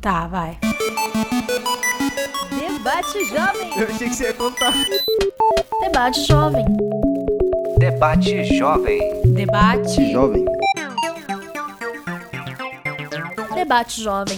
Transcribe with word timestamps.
Tá, 0.00 0.26
vai. 0.26 0.56
Debate 2.58 3.24
Jovem. 3.26 3.78
Eu 3.78 3.86
achei 3.86 4.08
que 4.08 4.14
você 4.14 4.24
ia 4.24 4.32
contar. 4.32 4.72
Debate 5.82 6.24
Jovem. 6.24 6.64
Debate 7.78 8.56
Jovem. 8.56 9.22
Debate. 9.26 10.10
Jovem. 10.10 10.44
Debate 13.54 14.02
Jovem. 14.02 14.36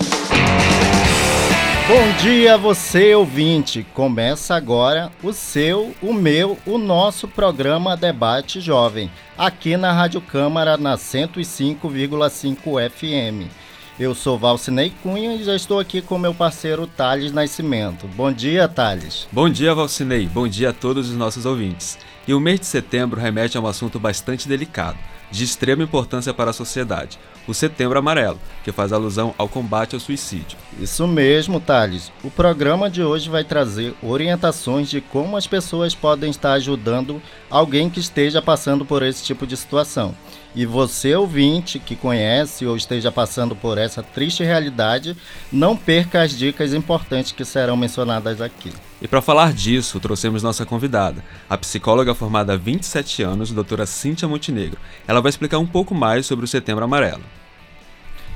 Bom 1.87 2.13
dia, 2.21 2.59
você 2.59 3.15
ouvinte. 3.15 3.87
Começa 3.95 4.57
agora 4.57 5.13
o 5.23 5.33
seu, 5.33 5.95
o 6.03 6.13
meu, 6.13 6.59
o 6.67 6.77
nosso 6.77 7.29
programa 7.29 7.97
Debate 7.97 8.61
Jovem, 8.61 9.09
aqui 9.39 9.77
na 9.77 9.93
Rádio 9.93 10.21
Câmara 10.21 10.77
na 10.77 10.97
105,5 10.97 12.91
FM. 12.91 13.62
Eu 14.01 14.15
sou 14.15 14.39
Valcinei 14.39 14.91
Cunha 15.03 15.35
e 15.35 15.45
já 15.45 15.55
estou 15.55 15.79
aqui 15.79 16.01
com 16.01 16.17
meu 16.17 16.33
parceiro 16.33 16.87
Thales 16.87 17.31
Nascimento. 17.31 18.09
Bom 18.09 18.33
dia, 18.33 18.67
Thales. 18.67 19.29
Bom 19.31 19.51
dia, 19.51 19.75
Valcinei. 19.75 20.27
Bom 20.27 20.49
dia 20.49 20.71
a 20.71 20.73
todos 20.73 21.11
os 21.11 21.17
nossos 21.17 21.45
ouvintes. 21.45 21.99
E 22.27 22.33
o 22.33 22.41
mês 22.41 22.59
de 22.59 22.67
setembro 22.67 23.21
remete 23.21 23.59
a 23.59 23.61
um 23.61 23.67
assunto 23.67 24.01
bastante 24.01 24.49
delicado, 24.49 24.97
de 25.31 25.45
extrema 25.45 25.83
importância 25.83 26.33
para 26.33 26.51
a 26.51 26.55
sociedade: 26.55 27.19
o 27.47 27.53
Setembro 27.53 27.99
Amarelo, 27.99 28.41
que 28.65 28.73
faz 28.73 28.95
alusão 28.95 29.35
ao 29.37 29.47
combate 29.47 29.95
ao 29.95 30.01
suicídio. 30.01 30.57
Isso 30.81 31.07
mesmo, 31.07 31.61
Thales. 31.61 32.11
O 32.25 32.31
programa 32.31 32.89
de 32.89 33.03
hoje 33.03 33.29
vai 33.29 33.45
trazer 33.45 33.95
orientações 34.03 34.89
de 34.89 35.03
como 35.03 35.37
as 35.37 35.47
pessoas 35.47 35.95
podem 35.95 36.31
estar 36.31 36.55
ajudando 36.55 37.21
alguém 37.51 37.91
que 37.91 38.01
esteja 38.01 38.41
passando 38.41 38.87
por 38.87 39.03
esse 39.03 39.23
tipo 39.23 39.47
de 39.47 39.57
situação. 39.57 40.15
E 40.55 40.67
você, 40.67 41.15
ouvinte, 41.15 41.79
que 41.79 41.97
conhece 41.97 42.67
ou 42.67 42.77
esteja 42.77 43.11
passando 43.11 43.57
por 43.57 43.79
essa 43.79 44.03
triste 44.03 44.45
realidade, 44.45 45.17
não 45.51 45.75
perca 45.77 46.23
as 46.23 46.37
dicas 46.37 46.75
importantes 46.75 47.33
que 47.33 47.45
serão 47.45 47.77
mencionadas 47.77 48.41
aqui. 48.41 48.71
E 49.01 49.09
para 49.09 49.23
falar 49.23 49.53
disso, 49.55 49.99
trouxemos 49.99 50.43
nossa 50.43 50.67
convidada, 50.67 51.25
a 51.49 51.57
psicóloga 51.57 52.15
formada 52.15 52.53
há 52.53 52.57
27 52.57 53.23
anos, 53.23 53.51
doutora 53.51 53.87
Cíntia 53.87 54.29
Montenegro. 54.29 54.79
Ela 55.09 55.23
vai 55.23 55.31
explicar 55.31 55.59
um 55.59 55.67
pouco 55.67 55.95
mais 55.95 56.27
sobre 56.27 56.45
o 56.45 56.49
Setembro 56.49 56.85
Amarelo. 56.85 57.25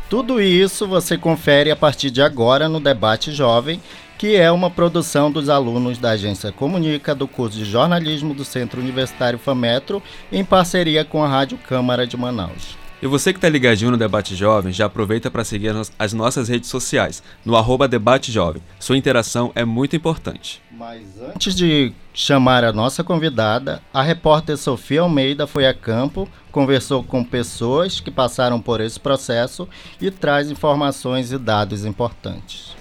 Tudo 0.09 0.41
isso 0.41 0.87
você 0.87 1.19
confere 1.19 1.71
a 1.71 1.77
partir 1.77 2.11
de 2.11 2.23
agora 2.23 2.69
no 2.69 2.81
Debate 2.81 3.33
Jovem, 3.33 3.83
que 4.19 4.37
é 4.37 4.51
uma 4.51 4.71
produção 4.71 5.31
dos 5.31 5.49
alunos 5.49 5.99
da 5.99 6.11
Agência 6.11 6.51
Comunica 6.51 7.15
do 7.15 7.29
curso 7.29 7.59
de 7.59 7.65
jornalismo 7.65 8.35
do 8.35 8.45
Centro 8.45 8.81
Universitário 8.81 9.39
FAMetro, 9.39 10.03
em 10.33 10.45
parceria 10.45 11.05
com 11.05 11.23
a 11.23 11.29
Rádio 11.29 11.59
Câmara 11.59 12.07
de 12.07 12.17
Manaus. 12.17 12.77
E 13.01 13.07
você 13.07 13.31
que 13.31 13.37
está 13.37 13.49
ligadinho 13.49 13.91
no 13.91 13.99
Debate 13.99 14.35
Jovem, 14.35 14.73
já 14.73 14.87
aproveita 14.87 15.31
para 15.31 15.45
seguir 15.45 15.71
as 15.99 16.13
nossas 16.15 16.49
redes 16.49 16.71
sociais, 16.71 17.23
no 17.45 17.55
arroba 17.55 17.87
Debate 17.87 18.33
Jovem. 18.33 18.63
Sua 18.81 18.97
interação 18.97 19.53
é 19.55 19.67
muito 19.67 19.95
importante. 19.95 20.63
Mas 20.71 21.21
antes 21.21 21.55
de 21.55 21.93
chamar 22.15 22.65
a 22.65 22.73
nossa 22.73 23.05
convidada, 23.05 23.83
a 23.93 24.03
repórter 24.03 24.57
Sofia 24.57 25.03
Almeida 25.03 25.47
foi 25.47 25.67
a 25.67 25.75
campo, 25.75 26.27
conversou 26.51 27.05
com 27.05 27.23
pessoas 27.23 28.01
que 28.01 28.11
passaram 28.11 28.63
por 28.63 28.81
esse 28.81 28.99
processo 28.99 29.69
e 30.01 30.11
traz 30.11 30.51
informações 30.51 31.33
e 31.33 31.39
dados 31.39 31.85
importantes. 31.85 32.75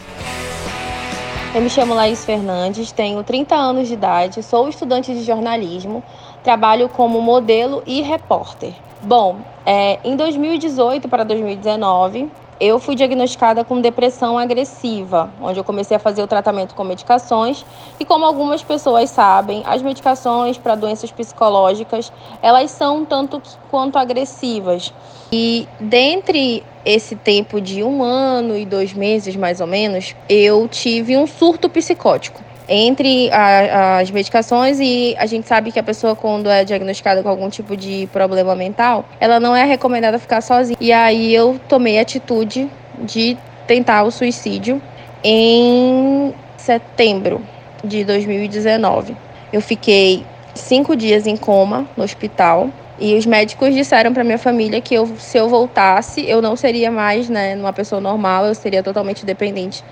Eu 1.55 1.61
me 1.61 1.69
chamo 1.69 1.93
Laís 1.93 2.25
Fernandes, 2.25 2.91
tenho 2.91 3.23
30 3.23 3.55
anos 3.55 3.87
de 3.87 3.93
idade, 3.93 4.43
sou 4.43 4.67
estudante 4.67 5.13
de 5.13 5.23
jornalismo, 5.23 6.03
trabalho 6.43 6.89
como 6.89 7.21
modelo 7.21 7.81
e 7.85 8.01
repórter. 8.01 8.73
Bom, 9.01 9.37
é, 9.65 9.97
em 10.03 10.17
2018 10.17 11.07
para 11.07 11.23
2019, 11.23 12.29
eu 12.59 12.79
fui 12.79 12.95
diagnosticada 12.95 13.63
com 13.63 13.81
depressão 13.81 14.37
agressiva, 14.37 15.29
onde 15.41 15.59
eu 15.59 15.63
comecei 15.63 15.97
a 15.97 15.99
fazer 15.99 16.21
o 16.21 16.27
tratamento 16.27 16.73
com 16.73 16.83
medicações. 16.83 17.65
E 17.99 18.05
como 18.05 18.25
algumas 18.25 18.63
pessoas 18.63 19.09
sabem, 19.09 19.63
as 19.65 19.81
medicações 19.81 20.57
para 20.57 20.75
doenças 20.75 21.11
psicológicas, 21.11 22.11
elas 22.41 22.71
são 22.71 23.03
tanto 23.03 23.41
quanto 23.69 23.97
agressivas. 23.97 24.93
E 25.31 25.67
dentre 25.79 26.63
esse 26.85 27.15
tempo 27.15 27.59
de 27.59 27.83
um 27.83 28.03
ano 28.03 28.55
e 28.55 28.65
dois 28.65 28.93
meses, 28.93 29.35
mais 29.35 29.59
ou 29.59 29.67
menos, 29.67 30.15
eu 30.29 30.67
tive 30.67 31.17
um 31.17 31.27
surto 31.27 31.67
psicótico 31.67 32.41
entre 32.67 33.29
a, 33.31 33.99
as 33.99 34.11
medicações 34.11 34.79
e 34.79 35.15
a 35.17 35.25
gente 35.25 35.47
sabe 35.47 35.71
que 35.71 35.79
a 35.79 35.83
pessoa 35.83 36.15
quando 36.15 36.49
é 36.49 36.63
diagnosticada 36.63 37.21
com 37.21 37.29
algum 37.29 37.49
tipo 37.49 37.75
de 37.77 38.07
problema 38.11 38.55
mental, 38.55 39.05
ela 39.19 39.39
não 39.39 39.55
é 39.55 39.63
recomendada 39.63 40.19
ficar 40.19 40.41
sozinha. 40.41 40.77
E 40.79 40.91
aí 40.91 41.33
eu 41.33 41.59
tomei 41.67 41.99
a 41.99 42.01
atitude 42.01 42.69
de 42.99 43.37
tentar 43.67 44.03
o 44.03 44.11
suicídio 44.11 44.81
em 45.23 46.33
setembro 46.57 47.41
de 47.83 48.03
2019. 48.03 49.15
Eu 49.51 49.61
fiquei 49.61 50.25
cinco 50.53 50.95
dias 50.95 51.27
em 51.27 51.35
coma 51.35 51.87
no 51.95 52.03
hospital 52.03 52.69
e 52.97 53.15
os 53.15 53.25
médicos 53.25 53.73
disseram 53.73 54.13
para 54.13 54.23
minha 54.23 54.37
família 54.37 54.79
que 54.79 54.95
eu, 54.95 55.05
se 55.17 55.37
eu 55.37 55.49
voltasse, 55.49 56.27
eu 56.27 56.41
não 56.41 56.55
seria 56.55 56.89
mais 56.89 57.29
né, 57.29 57.55
uma 57.55 57.73
pessoa 57.73 57.99
normal, 57.99 58.45
eu 58.45 58.55
seria 58.55 58.81
totalmente 58.81 59.25
dependente 59.25 59.83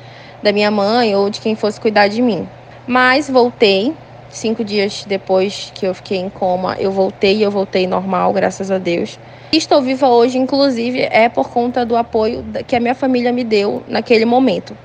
da 0.42 0.52
minha 0.52 0.72
mãe 0.72 1.16
ou 1.16 1.30
de 1.30 1.40
quem 1.40 1.56
fosse 1.56 1.80
cuidar 1.80 2.08
de 2.08 2.22
mim. 2.22 2.48
Mas 2.88 3.30
voltei. 3.30 3.96
Cinco 4.30 4.64
dias 4.64 5.06
depois 5.08 5.72
que 5.76 5.86
eu 5.86 5.94
fiquei 5.94 6.18
em 6.18 6.28
coma, 6.28 6.76
eu 6.80 6.92
voltei 6.92 7.38
e 7.38 7.44
eu 7.44 7.52
voltei 7.52 7.86
normal, 7.86 8.34
graças 8.34 8.72
a 8.72 8.80
Deus. 8.80 9.20
Estou 9.52 9.80
viva 9.80 10.10
hoje, 10.10 10.40
inclusive, 10.40 11.02
é 11.02 11.30
por 11.30 11.50
conta 11.50 11.86
do 11.86 11.96
apoio 11.96 12.44
que 12.66 12.76
a 12.76 12.80
minha 12.80 12.96
família 12.96 13.32
me 13.32 13.44
deu 13.44 13.84
naquele 13.88 14.26
momento. 14.26 14.76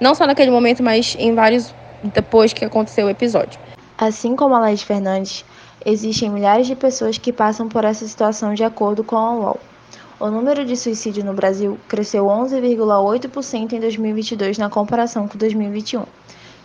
Não 0.00 0.14
só 0.14 0.24
naquele 0.24 0.52
momento, 0.52 0.84
mas 0.84 1.16
em 1.18 1.34
vários 1.34 1.74
depois 2.14 2.52
que 2.52 2.64
aconteceu 2.64 3.06
o 3.06 3.10
episódio. 3.10 3.58
Assim 3.98 4.36
como 4.36 4.54
a 4.54 4.60
Laís 4.60 4.82
Fernandes, 4.82 5.44
existem 5.84 6.30
milhares 6.30 6.68
de 6.68 6.76
pessoas 6.76 7.18
que 7.18 7.32
passam 7.32 7.68
por 7.68 7.84
essa 7.84 8.06
situação 8.06 8.54
de 8.54 8.62
acordo 8.62 9.02
com 9.02 9.16
a 9.16 9.32
UOL. 9.32 9.60
O 10.20 10.30
número 10.30 10.64
de 10.64 10.76
suicídio 10.76 11.24
no 11.24 11.34
Brasil 11.34 11.76
cresceu 11.88 12.24
11,8% 12.26 13.72
em 13.72 13.80
2022 13.80 14.58
na 14.58 14.70
comparação 14.70 15.26
com 15.26 15.36
2021 15.36 16.04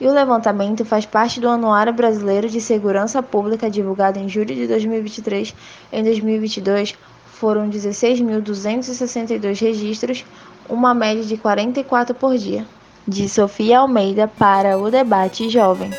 e 0.01 0.07
o 0.07 0.11
levantamento 0.11 0.83
faz 0.83 1.05
parte 1.05 1.39
do 1.39 1.47
Anuário 1.47 1.93
Brasileiro 1.93 2.49
de 2.49 2.59
Segurança 2.59 3.21
Pública 3.21 3.69
divulgado 3.69 4.17
em 4.17 4.27
julho 4.27 4.55
de 4.55 4.65
2023. 4.65 5.53
Em 5.93 6.03
2022, 6.03 6.95
foram 7.27 7.69
16.262 7.69 9.61
registros, 9.61 10.25
uma 10.67 10.95
média 10.95 11.23
de 11.23 11.37
44 11.37 12.15
por 12.15 12.35
dia. 12.35 12.65
De 13.07 13.29
Sofia 13.29 13.79
Almeida 13.79 14.27
para 14.27 14.75
o 14.75 14.89
Debate 14.89 15.47
Jovem. 15.49 15.91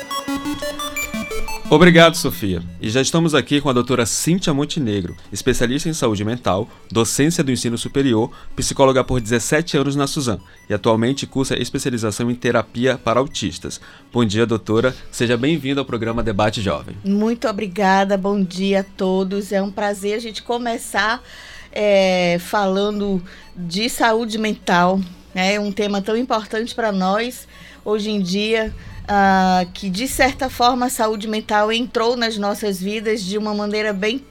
Obrigado, 1.73 2.15
Sofia. 2.15 2.61
E 2.79 2.87
já 2.87 3.01
estamos 3.01 3.33
aqui 3.33 3.59
com 3.59 3.67
a 3.67 3.73
doutora 3.73 4.05
Cíntia 4.05 4.53
Montenegro, 4.53 5.17
especialista 5.31 5.89
em 5.89 5.93
saúde 5.93 6.23
mental, 6.23 6.69
docência 6.91 7.43
do 7.43 7.51
ensino 7.51 7.79
superior, 7.79 8.29
psicóloga 8.55 9.03
por 9.03 9.19
17 9.19 9.77
anos 9.77 9.95
na 9.95 10.05
Suzan 10.05 10.37
e 10.69 10.73
atualmente 10.75 11.25
cursa 11.25 11.59
especialização 11.59 12.29
em 12.29 12.35
terapia 12.35 12.95
para 12.95 13.19
autistas. 13.19 13.81
Bom 14.13 14.23
dia, 14.23 14.45
doutora. 14.45 14.95
Seja 15.11 15.35
bem-vinda 15.35 15.81
ao 15.81 15.85
programa 15.85 16.21
Debate 16.21 16.61
Jovem. 16.61 16.95
Muito 17.03 17.47
obrigada. 17.47 18.19
Bom 18.19 18.43
dia 18.43 18.81
a 18.81 18.83
todos. 18.83 19.51
É 19.51 19.59
um 19.59 19.71
prazer 19.71 20.13
a 20.13 20.19
gente 20.19 20.43
começar 20.43 21.23
é, 21.71 22.37
falando 22.39 23.19
de 23.57 23.89
saúde 23.89 24.37
mental. 24.37 25.01
É 25.33 25.59
um 25.59 25.71
tema 25.71 26.03
tão 26.03 26.15
importante 26.15 26.75
para 26.75 26.91
nós 26.91 27.47
hoje 27.83 28.11
em 28.11 28.21
dia 28.21 28.71
uh, 29.03 29.69
que 29.73 29.89
de 29.89 30.07
certa 30.07 30.49
forma 30.49 30.87
a 30.87 30.89
saúde 30.89 31.27
mental 31.27 31.71
entrou 31.71 32.15
nas 32.15 32.37
nossas 32.37 32.81
vidas 32.81 33.21
de 33.23 33.37
uma 33.37 33.53
maneira 33.53 33.93
bem, 33.93 34.23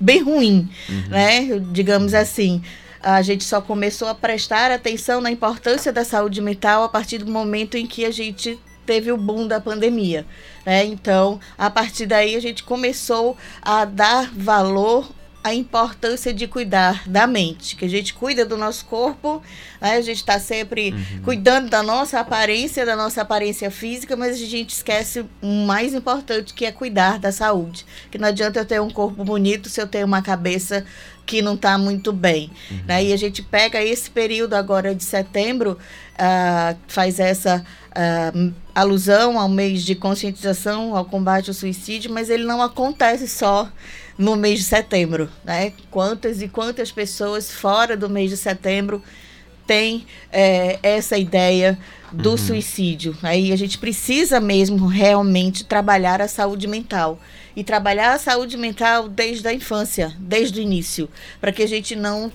bem 0.00 0.22
ruim, 0.22 0.68
uhum. 0.88 1.08
né? 1.08 1.58
Digamos 1.72 2.14
assim. 2.14 2.62
A 3.02 3.20
gente 3.20 3.42
só 3.42 3.60
começou 3.60 4.06
a 4.06 4.14
prestar 4.14 4.70
atenção 4.70 5.20
na 5.20 5.28
importância 5.28 5.92
da 5.92 6.04
saúde 6.04 6.40
mental 6.40 6.84
a 6.84 6.88
partir 6.88 7.18
do 7.18 7.30
momento 7.32 7.76
em 7.76 7.84
que 7.84 8.04
a 8.04 8.12
gente 8.12 8.56
teve 8.86 9.10
o 9.10 9.16
boom 9.16 9.48
da 9.48 9.60
pandemia. 9.60 10.24
Né? 10.64 10.84
Então, 10.84 11.40
a 11.58 11.68
partir 11.68 12.06
daí, 12.06 12.36
a 12.36 12.40
gente 12.40 12.62
começou 12.62 13.36
a 13.60 13.84
dar 13.84 14.30
valor 14.32 15.10
a 15.44 15.52
importância 15.52 16.32
de 16.32 16.46
cuidar 16.46 17.02
da 17.08 17.26
mente, 17.26 17.74
que 17.74 17.84
a 17.84 17.88
gente 17.88 18.14
cuida 18.14 18.46
do 18.46 18.56
nosso 18.56 18.84
corpo, 18.84 19.42
né? 19.80 19.96
a 19.96 20.00
gente 20.00 20.18
está 20.18 20.38
sempre 20.38 20.92
uhum. 20.92 21.22
cuidando 21.24 21.68
da 21.68 21.82
nossa 21.82 22.20
aparência, 22.20 22.86
da 22.86 22.94
nossa 22.94 23.22
aparência 23.22 23.70
física, 23.70 24.16
mas 24.16 24.36
a 24.40 24.46
gente 24.46 24.70
esquece 24.70 25.24
o 25.42 25.66
mais 25.66 25.94
importante 25.94 26.54
que 26.54 26.64
é 26.64 26.70
cuidar 26.70 27.18
da 27.18 27.32
saúde. 27.32 27.84
Que 28.10 28.18
não 28.18 28.28
adianta 28.28 28.60
eu 28.60 28.64
ter 28.64 28.80
um 28.80 28.90
corpo 28.90 29.24
bonito 29.24 29.68
se 29.68 29.80
eu 29.80 29.86
tenho 29.86 30.06
uma 30.06 30.22
cabeça 30.22 30.84
que 31.26 31.42
não 31.42 31.54
está 31.54 31.76
muito 31.76 32.12
bem. 32.12 32.50
Uhum. 32.70 32.80
Né? 32.86 33.04
E 33.04 33.12
a 33.12 33.16
gente 33.16 33.42
pega 33.42 33.82
esse 33.82 34.08
período 34.10 34.54
agora 34.54 34.94
de 34.94 35.02
setembro, 35.02 35.76
uh, 36.14 36.76
faz 36.86 37.18
essa 37.18 37.64
uh, 37.90 38.52
alusão 38.72 39.40
ao 39.40 39.48
mês 39.48 39.82
de 39.82 39.96
conscientização 39.96 40.96
ao 40.96 41.04
combate 41.04 41.50
ao 41.50 41.54
suicídio, 41.54 42.12
mas 42.12 42.30
ele 42.30 42.44
não 42.44 42.62
acontece 42.62 43.26
só 43.26 43.68
no 44.18 44.36
mês 44.36 44.60
de 44.60 44.64
setembro, 44.64 45.30
né? 45.44 45.72
Quantas 45.90 46.42
e 46.42 46.48
quantas 46.48 46.92
pessoas 46.92 47.50
fora 47.50 47.96
do 47.96 48.08
mês 48.08 48.30
de 48.30 48.36
setembro 48.36 49.02
tem 49.66 50.06
é, 50.30 50.78
essa 50.82 51.16
ideia 51.16 51.78
do 52.12 52.32
uhum. 52.32 52.36
suicídio. 52.36 53.16
Aí 53.22 53.52
a 53.52 53.56
gente 53.56 53.78
precisa 53.78 54.40
mesmo 54.40 54.86
realmente 54.86 55.64
trabalhar 55.64 56.20
a 56.20 56.28
saúde 56.28 56.66
mental. 56.66 57.18
E 57.54 57.62
trabalhar 57.62 58.12
a 58.12 58.18
saúde 58.18 58.56
mental 58.56 59.08
desde 59.08 59.46
a 59.46 59.52
infância, 59.52 60.14
desde 60.18 60.60
o 60.60 60.62
início, 60.62 61.08
para 61.40 61.52
que 61.52 61.62
a 61.62 61.68
gente 61.68 61.94
não 61.94 62.32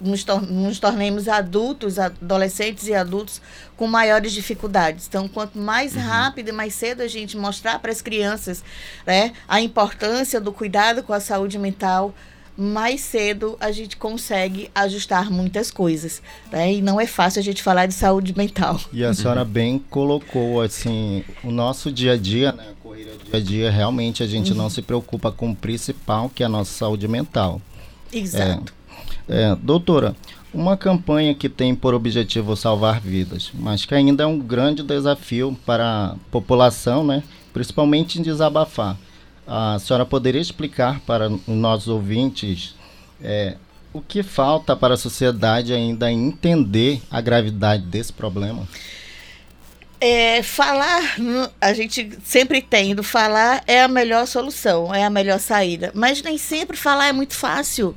nos, 0.00 0.24
tor 0.24 0.42
nos 0.42 0.78
tornemos 0.78 1.28
adultos, 1.28 1.98
adolescentes 1.98 2.86
e 2.88 2.94
adultos 2.94 3.40
com 3.76 3.86
maiores 3.86 4.32
dificuldades. 4.32 5.06
Então, 5.08 5.28
quanto 5.28 5.58
mais 5.58 5.94
uhum. 5.94 6.02
rápido 6.02 6.48
e 6.48 6.52
mais 6.52 6.74
cedo 6.74 7.02
a 7.02 7.08
gente 7.08 7.36
mostrar 7.36 7.78
para 7.78 7.90
as 7.90 8.00
crianças 8.00 8.62
né, 9.06 9.32
a 9.46 9.60
importância 9.60 10.40
do 10.40 10.52
cuidado 10.52 11.02
com 11.02 11.12
a 11.12 11.20
saúde 11.20 11.58
mental, 11.58 12.14
mais 12.56 13.00
cedo 13.02 13.56
a 13.60 13.70
gente 13.70 13.96
consegue 13.96 14.68
ajustar 14.74 15.30
muitas 15.30 15.70
coisas. 15.70 16.20
Né? 16.50 16.74
E 16.74 16.82
não 16.82 17.00
é 17.00 17.06
fácil 17.06 17.38
a 17.38 17.42
gente 17.42 17.62
falar 17.62 17.86
de 17.86 17.94
saúde 17.94 18.36
mental. 18.36 18.80
E 18.92 19.04
a 19.04 19.14
senhora 19.14 19.44
bem 19.44 19.78
colocou 19.78 20.60
assim, 20.60 21.24
o 21.44 21.52
nosso 21.52 21.92
dia 21.92 22.14
a 22.14 22.16
dia, 22.16 22.50
né? 22.50 22.74
A 23.02 23.14
corrida 23.14 23.24
dia 23.24 23.38
a 23.38 23.40
dia, 23.40 23.70
realmente 23.70 24.22
a 24.22 24.26
gente 24.26 24.52
uhum. 24.52 24.58
não 24.58 24.70
se 24.70 24.82
preocupa 24.82 25.30
com 25.30 25.50
o 25.50 25.56
principal, 25.56 26.28
que 26.28 26.42
é 26.42 26.46
a 26.46 26.48
nossa 26.48 26.72
saúde 26.72 27.06
mental. 27.06 27.60
Exato. 28.12 28.72
É, 29.28 29.50
é, 29.50 29.56
doutora, 29.56 30.16
uma 30.52 30.76
campanha 30.76 31.34
que 31.34 31.48
tem 31.48 31.74
por 31.74 31.94
objetivo 31.94 32.56
salvar 32.56 33.00
vidas, 33.00 33.50
mas 33.54 33.84
que 33.84 33.94
ainda 33.94 34.24
é 34.24 34.26
um 34.26 34.38
grande 34.38 34.82
desafio 34.82 35.56
para 35.66 36.06
a 36.06 36.16
população, 36.30 37.04
né? 37.04 37.22
principalmente 37.52 38.18
em 38.18 38.22
desabafar 38.22 38.96
a 39.48 39.78
senhora 39.78 40.04
poderia 40.04 40.42
explicar 40.42 41.00
para 41.00 41.30
os 41.30 41.40
nossos 41.46 41.88
ouvintes 41.88 42.74
é, 43.22 43.56
o 43.94 44.02
que 44.02 44.22
falta 44.22 44.76
para 44.76 44.92
a 44.92 44.96
sociedade 44.96 45.72
ainda 45.72 46.12
entender 46.12 47.00
a 47.10 47.18
gravidade 47.22 47.82
desse 47.84 48.12
problema? 48.12 48.68
É, 50.00 50.42
falar, 50.44 51.16
a 51.60 51.72
gente 51.72 52.16
sempre 52.24 52.62
tendo, 52.62 53.02
falar 53.02 53.64
é 53.66 53.82
a 53.82 53.88
melhor 53.88 54.26
solução, 54.26 54.94
é 54.94 55.04
a 55.04 55.10
melhor 55.10 55.40
saída. 55.40 55.90
Mas 55.94 56.22
nem 56.22 56.38
sempre 56.38 56.76
falar 56.76 57.08
é 57.08 57.12
muito 57.12 57.34
fácil 57.34 57.96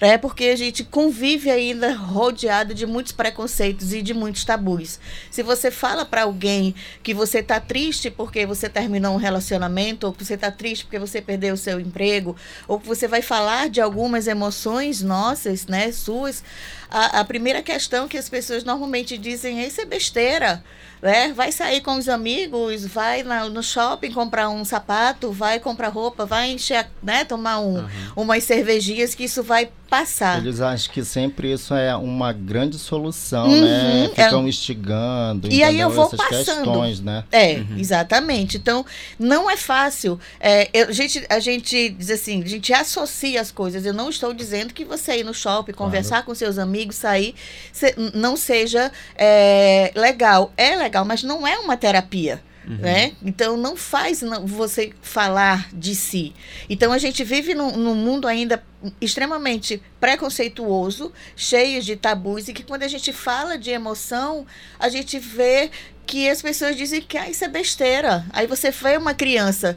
né? 0.00 0.18
Porque 0.18 0.44
a 0.44 0.56
gente 0.56 0.84
convive 0.84 1.50
ainda 1.50 1.94
rodeado 1.94 2.74
de 2.74 2.86
muitos 2.86 3.12
preconceitos 3.12 3.92
e 3.92 4.02
de 4.02 4.12
muitos 4.12 4.44
tabus. 4.44 4.98
Se 5.30 5.42
você 5.42 5.70
fala 5.70 6.04
para 6.04 6.22
alguém 6.22 6.74
que 7.02 7.14
você 7.14 7.38
está 7.38 7.60
triste 7.60 8.10
porque 8.10 8.46
você 8.46 8.68
terminou 8.68 9.14
um 9.14 9.18
relacionamento, 9.18 10.06
ou 10.06 10.12
que 10.12 10.24
você 10.24 10.34
está 10.34 10.50
triste 10.50 10.84
porque 10.84 10.98
você 10.98 11.20
perdeu 11.20 11.54
o 11.54 11.58
seu 11.58 11.80
emprego, 11.80 12.36
ou 12.68 12.78
que 12.78 12.86
você 12.86 13.08
vai 13.08 13.22
falar 13.22 13.68
de 13.68 13.80
algumas 13.80 14.26
emoções 14.26 15.02
nossas, 15.02 15.66
né, 15.66 15.90
suas, 15.92 16.42
a, 16.90 17.20
a 17.20 17.24
primeira 17.24 17.62
questão 17.62 18.08
que 18.08 18.18
as 18.18 18.28
pessoas 18.28 18.64
normalmente 18.64 19.16
dizem 19.18 19.60
é 19.60 19.66
isso 19.66 19.80
é 19.80 19.84
besteira 19.84 20.62
né? 21.00 21.32
Vai 21.32 21.52
sair 21.52 21.80
com 21.80 21.96
os 21.96 22.08
amigos, 22.08 22.84
vai 22.86 23.22
na, 23.22 23.48
no 23.48 23.62
shopping 23.62 24.10
comprar 24.12 24.48
um 24.48 24.64
sapato, 24.64 25.30
vai 25.30 25.60
comprar 25.60 25.88
roupa, 25.88 26.24
vai 26.24 26.50
encher, 26.50 26.88
né? 27.02 27.24
Tomar 27.24 27.60
um, 27.60 27.78
uhum. 27.78 27.88
umas 28.16 28.44
cervejinhas 28.44 29.14
que 29.14 29.24
isso 29.24 29.42
vai 29.42 29.68
passar. 29.88 30.38
Eles 30.38 30.60
acham 30.60 30.92
que 30.92 31.04
sempre 31.04 31.52
isso 31.52 31.72
é 31.72 31.94
uma 31.94 32.32
grande 32.32 32.78
solução, 32.78 33.46
uhum, 33.46 33.60
né? 33.60 34.04
É 34.06 34.08
Ficam 34.08 34.44
é... 34.44 34.48
instigando. 34.48 35.48
E 35.48 35.62
aí 35.62 35.78
eu 35.78 35.90
vou 35.90 36.06
Essas 36.06 36.18
passando. 36.18 36.64
Questões, 36.64 37.00
né? 37.00 37.24
É, 37.30 37.54
uhum. 37.58 37.78
exatamente. 37.78 38.56
Então, 38.56 38.84
não 39.18 39.48
é 39.48 39.56
fácil. 39.56 40.18
É, 40.40 40.68
eu, 40.72 40.88
a, 40.88 40.92
gente, 40.92 41.24
a 41.28 41.38
gente 41.38 41.90
diz 41.90 42.10
assim, 42.10 42.42
a 42.42 42.48
gente 42.48 42.72
associa 42.72 43.40
as 43.40 43.52
coisas. 43.52 43.86
Eu 43.86 43.94
não 43.94 44.10
estou 44.10 44.34
dizendo 44.34 44.74
que 44.74 44.84
você 44.84 45.18
ir 45.18 45.24
no 45.24 45.34
shopping, 45.34 45.72
conversar 45.72 46.16
claro. 46.16 46.26
com 46.26 46.34
seus 46.34 46.58
amigos, 46.58 46.75
sair, 46.92 47.34
se, 47.72 47.94
não 48.14 48.36
seja 48.36 48.90
é, 49.16 49.92
legal. 49.94 50.52
É 50.56 50.76
legal, 50.76 51.04
mas 51.04 51.22
não 51.22 51.46
é 51.46 51.58
uma 51.58 51.76
terapia. 51.76 52.42
Uhum. 52.66 52.78
Né? 52.78 53.12
Então 53.22 53.56
não 53.56 53.76
faz 53.76 54.22
não, 54.22 54.44
você 54.44 54.92
falar 55.00 55.68
de 55.72 55.94
si. 55.94 56.34
Então 56.68 56.92
a 56.92 56.98
gente 56.98 57.22
vive 57.22 57.54
num, 57.54 57.76
num, 57.76 57.94
mundo 57.94 58.26
ainda 58.26 58.62
extremamente 59.00 59.80
preconceituoso, 60.00 61.12
cheio 61.36 61.80
de 61.80 61.94
tabus, 61.94 62.48
e 62.48 62.52
que 62.52 62.64
quando 62.64 62.82
a 62.82 62.88
gente 62.88 63.12
fala 63.12 63.56
de 63.56 63.70
emoção, 63.70 64.44
a 64.80 64.88
gente 64.88 65.16
vê 65.18 65.70
que 66.04 66.28
as 66.28 66.42
pessoas 66.42 66.76
dizem 66.76 67.00
que 67.00 67.16
ah, 67.16 67.30
isso 67.30 67.44
é 67.44 67.48
besteira. 67.48 68.26
Aí 68.30 68.48
você 68.48 68.72
vê 68.72 68.96
uma 68.96 69.14
criança 69.14 69.76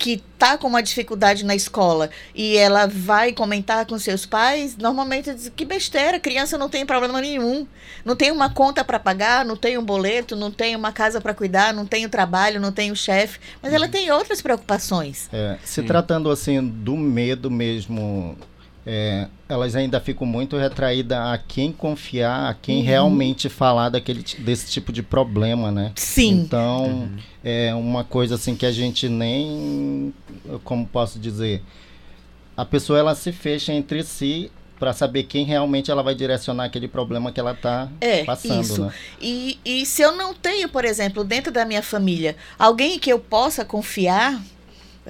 que 0.00 0.22
tá 0.38 0.56
com 0.56 0.66
uma 0.66 0.82
dificuldade 0.82 1.44
na 1.44 1.54
escola 1.54 2.08
e 2.34 2.56
ela 2.56 2.86
vai 2.86 3.34
comentar 3.34 3.84
com 3.84 3.98
seus 3.98 4.24
pais, 4.24 4.74
normalmente 4.74 5.34
diz 5.34 5.52
que 5.54 5.62
besteira, 5.62 6.18
criança 6.18 6.56
não 6.56 6.70
tem 6.70 6.86
problema 6.86 7.20
nenhum, 7.20 7.66
não 8.02 8.16
tem 8.16 8.32
uma 8.32 8.48
conta 8.48 8.82
para 8.82 8.98
pagar, 8.98 9.44
não 9.44 9.56
tem 9.56 9.76
um 9.76 9.84
boleto, 9.84 10.34
não 10.34 10.50
tem 10.50 10.74
uma 10.74 10.90
casa 10.90 11.20
para 11.20 11.34
cuidar, 11.34 11.74
não 11.74 11.84
tem 11.84 12.06
o 12.06 12.08
trabalho, 12.08 12.58
não 12.58 12.72
tem 12.72 12.90
o 12.90 12.96
chefe, 12.96 13.38
mas 13.62 13.74
ela 13.74 13.84
uhum. 13.84 13.92
tem 13.92 14.10
outras 14.10 14.40
preocupações. 14.40 15.28
É, 15.30 15.58
se 15.62 15.82
Sim. 15.82 15.86
tratando 15.86 16.30
assim 16.30 16.66
do 16.66 16.96
medo 16.96 17.50
mesmo 17.50 18.38
é, 18.86 19.28
elas 19.48 19.76
ainda 19.76 20.00
ficam 20.00 20.26
muito 20.26 20.56
retraídas 20.56 21.18
a 21.18 21.38
quem 21.38 21.70
confiar, 21.70 22.50
a 22.50 22.54
quem 22.54 22.78
uhum. 22.78 22.84
realmente 22.84 23.48
falar 23.48 23.90
daquele, 23.90 24.24
desse 24.38 24.70
tipo 24.70 24.92
de 24.92 25.02
problema, 25.02 25.70
né? 25.70 25.92
Sim. 25.96 26.40
Então, 26.40 26.86
uhum. 26.86 27.16
é 27.44 27.74
uma 27.74 28.04
coisa 28.04 28.36
assim 28.36 28.54
que 28.54 28.64
a 28.64 28.72
gente 28.72 29.08
nem, 29.08 30.14
como 30.64 30.86
posso 30.86 31.18
dizer, 31.18 31.62
a 32.56 32.64
pessoa 32.64 32.98
ela 32.98 33.14
se 33.14 33.32
fecha 33.32 33.72
entre 33.72 34.02
si 34.02 34.50
para 34.78 34.94
saber 34.94 35.24
quem 35.24 35.44
realmente 35.44 35.90
ela 35.90 36.02
vai 36.02 36.14
direcionar 36.14 36.64
aquele 36.64 36.88
problema 36.88 37.30
que 37.30 37.38
ela 37.38 37.52
está 37.52 37.90
é, 38.00 38.24
passando. 38.24 38.62
Isso. 38.62 38.84
Né? 38.86 38.94
E, 39.20 39.58
e 39.62 39.84
se 39.84 40.00
eu 40.00 40.16
não 40.16 40.32
tenho, 40.32 40.70
por 40.70 40.86
exemplo, 40.86 41.22
dentro 41.22 41.52
da 41.52 41.66
minha 41.66 41.82
família, 41.82 42.34
alguém 42.58 42.98
que 42.98 43.12
eu 43.12 43.18
possa 43.18 43.62
confiar, 43.62 44.40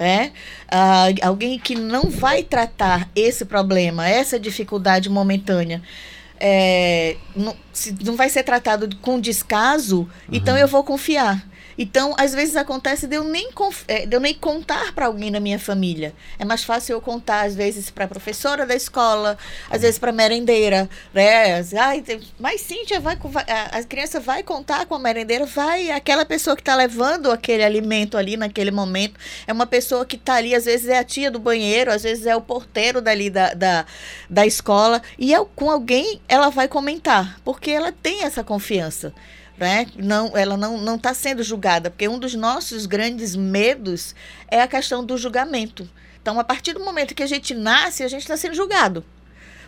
é? 0.01 0.31
Ah, 0.67 1.05
alguém 1.21 1.59
que 1.59 1.75
não 1.75 2.09
vai 2.09 2.43
tratar 2.43 3.09
esse 3.15 3.45
problema, 3.45 4.07
essa 4.07 4.39
dificuldade 4.39 5.09
momentânea, 5.09 5.81
é, 6.39 7.17
não, 7.35 7.55
se 7.71 7.95
não 8.03 8.15
vai 8.15 8.27
ser 8.27 8.43
tratado 8.43 8.95
com 8.97 9.19
descaso, 9.19 9.99
uhum. 9.99 10.07
então 10.31 10.57
eu 10.57 10.67
vou 10.67 10.83
confiar. 10.83 11.45
Então, 11.81 12.13
às 12.15 12.31
vezes 12.31 12.55
acontece 12.55 13.07
de 13.07 13.15
eu 13.15 13.23
nem, 13.23 13.49
é, 13.87 14.05
de 14.05 14.15
eu 14.15 14.19
nem 14.19 14.35
contar 14.35 14.93
para 14.93 15.07
alguém 15.07 15.31
da 15.31 15.39
minha 15.39 15.57
família. 15.57 16.13
É 16.37 16.45
mais 16.45 16.63
fácil 16.63 16.93
eu 16.93 17.01
contar, 17.01 17.41
às 17.41 17.55
vezes, 17.55 17.89
para 17.89 18.05
a 18.05 18.07
professora 18.07 18.67
da 18.67 18.75
escola, 18.75 19.35
às 19.67 19.81
vezes 19.81 19.97
para 19.97 20.11
a 20.11 20.13
merendeira. 20.13 20.87
Né? 21.11 21.59
Ai, 21.79 22.03
mas 22.39 22.61
Cíntia, 22.61 22.99
vai, 22.99 23.17
a 23.71 23.83
criança 23.83 24.19
vai 24.19 24.43
contar 24.43 24.85
com 24.85 24.93
a 24.93 24.99
merendeira, 24.99 25.47
vai. 25.47 25.89
Aquela 25.89 26.23
pessoa 26.23 26.55
que 26.55 26.61
está 26.61 26.75
levando 26.75 27.31
aquele 27.31 27.63
alimento 27.63 28.15
ali 28.15 28.37
naquele 28.37 28.69
momento 28.69 29.19
é 29.47 29.51
uma 29.51 29.65
pessoa 29.65 30.05
que 30.05 30.17
está 30.17 30.35
ali, 30.35 30.53
às 30.53 30.65
vezes 30.65 30.87
é 30.87 30.99
a 30.99 31.03
tia 31.03 31.31
do 31.31 31.39
banheiro, 31.39 31.91
às 31.91 32.03
vezes 32.03 32.27
é 32.27 32.35
o 32.35 32.41
porteiro 32.41 33.01
dali 33.01 33.27
da, 33.27 33.55
da, 33.55 33.87
da 34.29 34.45
escola. 34.45 35.01
E 35.17 35.33
é, 35.33 35.43
com 35.55 35.71
alguém 35.71 36.21
ela 36.29 36.49
vai 36.49 36.67
comentar, 36.67 37.39
porque 37.43 37.71
ela 37.71 37.91
tem 37.91 38.23
essa 38.23 38.43
confiança 38.43 39.11
né? 39.61 39.85
Não, 39.95 40.35
ela 40.35 40.57
não 40.57 40.95
está 40.95 41.13
sendo 41.13 41.43
julgada, 41.43 41.91
porque 41.91 42.07
um 42.07 42.17
dos 42.17 42.33
nossos 42.33 42.87
grandes 42.87 43.35
medos 43.35 44.15
é 44.47 44.59
a 44.59 44.67
questão 44.67 45.05
do 45.05 45.15
julgamento. 45.17 45.87
Então, 46.19 46.39
a 46.39 46.43
partir 46.43 46.73
do 46.73 46.79
momento 46.83 47.13
que 47.13 47.21
a 47.21 47.27
gente 47.27 47.53
nasce, 47.53 48.03
a 48.03 48.07
gente 48.07 48.23
está 48.23 48.35
sendo 48.35 48.55
julgado. 48.55 49.05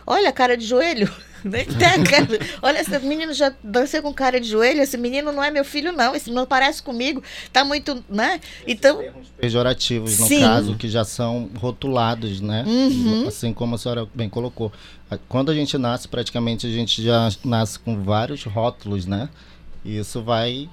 Olha 0.04 0.28
a 0.28 0.32
cara 0.32 0.56
de 0.56 0.66
joelho. 0.66 1.10
Olha, 2.62 2.80
esse 2.80 2.98
menino 3.00 3.32
já 3.32 3.54
dancei 3.62 4.00
com 4.02 4.12
cara 4.12 4.40
de 4.40 4.48
joelho. 4.48 4.82
Esse 4.82 4.96
menino 4.96 5.30
não 5.30 5.42
é 5.42 5.50
meu 5.50 5.64
filho, 5.64 5.92
não. 5.92 6.14
Esse 6.14 6.28
menino 6.28 6.46
parece 6.46 6.82
comigo. 6.82 7.22
Tá 7.52 7.64
muito, 7.64 8.02
né? 8.08 8.40
Então. 8.66 9.02
Pejorativos, 9.38 10.18
no 10.18 10.26
Sim. 10.26 10.40
caso, 10.40 10.76
que 10.76 10.88
já 10.88 11.04
são 11.04 11.50
rotulados, 11.56 12.40
né? 12.40 12.64
Uhum. 12.66 13.28
Assim 13.28 13.52
como 13.52 13.76
a 13.76 13.78
senhora 13.78 14.08
bem 14.14 14.28
colocou. 14.28 14.72
Quando 15.28 15.50
a 15.50 15.54
gente 15.54 15.76
nasce, 15.78 16.08
praticamente 16.08 16.66
a 16.66 16.70
gente 16.70 17.02
já 17.02 17.30
nasce 17.44 17.78
com 17.78 18.02
vários 18.02 18.42
rótulos, 18.44 19.06
né? 19.06 19.28
Isso 19.84 20.22
vai 20.22 20.68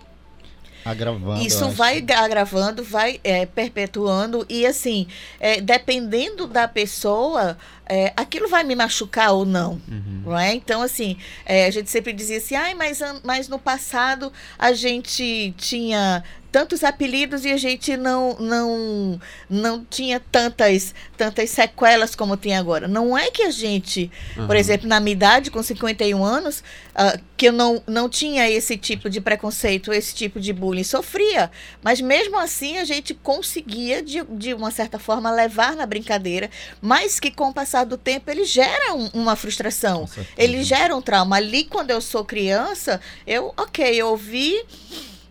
agravando. 0.83 1.41
Isso 1.41 1.69
vai 1.69 2.03
agravando, 2.15 2.83
vai 2.83 3.19
é, 3.23 3.45
perpetuando 3.45 4.45
e 4.49 4.65
assim, 4.65 5.07
é, 5.39 5.61
dependendo 5.61 6.47
da 6.47 6.67
pessoa, 6.67 7.57
é, 7.91 8.13
aquilo 8.15 8.47
vai 8.47 8.63
me 8.63 8.73
machucar 8.73 9.33
ou 9.33 9.45
não, 9.45 9.73
uhum. 9.85 10.21
não 10.23 10.39
é? 10.39 10.53
Então 10.53 10.81
assim, 10.81 11.17
é, 11.45 11.65
a 11.65 11.69
gente 11.69 11.89
sempre 11.89 12.13
dizia 12.13 12.37
assim, 12.37 12.55
ai, 12.55 12.73
mas, 12.73 13.01
mas 13.21 13.49
no 13.49 13.59
passado 13.59 14.31
a 14.57 14.71
gente 14.71 15.53
tinha 15.57 16.23
tantos 16.51 16.83
apelidos 16.83 17.45
e 17.45 17.51
a 17.51 17.57
gente 17.57 17.95
não 17.95 18.35
não 18.37 19.19
não 19.49 19.85
tinha 19.85 20.19
tantas 20.19 20.93
tantas 21.15 21.49
sequelas 21.49 22.13
como 22.13 22.35
tem 22.35 22.55
agora. 22.55 22.87
Não 22.87 23.17
é 23.17 23.31
que 23.31 23.43
a 23.43 23.51
gente, 23.51 24.11
uhum. 24.35 24.47
por 24.47 24.55
exemplo, 24.55 24.87
na 24.87 24.99
minha 24.99 25.13
idade 25.13 25.49
com 25.49 25.63
51 25.63 26.23
anos, 26.23 26.59
uh, 26.59 27.19
que 27.37 27.47
eu 27.47 27.53
não 27.53 27.81
não 27.87 28.09
tinha 28.09 28.49
esse 28.49 28.77
tipo 28.77 29.09
de 29.09 29.21
preconceito, 29.21 29.93
esse 29.93 30.13
tipo 30.13 30.39
de 30.39 30.51
bullying, 30.51 30.83
sofria, 30.83 31.49
mas 31.81 32.01
mesmo 32.01 32.37
assim 32.37 32.77
a 32.77 32.83
gente 32.83 33.13
conseguia 33.13 34.01
de, 34.01 34.23
de 34.23 34.53
uma 34.53 34.71
certa 34.71 34.99
forma 34.99 35.31
levar 35.31 35.75
na 35.75 35.85
brincadeira, 35.85 36.49
mas 36.81 37.19
que 37.19 37.31
com 37.31 37.49
o 37.49 37.53
passar 37.53 37.80
do 37.83 37.97
tempo 37.97 38.29
ele 38.29 38.45
gera 38.45 38.93
um, 38.93 39.07
uma 39.13 39.35
frustração, 39.35 40.07
ele 40.37 40.63
gera 40.63 40.95
um 40.95 41.01
trauma. 41.01 41.35
Ali 41.35 41.63
quando 41.65 41.91
eu 41.91 42.01
sou 42.01 42.23
criança, 42.23 42.99
eu, 43.25 43.53
OK, 43.57 43.83
eu 43.83 44.07
ouvi 44.07 44.61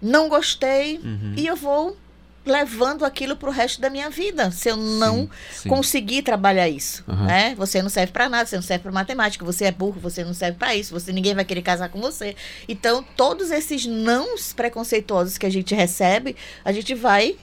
não 0.00 0.28
gostei 0.28 0.98
uhum. 0.98 1.34
e 1.36 1.46
eu 1.46 1.56
vou 1.56 1.96
levando 2.44 3.04
aquilo 3.04 3.36
para 3.36 3.50
o 3.50 3.52
resto 3.52 3.80
da 3.80 3.90
minha 3.90 4.08
vida 4.08 4.50
se 4.50 4.70
eu 4.70 4.76
não 4.76 5.22
sim, 5.22 5.30
sim. 5.62 5.68
conseguir 5.68 6.22
trabalhar 6.22 6.68
isso 6.68 7.04
uhum. 7.06 7.26
né 7.26 7.54
você 7.54 7.82
não 7.82 7.90
serve 7.90 8.12
para 8.12 8.28
nada 8.30 8.46
você 8.46 8.56
não 8.56 8.62
serve 8.62 8.82
para 8.82 8.92
matemática 8.92 9.44
você 9.44 9.66
é 9.66 9.70
burro 9.70 10.00
você 10.00 10.24
não 10.24 10.32
serve 10.32 10.56
para 10.56 10.74
isso 10.74 10.92
você 10.92 11.12
ninguém 11.12 11.34
vai 11.34 11.44
querer 11.44 11.60
casar 11.60 11.90
com 11.90 12.00
você 12.00 12.34
então 12.66 13.04
todos 13.14 13.50
esses 13.50 13.84
nãos 13.84 14.54
preconceituosos 14.54 15.36
que 15.36 15.44
a 15.44 15.50
gente 15.50 15.74
recebe 15.74 16.34
a 16.64 16.72
gente 16.72 16.94
vai 16.94 17.36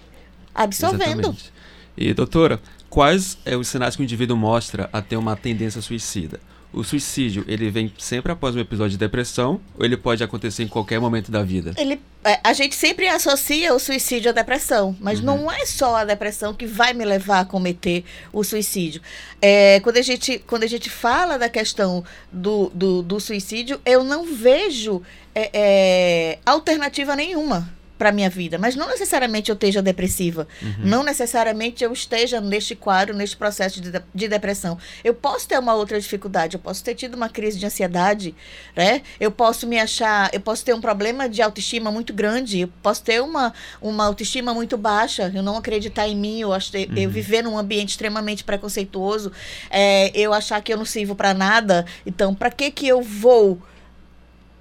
absorvendo 0.54 1.20
Exatamente. 1.20 1.54
e 1.96 2.14
doutora 2.14 2.60
quais 2.90 3.38
é 3.46 3.56
os 3.56 3.68
sinais 3.68 3.96
que 3.96 4.02
o 4.02 4.04
indivíduo 4.04 4.38
mostra 4.38 4.90
a 4.92 5.02
ter 5.02 5.18
uma 5.18 5.36
tendência 5.36 5.82
suicida 5.82 6.40
o 6.74 6.84
suicídio, 6.84 7.46
ele 7.48 7.70
vem 7.70 7.92
sempre 7.98 8.32
após 8.32 8.56
um 8.56 8.60
episódio 8.60 8.92
de 8.92 8.98
depressão 8.98 9.60
ou 9.78 9.86
ele 9.86 9.98
pode 9.98 10.24
acontecer 10.24 10.64
em 10.64 10.68
qualquer 10.68 11.00
momento 11.00 11.32
da 11.32 11.42
vida? 11.42 11.74
Ele, 11.78 12.00
é, 12.24 12.40
a 12.44 12.54
gente 12.54 12.76
sempre 12.76 13.08
associa 13.08 13.74
o 13.74 13.80
suicídio 13.80 14.30
à 14.30 14.34
depressão, 14.34 14.96
mas 15.00 15.20
uhum. 15.20 15.26
não 15.26 15.52
é 15.52 15.66
só 15.66 15.96
a 15.96 16.06
depressão 16.06 16.54
que 16.54 16.66
vai 16.66 16.94
me 16.94 17.06
levar 17.06 17.42
a 17.42 17.46
cometer 17.46 18.04
o 18.34 18.44
suicídio. 18.44 19.02
É, 19.42 19.80
quando, 19.80 19.98
a 19.98 20.02
gente, 20.02 20.40
quando 20.40 20.64
a 20.64 20.68
gente 20.68 20.90
fala 20.90 21.38
da 21.38 21.50
questão 21.50 22.04
do, 22.32 22.70
do, 22.74 23.02
do 23.02 23.20
suicídio, 23.20 23.80
eu 23.86 24.04
não 24.04 24.26
vejo 24.26 25.02
é, 25.34 25.50
é 25.54 26.40
alternativa 26.46 27.16
nenhuma 27.16 27.77
para 27.98 28.12
minha 28.12 28.30
vida, 28.30 28.58
mas 28.58 28.76
não 28.76 28.88
necessariamente 28.88 29.50
eu 29.50 29.54
esteja 29.54 29.82
depressiva, 29.82 30.48
uhum. 30.62 30.76
não 30.80 31.04
necessariamente 31.04 31.84
eu 31.84 31.92
esteja 31.92 32.40
neste 32.40 32.76
quadro, 32.76 33.16
neste 33.16 33.36
processo 33.36 33.82
de, 33.82 33.92
de 34.14 34.28
depressão. 34.28 34.78
Eu 35.04 35.14
posso 35.14 35.48
ter 35.48 35.58
uma 35.58 35.74
outra 35.74 36.00
dificuldade, 36.00 36.56
eu 36.56 36.60
posso 36.60 36.84
ter 36.84 36.96
tido 36.96 37.16
uma 37.16 37.30
crise 37.30 37.58
de 37.58 37.66
ansiedade, 37.66 38.36
né? 38.76 39.02
Eu 39.20 39.32
posso 39.32 39.68
me 39.68 39.80
achar, 39.80 40.30
eu 40.34 40.40
posso 40.40 40.64
ter 40.64 40.74
um 40.74 40.82
problema 40.82 41.28
de 41.28 41.42
autoestima 41.42 41.92
muito 41.92 42.14
grande, 42.14 42.62
eu 42.62 42.68
posso 42.82 43.04
ter 43.04 43.22
uma, 43.22 43.54
uma 43.82 44.06
autoestima 44.06 44.54
muito 44.54 44.78
baixa, 44.78 45.32
eu 45.34 45.44
não 45.44 45.58
acreditar 45.58 46.08
em 46.08 46.16
mim, 46.16 46.40
eu, 46.40 46.54
acho, 46.54 46.76
uhum. 46.76 46.86
eu 46.96 47.10
viver 47.10 47.42
num 47.42 47.58
ambiente 47.58 47.90
extremamente 47.90 48.44
preconceituoso, 48.44 49.32
é, 49.70 50.12
eu 50.14 50.34
achar 50.34 50.62
que 50.62 50.72
eu 50.72 50.78
não 50.78 50.86
sirvo 50.86 51.16
para 51.16 51.34
nada. 51.34 51.86
Então, 52.06 52.34
para 52.34 52.52
que 52.52 52.72
que 52.72 52.88
eu 52.88 53.02
vou 53.02 53.62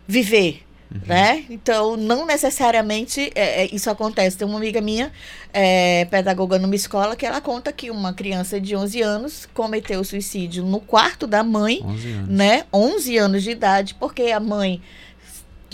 viver? 0.07 0.66
Uhum. 0.95 1.01
Né? 1.07 1.45
Então, 1.51 1.97
não 1.97 2.25
necessariamente 2.25 3.33
é, 3.35 3.65
é, 3.65 3.75
isso 3.75 3.91
acontece. 3.91 4.37
Tem 4.37 4.47
uma 4.47 4.57
amiga 4.57 4.81
minha, 4.81 5.13
é, 5.53 6.05
pedagoga 6.05 6.59
numa 6.59 6.75
escola, 6.75 7.17
que 7.17 7.27
ela 7.27 7.41
conta 7.41 7.73
que 7.73 7.91
uma 7.91 8.13
criança 8.13 8.61
de 8.61 8.77
11 8.77 9.03
anos 9.03 9.49
cometeu 9.53 10.03
suicídio 10.05 10.65
no 10.65 10.81
quarto 10.81 11.27
da 11.27 11.43
mãe, 11.43 11.81
11 11.85 12.09
anos, 12.11 12.29
né? 12.29 12.65
11 12.73 13.19
anos 13.19 13.43
de 13.43 13.51
idade, 13.51 13.95
porque 13.95 14.25
a 14.25 14.39
mãe 14.39 14.81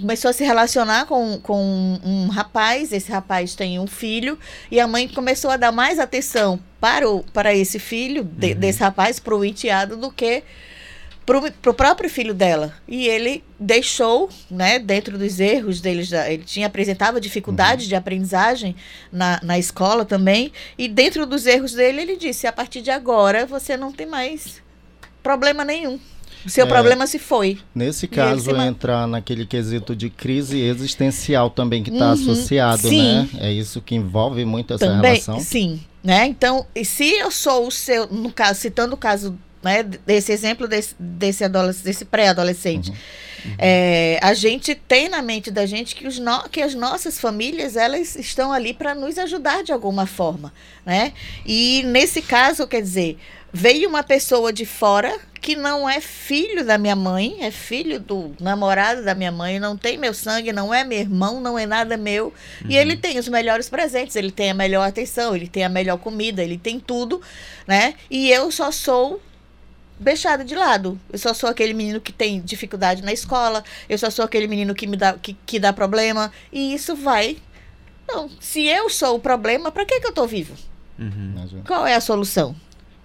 começou 0.01 0.31
a 0.31 0.33
se 0.33 0.43
relacionar 0.45 1.07
com, 1.07 1.39
com 1.43 1.63
um, 1.63 2.01
um 2.03 2.29
rapaz, 2.29 2.93
esse 2.93 3.11
rapaz 3.13 3.55
tem 3.55 3.79
um 3.79 3.87
filho, 3.87 4.39
e 4.71 4.81
a 4.81 4.89
mãe 4.89 5.07
começou 5.07 5.51
a 5.51 5.57
dar 5.57 5.73
mais 5.73 5.99
atenção 5.99 6.59
para, 6.81 7.09
o, 7.09 7.23
para 7.23 7.55
esse 7.55 7.79
filho, 7.79 8.25
de, 8.25 8.53
uhum. 8.53 8.59
desse 8.59 8.81
rapaz, 8.81 9.21
para 9.21 9.37
o 9.37 9.45
enteado, 9.45 9.97
do 9.97 10.11
que 10.11 10.43
para 11.25 11.71
o 11.71 11.75
próprio 11.75 12.11
filho 12.11 12.35
dela. 12.35 12.75
E 12.87 13.07
ele 13.07 13.45
deixou, 13.59 14.29
né, 14.51 14.79
dentro 14.79 15.17
dos 15.17 15.39
erros 15.39 15.81
dele, 15.81 16.05
ele 16.27 16.45
tinha 16.45 16.67
apresentava 16.67 17.21
dificuldades 17.21 17.85
uhum. 17.85 17.89
de 17.91 17.95
aprendizagem 17.95 18.75
na, 19.11 19.41
na 19.43 19.59
escola 19.59 20.05
também, 20.05 20.53
e 20.77 20.89
dentro 20.89 21.25
dos 21.27 21.47
erros 21.47 21.73
dele 21.73 22.03
ele 22.03 22.17
disse, 22.17 22.47
a 22.47 22.53
partir 22.53 22.83
de 22.83 22.91
agora 22.91 23.47
você 23.47 23.77
não 23.77 23.93
tem 23.93 24.07
mais 24.07 24.63
problema 25.23 25.65
nenhum. 25.65 25.99
O 26.45 26.51
seu 26.51 26.65
é, 26.65 26.69
problema 26.69 27.07
se 27.07 27.19
foi. 27.19 27.59
Nesse 27.73 28.09
caso, 28.09 28.51
entrar 28.57 29.07
naquele 29.07 29.47
quesito 29.47 29.95
de 29.95 30.11
crise 30.11 30.61
existencial 30.61 31.51
também 31.51 31.85
que 31.85 31.91
está 31.91 32.07
uhum, 32.07 32.13
associado, 32.13 32.89
sim. 32.89 33.01
né? 33.01 33.29
É 33.39 33.53
isso 33.53 33.81
que 33.81 33.95
envolve 33.95 34.45
muito 34.45 34.75
essa 34.75 34.87
também, 34.87 35.13
relação. 35.13 35.39
Sim, 35.39 35.81
né? 36.03 36.27
Então, 36.27 36.67
se 36.85 37.13
eu 37.13 37.31
sou 37.31 37.69
o 37.69 37.71
seu, 37.71 38.09
no 38.09 38.33
caso, 38.33 38.59
citando 38.61 38.95
o 38.95 38.99
caso 38.99 39.39
né, 39.63 39.83
desse 39.83 40.33
exemplo 40.33 40.67
desse, 40.67 40.95
desse, 40.99 41.45
desse 41.85 42.05
pré-adolescente. 42.05 42.91
Uhum. 42.91 42.97
Uhum. 43.45 43.55
É, 43.59 44.19
a 44.23 44.35
gente 44.35 44.75
tem 44.75 45.09
na 45.09 45.21
mente 45.21 45.51
da 45.51 45.67
gente 45.67 45.95
que, 45.95 46.07
os 46.07 46.19
no, 46.19 46.49
que 46.49 46.63
as 46.63 46.75
nossas 46.75 47.19
famílias 47.19 47.77
elas 47.77 48.15
estão 48.15 48.53
ali 48.53 48.73
para 48.73 48.95
nos 48.95 49.19
ajudar 49.19 49.65
de 49.65 49.73
alguma 49.73 50.07
forma, 50.07 50.53
né? 50.87 51.13
E 51.45 51.83
nesse 51.87 52.23
caso, 52.23 52.67
quer 52.67 52.81
dizer, 52.81 53.19
veio 53.53 53.89
uma 53.89 54.03
pessoa 54.03 54.53
de 54.53 54.65
fora 54.65 55.13
que 55.41 55.57
não 55.57 55.91
é 55.91 56.01
filho 56.01 56.65
da 56.65 56.79
minha 56.79 56.95
mãe, 56.95 57.39
é 57.41 57.51
filho 57.51 57.99
do 57.99 58.33
namorado 58.41 59.05
da 59.05 59.13
minha 59.13 59.33
mãe, 59.33 59.59
não 59.59 59.77
tem 59.77 59.99
meu 59.99 60.15
sangue, 60.15 60.53
não 60.53 60.73
é 60.73 60.85
meu 60.85 61.01
irmão, 61.01 61.41
não 61.41 61.59
é 61.59 61.67
nada 61.67 61.97
meu. 61.97 62.27
Uhum. 62.27 62.71
E 62.71 62.77
ele 62.77 62.97
tem 62.97 63.19
os 63.19 63.27
melhores 63.27 63.69
presentes, 63.69 64.15
ele 64.15 64.31
tem 64.31 64.53
a 64.53 64.55
melhor 64.55 64.87
atenção, 64.87 65.35
ele 65.35 65.49
tem 65.49 65.65
a 65.65 65.69
melhor 65.69 65.99
comida, 65.99 66.45
ele 66.45 66.57
tem 66.57 66.79
tudo, 66.79 67.21
né? 67.67 67.95
E 68.09 68.31
eu 68.31 68.53
só 68.53 68.71
sou 68.71 69.21
deixada 70.03 70.45
de 70.45 70.55
lado. 70.55 70.99
Eu 71.13 71.19
só 71.19 71.33
sou 71.33 71.49
aquele 71.49 71.73
menino 71.73 72.01
que 72.01 72.13
tem 72.13 72.41
dificuldade 72.41 73.03
na 73.03 73.13
escola, 73.13 73.65
eu 73.89 73.97
só 73.97 74.11
sou 74.11 74.25
aquele 74.25 74.47
menino 74.47 74.75
que 74.75 74.87
me 74.87 74.97
dá, 74.97 75.15
que, 75.15 75.37
que 75.47 75.59
dá 75.59 75.73
problema. 75.73 76.31
E 76.53 76.75
isso 76.75 76.95
vai. 76.95 77.39
Não, 78.07 78.29
se 78.41 78.67
eu 78.67 78.91
sou 78.91 79.17
o 79.17 79.21
problema, 79.21 79.71
para 79.71 79.87
que, 79.87 80.01
que 80.01 80.07
eu 80.07 80.11
estou 80.11 80.27
vivo? 80.27 80.55
Uhum. 80.99 81.63
Qual 81.67 81.87
é 81.87 81.95
a 81.95 82.01
solução? 82.01 82.55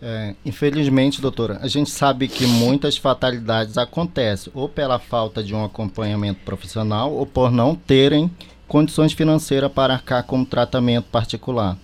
É, 0.02 0.36
infelizmente, 0.46 1.20
doutora, 1.20 1.60
a 1.62 1.68
gente 1.68 1.90
sabe 1.90 2.28
que 2.28 2.46
muitas 2.46 2.98
fatalidades 2.98 3.78
acontecem 3.78 4.52
ou 4.54 4.70
pela 4.70 5.00
falta 5.00 5.44
de 5.44 5.56
um 5.56 5.66
acompanhamento 5.66 6.42
profissional 6.46 7.12
ou 7.12 7.26
por 7.26 7.52
não 7.52 7.74
terem 7.74 8.30
condições 8.68 9.14
financeiras 9.14 9.72
para 9.72 9.94
arcar 9.94 10.24
com 10.24 10.40
um 10.40 10.46
tratamento 10.46 11.06
particular. 11.06 11.78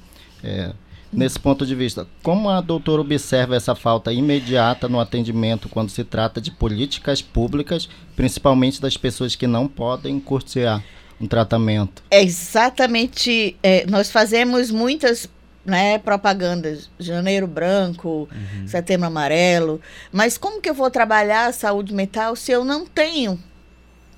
É, 0.43 0.74
Nesse 1.13 1.39
ponto 1.39 1.65
de 1.65 1.75
vista, 1.75 2.08
como 2.22 2.50
a 2.50 2.60
doutora 2.60 3.01
observa 3.01 3.55
essa 3.55 3.75
falta 3.75 4.12
imediata 4.12 4.89
no 4.89 5.00
atendimento 5.00 5.70
quando 5.70 5.89
se 5.89 6.03
trata 6.03 6.41
de 6.41 6.51
políticas 6.51 7.22
públicas, 7.22 7.88
principalmente 8.15 8.82
das 8.82 8.98
pessoas 8.98 9.36
que 9.36 9.48
não 9.48 9.67
podem 9.67 10.20
curtear 10.20 10.84
um 11.22 11.27
tratamento? 11.27 12.03
É 12.10 12.22
exatamente. 12.22 13.55
É, 13.62 13.86
nós 13.86 14.12
fazemos 14.12 14.72
muitas 14.72 15.29
né, 15.65 15.98
propagandas, 15.98 16.89
janeiro 17.00 17.48
branco, 17.48 18.27
uhum. 18.32 18.67
setembro 18.67 19.08
amarelo, 19.08 19.79
mas 20.12 20.38
como 20.38 20.62
que 20.62 20.70
eu 20.70 20.74
vou 20.74 20.91
trabalhar 20.91 21.48
a 21.48 21.53
saúde 21.53 21.93
mental 21.93 22.36
se 22.36 22.51
eu 22.51 22.65
não 22.65 22.86
tenho 22.86 23.39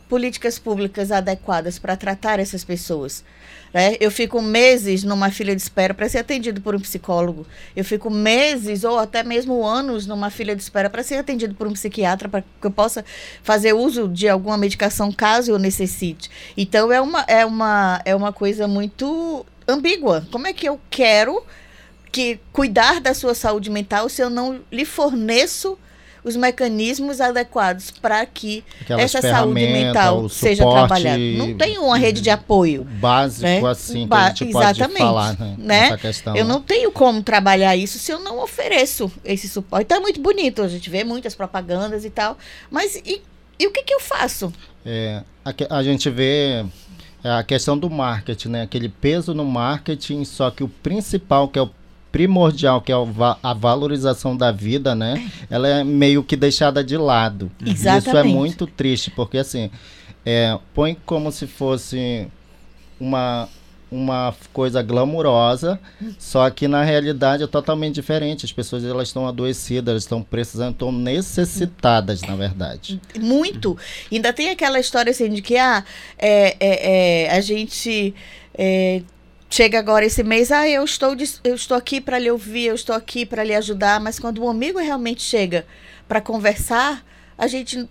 políticas 0.10 0.58
públicas 0.58 1.12
adequadas 1.12 1.78
para 1.78 1.96
tratar 1.96 2.40
essas 2.40 2.64
pessoas? 2.64 3.24
Né? 3.75 3.98
Eu 4.00 4.10
fico 4.10 4.41
meses 4.41 5.03
numa 5.03 5.29
fila 5.29 5.53
de 5.53 5.62
espera 5.62 5.94
para 5.94 6.08
ser 6.08 6.20
atendido 6.20 6.62
por 6.62 6.74
um 6.74 6.79
psicólogo. 6.79 7.46
Eu 7.75 7.84
fico 7.84 8.10
meses 8.10 8.86
ou 8.86 8.98
até 8.98 9.22
mesmo 9.22 9.65
anos 9.65 10.08
numa 10.08 10.29
fila 10.29 10.55
de 10.55 10.62
espera 10.62 10.89
para 10.89 11.03
ser 11.03 11.15
atendido 11.15 11.53
por 11.55 11.67
um 11.67 11.74
psiquiatra 11.74 12.29
para 12.29 12.41
que 12.41 12.48
eu 12.67 12.72
possa 12.72 13.03
fazer 13.44 13.74
uso 13.74 14.08
de 14.08 14.29
alguma 14.29 14.58
medicação 14.58 15.12
caso 15.12 15.51
eu 15.51 15.60
necessite. 15.60 16.32
Então 16.55 16.89
é 16.89 17.01
uma, 17.01 17.25
é 17.27 17.46
uma, 17.46 18.01
é 18.05 18.15
uma 18.15 18.32
coisa 18.32 18.65
muito 18.65 19.46
ambígua. 19.67 20.25
Como 20.32 20.48
é 20.48 20.53
que 20.53 20.70
eu 20.70 20.79
quero 20.89 21.44
que 22.13 22.39
cuidar 22.53 23.01
da 23.01 23.13
sua 23.13 23.36
saúde 23.36 23.70
mental 23.70 24.08
se 24.08 24.22
eu 24.22 24.29
não 24.29 24.62
lhe 24.72 24.86
forneço 24.86 25.77
os 26.25 26.36
mecanismos 26.36 27.22
adequados 27.22 27.91
para 27.91 28.25
que 28.25 28.63
Aquelas 28.82 29.03
essa 29.03 29.22
saúde 29.22 29.62
mental 29.62 30.27
seja 30.27 30.67
trabalhada. 30.67 31.20
Não 31.20 31.55
tem 31.55 31.77
uma 31.77 31.98
rede 31.98 32.20
de 32.20 32.32
apoio. 32.32 32.84
Básico 32.84 33.44
né? 33.44 33.62
assim 33.70 34.08
ba 34.08 34.17
que 34.17 34.24
a 34.24 34.27
gente 34.48 34.50
exatamente, 34.50 34.88
pode 34.88 34.98
falar 34.98 35.39
né? 35.39 35.55
né? 35.58 35.98
Questão, 35.98 36.36
eu 36.36 36.44
né? 36.44 36.51
não 36.51 36.62
tenho 36.62 36.91
como 36.91 37.22
trabalhar 37.22 37.75
isso 37.75 38.00
se 38.00 38.12
eu 38.12 38.20
não 38.20 38.44
ofereço 38.44 39.12
esse 39.24 39.48
suporte. 39.48 39.84
Então 39.86 40.00
é 40.00 40.01
muito 40.01 40.20
bonito, 40.20 40.63
a 40.63 40.67
gente 40.67 40.89
vê 40.89 41.03
muitas 41.03 41.36
propagandas 41.36 42.03
e 42.03 42.10
tal, 42.10 42.38
mas 42.72 42.96
e, 43.05 43.22
e 43.60 43.67
o 43.67 43.72
que, 43.72 43.84
que 43.84 43.94
eu 43.94 44.00
faço? 44.00 44.51
É, 44.84 45.22
a, 45.46 45.77
a 45.77 45.84
gente 45.84 46.10
vê 46.10 46.65
é, 47.24 47.29
a 47.29 47.44
questão 47.44 47.77
do 47.77 47.89
marketing, 47.89 48.50
né? 48.50 48.62
Aquele 48.63 48.89
peso 48.89 49.34
no 49.34 49.46
marketing, 49.46 50.25
só 50.25 50.50
que 50.50 50.63
o 50.63 50.67
principal, 50.67 51.48
que 51.48 51.60
é 51.60 51.62
o 51.62 51.70
primordial, 52.15 52.79
que 52.79 52.93
é 52.93 52.95
a 53.43 53.53
valorização 53.53 54.38
da 54.38 54.50
vida, 54.50 54.95
né? 54.95 55.29
Ela 55.50 55.67
é 55.67 55.84
meio 55.84 56.24
que 56.24 56.38
deixada 56.38 56.81
de 56.81 56.95
lado. 56.95 57.51
Exatamente. 57.60 58.07
Isso 58.07 58.17
é 58.17 58.24
muito 58.24 58.65
triste, 58.65 59.12
porque 59.12 59.38
assim, 59.38 59.69
é, 60.25 60.57
põe 60.74 60.95
como 61.05 61.29
se 61.29 61.45
fosse 61.45 62.25
uma 62.98 63.50
uma 63.91 64.34
coisa 64.51 64.81
glamurosa, 64.81 65.79
só 66.17 66.50
que 66.50 66.67
na 66.67 66.84
realidade 66.84 67.43
é 67.43 67.48
totalmente 67.48 67.95
diferente. 67.95 68.45
As 68.45 68.51
pessoas 68.51 68.84
elas 68.84 69.10
estão 69.10 69.27
adoecidas, 69.27 69.91
elas 69.91 70.03
estão 70.03 70.24
precisando, 70.24 70.72
estão 70.72 70.91
necessitadas, 70.91 72.22
na 72.22 72.36
verdade. 72.36 73.00
Muito. 73.19 73.77
Ainda 74.12 74.34
tem 74.34 74.50
aquela 74.50 74.79
história 74.79 75.12
assim 75.12 75.29
de 75.29 75.41
que 75.41 75.55
ah, 75.57 75.84
é, 76.17 76.57
é, 76.60 77.25
é, 77.25 77.31
a 77.31 77.41
gente 77.41 78.13
é, 78.57 79.01
chega 79.50 79.80
agora 79.80 80.06
esse 80.06 80.24
mês, 80.24 80.52
ah, 80.52 80.68
eu 80.68 80.84
estou, 80.84 81.16
eu 81.44 81.56
estou 81.56 81.78
aqui 81.78 82.02
para 82.02 82.20
lhe 82.20 82.30
ouvir, 82.30 82.66
eu 82.66 82.75
estou 82.75 82.96
aqui 82.96 83.25
para 83.25 83.44
lhe 83.44 83.54
ajudar, 83.56 84.00
mas 84.00 84.20
quando 84.20 84.44
um 84.44 84.50
amigo 84.50 84.80
realmente 84.80 85.22
chega 85.22 85.66
para 86.08 86.20
conversar, 86.22 87.06
a 87.38 87.48
gente 87.48 87.88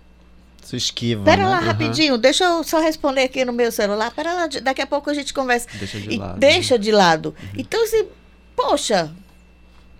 Se 0.63 0.75
esquiva, 0.75 1.23
Pera 1.23 1.43
né? 1.43 1.49
lá 1.49 1.57
Aham. 1.57 1.65
rapidinho, 1.65 2.17
deixa 2.17 2.43
eu 2.43 2.63
só 2.63 2.79
responder 2.79 3.21
aqui 3.23 3.43
no 3.45 3.53
meu 3.53 3.71
celular. 3.71 4.11
Pera 4.11 4.33
lá, 4.33 4.47
daqui 4.61 4.81
a 4.81 4.87
pouco 4.87 5.09
a 5.09 5.13
gente 5.13 5.33
conversa. 5.33 5.67
Deixa 5.73 5.99
de 5.99 6.09
E 6.13 6.17
lado. 6.17 6.39
deixa 6.39 6.79
de 6.79 6.91
lado. 6.91 7.35
Então, 7.57 7.83
assim, 7.83 8.07
poxa, 8.55 9.11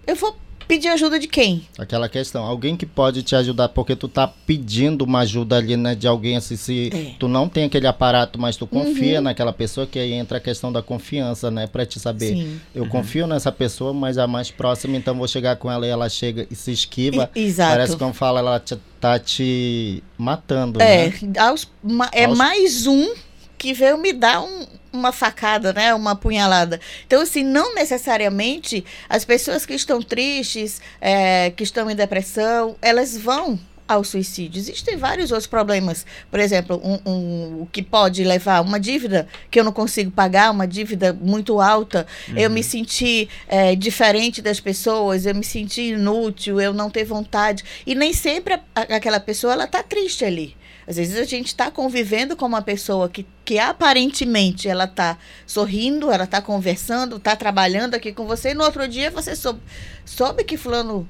eu 0.08 0.16
vou 0.16 0.36
pedir 0.67 0.88
ajuda 0.89 1.19
de 1.19 1.27
quem? 1.27 1.65
Aquela 1.77 2.07
questão, 2.10 2.43
alguém 2.45 2.75
que 2.75 2.86
pode 2.86 3.24
te 3.24 3.36
ajudar, 3.36 3.69
porque 3.69 3.95
tu 3.95 4.07
tá 4.07 4.27
pedindo 4.27 5.03
uma 5.03 5.19
ajuda 5.19 5.57
ali, 5.57 5.75
né, 5.77 5.95
de 5.95 6.07
alguém 6.07 6.38
assim, 6.38 6.55
se 6.55 6.89
É. 6.93 7.13
tu 7.19 7.27
não 7.27 7.48
tem 7.48 7.65
aquele 7.65 7.88
aparato, 7.88 8.39
mas 8.39 8.55
tu 8.57 8.65
confia 8.67 9.17
Uhum. 9.17 9.24
naquela 9.25 9.53
pessoa, 9.53 9.86
que 9.88 10.00
aí 10.00 10.13
entra 10.13 10.38
a 10.38 10.41
questão 10.41 10.72
da 10.72 10.81
confiança, 10.81 11.50
né, 11.51 11.67
pra 11.67 11.86
te 11.86 12.00
saber. 12.00 12.29
Sim. 12.36 12.60
Eu 12.74 12.88
confio 12.88 13.27
nessa 13.27 13.51
pessoa, 13.51 13.93
mas 13.93 14.17
a 14.17 14.27
mais 14.27 14.51
próxima, 14.51 14.98
então 14.98 15.15
vou 15.15 15.27
chegar 15.27 15.55
com 15.57 15.72
ela 15.72 15.86
e 15.86 15.89
ela 15.89 16.10
chega 16.10 16.48
e 16.50 16.55
se 16.55 16.72
esquiva. 16.72 17.29
E- 17.36 17.45
Exato. 17.45 17.72
Parece 17.72 17.93
que 17.93 18.00
quando 18.00 18.13
fala, 18.13 18.39
ela 18.39 18.60
te- 18.60 18.77
tá 19.00 19.19
te 19.19 20.03
matando, 20.17 20.81
É, 20.81 21.10
né? 21.10 21.13
aos- 21.39 21.67
ma- 21.84 22.10
é 22.12 22.25
Aos- 22.25 22.38
mais 22.38 22.88
um 22.88 23.13
que 23.58 23.74
veio 23.74 23.98
me 23.98 24.12
dar 24.14 24.42
um- 24.42 24.66
uma 24.94 25.12
facada, 25.12 25.74
né? 25.74 25.94
Uma 25.94 26.16
punhalada. 26.16 26.80
Então, 27.06 27.22
assim, 27.22 27.44
não 27.44 27.74
necessariamente 27.76 28.84
as 29.10 29.26
pessoas 29.26 29.66
que 29.66 29.74
estão 29.74 30.02
tristes, 30.02 30.82
é, 31.02 31.52
que 31.52 31.64
estão 31.64 31.90
em 31.90 31.96
depressão, 31.96 32.76
elas 32.82 33.18
vão 33.18 33.60
ao 33.88 34.04
suicídio. 34.04 34.58
Existem 34.60 34.98
vários 34.98 35.30
outros 35.32 35.46
problemas. 35.46 36.08
Por 36.32 36.40
exemplo, 36.40 36.82
um, 36.84 37.00
um- 37.08 37.62
o 37.62 37.70
que 37.72 37.84
pode 37.84 38.24
levar 38.24 38.62
uma 38.62 38.80
dívida 38.80 39.28
que 39.52 39.60
eu 39.60 39.64
não 39.64 39.72
consigo 39.72 40.10
pagar, 40.10 40.50
uma 40.50 40.66
dívida 40.68 41.14
muito 41.14 41.62
alta, 41.62 42.08
eu 42.36 42.50
me 42.50 42.64
senti 42.64 43.30
é, 43.48 43.76
diferente 43.76 44.42
das 44.42 44.60
pessoas, 44.60 45.28
eu 45.28 45.36
me 45.36 45.44
senti 45.44 45.90
inútil, 45.92 46.60
eu 46.60 46.74
não 46.74 46.90
ter 46.90 47.04
vontade. 47.04 47.64
E 47.86 47.94
nem 47.94 48.12
sempre 48.12 48.56
a- 48.56 48.62
aquela 48.96 49.20
pessoa 49.20 49.54
ela 49.54 49.68
tá 49.68 49.84
triste 49.84 50.26
ali. 50.26 50.56
Às 50.88 50.98
vezes 50.98 51.18
a 51.18 51.24
gente 51.24 51.48
está 51.48 51.72
convivendo 51.72 52.36
com 52.36 52.46
uma 52.46 52.62
pessoa 52.62 53.10
que, 53.10 53.25
que 53.44 53.58
aparentemente 53.58 54.68
ela 54.68 54.86
tá 54.86 55.18
sorrindo, 55.46 56.12
ela 56.12 56.27
tá 56.27 56.42
conversando, 56.42 57.20
tá 57.20 57.36
trabalhando 57.36 57.96
aqui 57.96 58.12
com 58.12 58.25
você, 58.27 58.51
e 58.51 58.54
no 58.54 58.63
outro 58.63 58.88
dia 58.88 59.10
você 59.10 59.36
soube, 59.36 59.60
soube 60.06 60.44
que 60.44 60.58
fulano. 60.58 61.08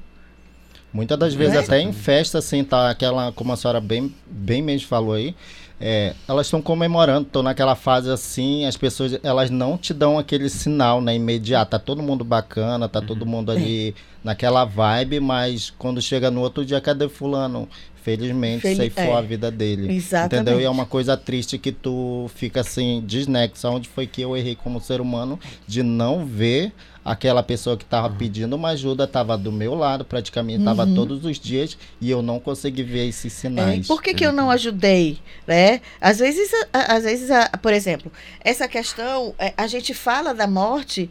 Muitas 0.92 1.18
das 1.18 1.34
vezes 1.34 1.54
Né? 1.54 1.60
até 1.60 1.80
em 1.80 1.92
festa, 1.92 2.38
assim, 2.38 2.64
tá 2.64 2.88
aquela, 2.88 3.30
como 3.32 3.52
a 3.52 3.56
senhora 3.56 3.80
bem, 3.80 4.14
bem 4.26 4.62
mesmo 4.62 4.88
falou 4.88 5.12
aí, 5.12 5.34
é, 5.78 6.14
elas 6.26 6.46
estão 6.46 6.62
comemorando, 6.62 7.26
estão 7.26 7.42
naquela 7.42 7.74
fase 7.74 8.10
assim, 8.10 8.64
as 8.64 8.78
pessoas, 8.78 9.18
elas 9.22 9.50
não 9.50 9.76
te 9.76 9.92
dão 9.92 10.18
aquele 10.18 10.48
sinal, 10.48 11.02
né, 11.02 11.14
imediato, 11.14 11.72
tá 11.72 11.78
todo 11.78 12.02
mundo 12.02 12.24
bacana, 12.24 12.88
tá 12.88 13.02
todo 13.02 13.26
mundo 13.26 13.52
ali 13.52 13.94
naquela 14.24 14.64
vibe, 14.64 15.20
mas 15.20 15.70
quando 15.76 16.00
chega 16.00 16.30
no 16.30 16.40
outro 16.40 16.64
dia, 16.64 16.80
cadê 16.80 17.10
fulano? 17.10 17.68
Felizmente, 18.06 18.62
Fel- 18.62 18.76
ceifou 18.76 19.02
é. 19.04 19.12
a 19.14 19.20
vida 19.20 19.50
dele. 19.50 19.92
Exatamente. 19.92 20.34
Entendeu? 20.42 20.60
E 20.60 20.64
é 20.64 20.70
uma 20.70 20.86
coisa 20.86 21.16
triste 21.16 21.58
que 21.58 21.72
tu 21.72 22.30
fica 22.36 22.60
assim, 22.60 23.02
desnexo. 23.04 23.66
Onde 23.68 23.88
foi 23.88 24.06
que 24.06 24.22
eu 24.22 24.36
errei 24.36 24.54
como 24.54 24.80
ser 24.80 25.00
humano 25.00 25.40
de 25.66 25.82
não 25.82 26.24
ver 26.24 26.72
aquela 27.04 27.42
pessoa 27.42 27.76
que 27.76 27.84
tava 27.84 28.08
pedindo 28.10 28.54
uma 28.54 28.68
ajuda, 28.70 29.08
tava 29.08 29.36
do 29.36 29.50
meu 29.50 29.74
lado 29.74 30.04
praticamente, 30.04 30.62
tava 30.64 30.84
Uhum. 30.84 30.94
todos 30.94 31.24
os 31.24 31.38
dias 31.38 31.76
e 32.00 32.08
eu 32.08 32.22
não 32.22 32.38
consegui 32.38 32.84
ver 32.84 33.08
esses 33.08 33.32
É, 33.36 33.40
sinais. 33.40 33.86
por 33.88 34.00
que, 34.00 34.14
que 34.14 34.24
eu 34.24 34.32
não 34.32 34.50
ajudei? 34.52 35.18
Né? 35.46 35.80
Às 36.00 36.18
vezes, 36.20 36.48
às 36.72 37.02
vezes 37.02 37.28
por 37.60 37.72
exemplo, 37.72 38.10
essa 38.40 38.68
questão, 38.68 39.34
é, 39.36 39.52
a 39.56 39.66
gente 39.66 39.92
fala 39.94 40.32
da 40.32 40.46
morte 40.46 41.10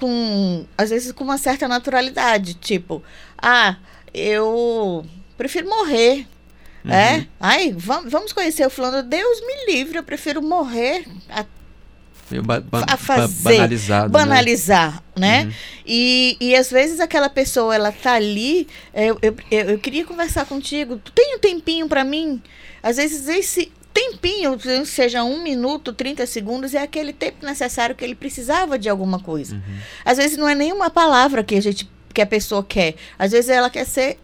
com, 0.00 0.64
às 0.76 0.90
vezes, 0.90 1.12
com 1.12 1.22
uma 1.22 1.38
certa 1.38 1.68
naturalidade. 1.68 2.54
Tipo, 2.54 3.00
ah, 3.40 3.76
eu 4.14 5.04
prefiro 5.36 5.68
morrer. 5.68 6.26
É? 6.88 7.26
Ai, 7.40 7.74
vamos, 7.76 8.32
conhecer 8.32 8.64
o 8.64 8.70
fulano. 8.70 9.02
Deus 9.02 9.40
me 9.40 9.72
livre, 9.72 9.98
eu 9.98 10.04
prefiro 10.04 10.40
morrer 10.40 11.04
a 11.28 11.44
ba 12.42 12.60
ba 12.60 12.84
a 12.88 12.96
fazer, 12.96 13.68
né? 13.68 14.08
banalizar, 14.08 15.02
né? 15.16 15.44
Uhum. 15.44 15.52
E, 15.86 16.36
e 16.40 16.56
às 16.56 16.70
vezes 16.70 16.98
aquela 16.98 17.28
pessoa, 17.28 17.74
ela 17.74 17.92
tá 17.92 18.14
ali, 18.14 18.66
eu, 18.92 19.18
eu, 19.22 19.36
eu, 19.50 19.70
eu 19.70 19.78
queria 19.78 20.04
conversar 20.04 20.44
contigo, 20.44 20.96
tu 20.96 21.12
tem 21.12 21.36
um 21.36 21.38
tempinho 21.38 21.88
para 21.88 22.04
mim? 22.04 22.42
Às 22.82 22.96
vezes 22.96 23.28
esse 23.28 23.72
tempinho, 23.94 24.58
seja 24.84 25.22
um 25.22 25.42
minuto, 25.42 25.92
30 25.92 26.26
segundos, 26.26 26.74
é 26.74 26.82
aquele 26.82 27.12
tempo 27.12 27.46
necessário 27.46 27.94
que 27.94 28.04
ele 28.04 28.14
precisava 28.14 28.78
de 28.78 28.88
alguma 28.88 29.20
coisa. 29.20 29.54
Uhum. 29.54 29.78
Às 30.04 30.18
vezes 30.18 30.36
não 30.36 30.48
é 30.48 30.54
nenhuma 30.54 30.90
palavra 30.90 31.44
que 31.44 31.54
a 31.54 31.62
gente 31.62 31.88
que 32.12 32.22
a 32.22 32.26
pessoa 32.26 32.64
quer. 32.64 32.94
Às 33.18 33.32
vezes 33.32 33.50
ela 33.50 33.68
quer 33.68 33.84
ser 33.84 34.18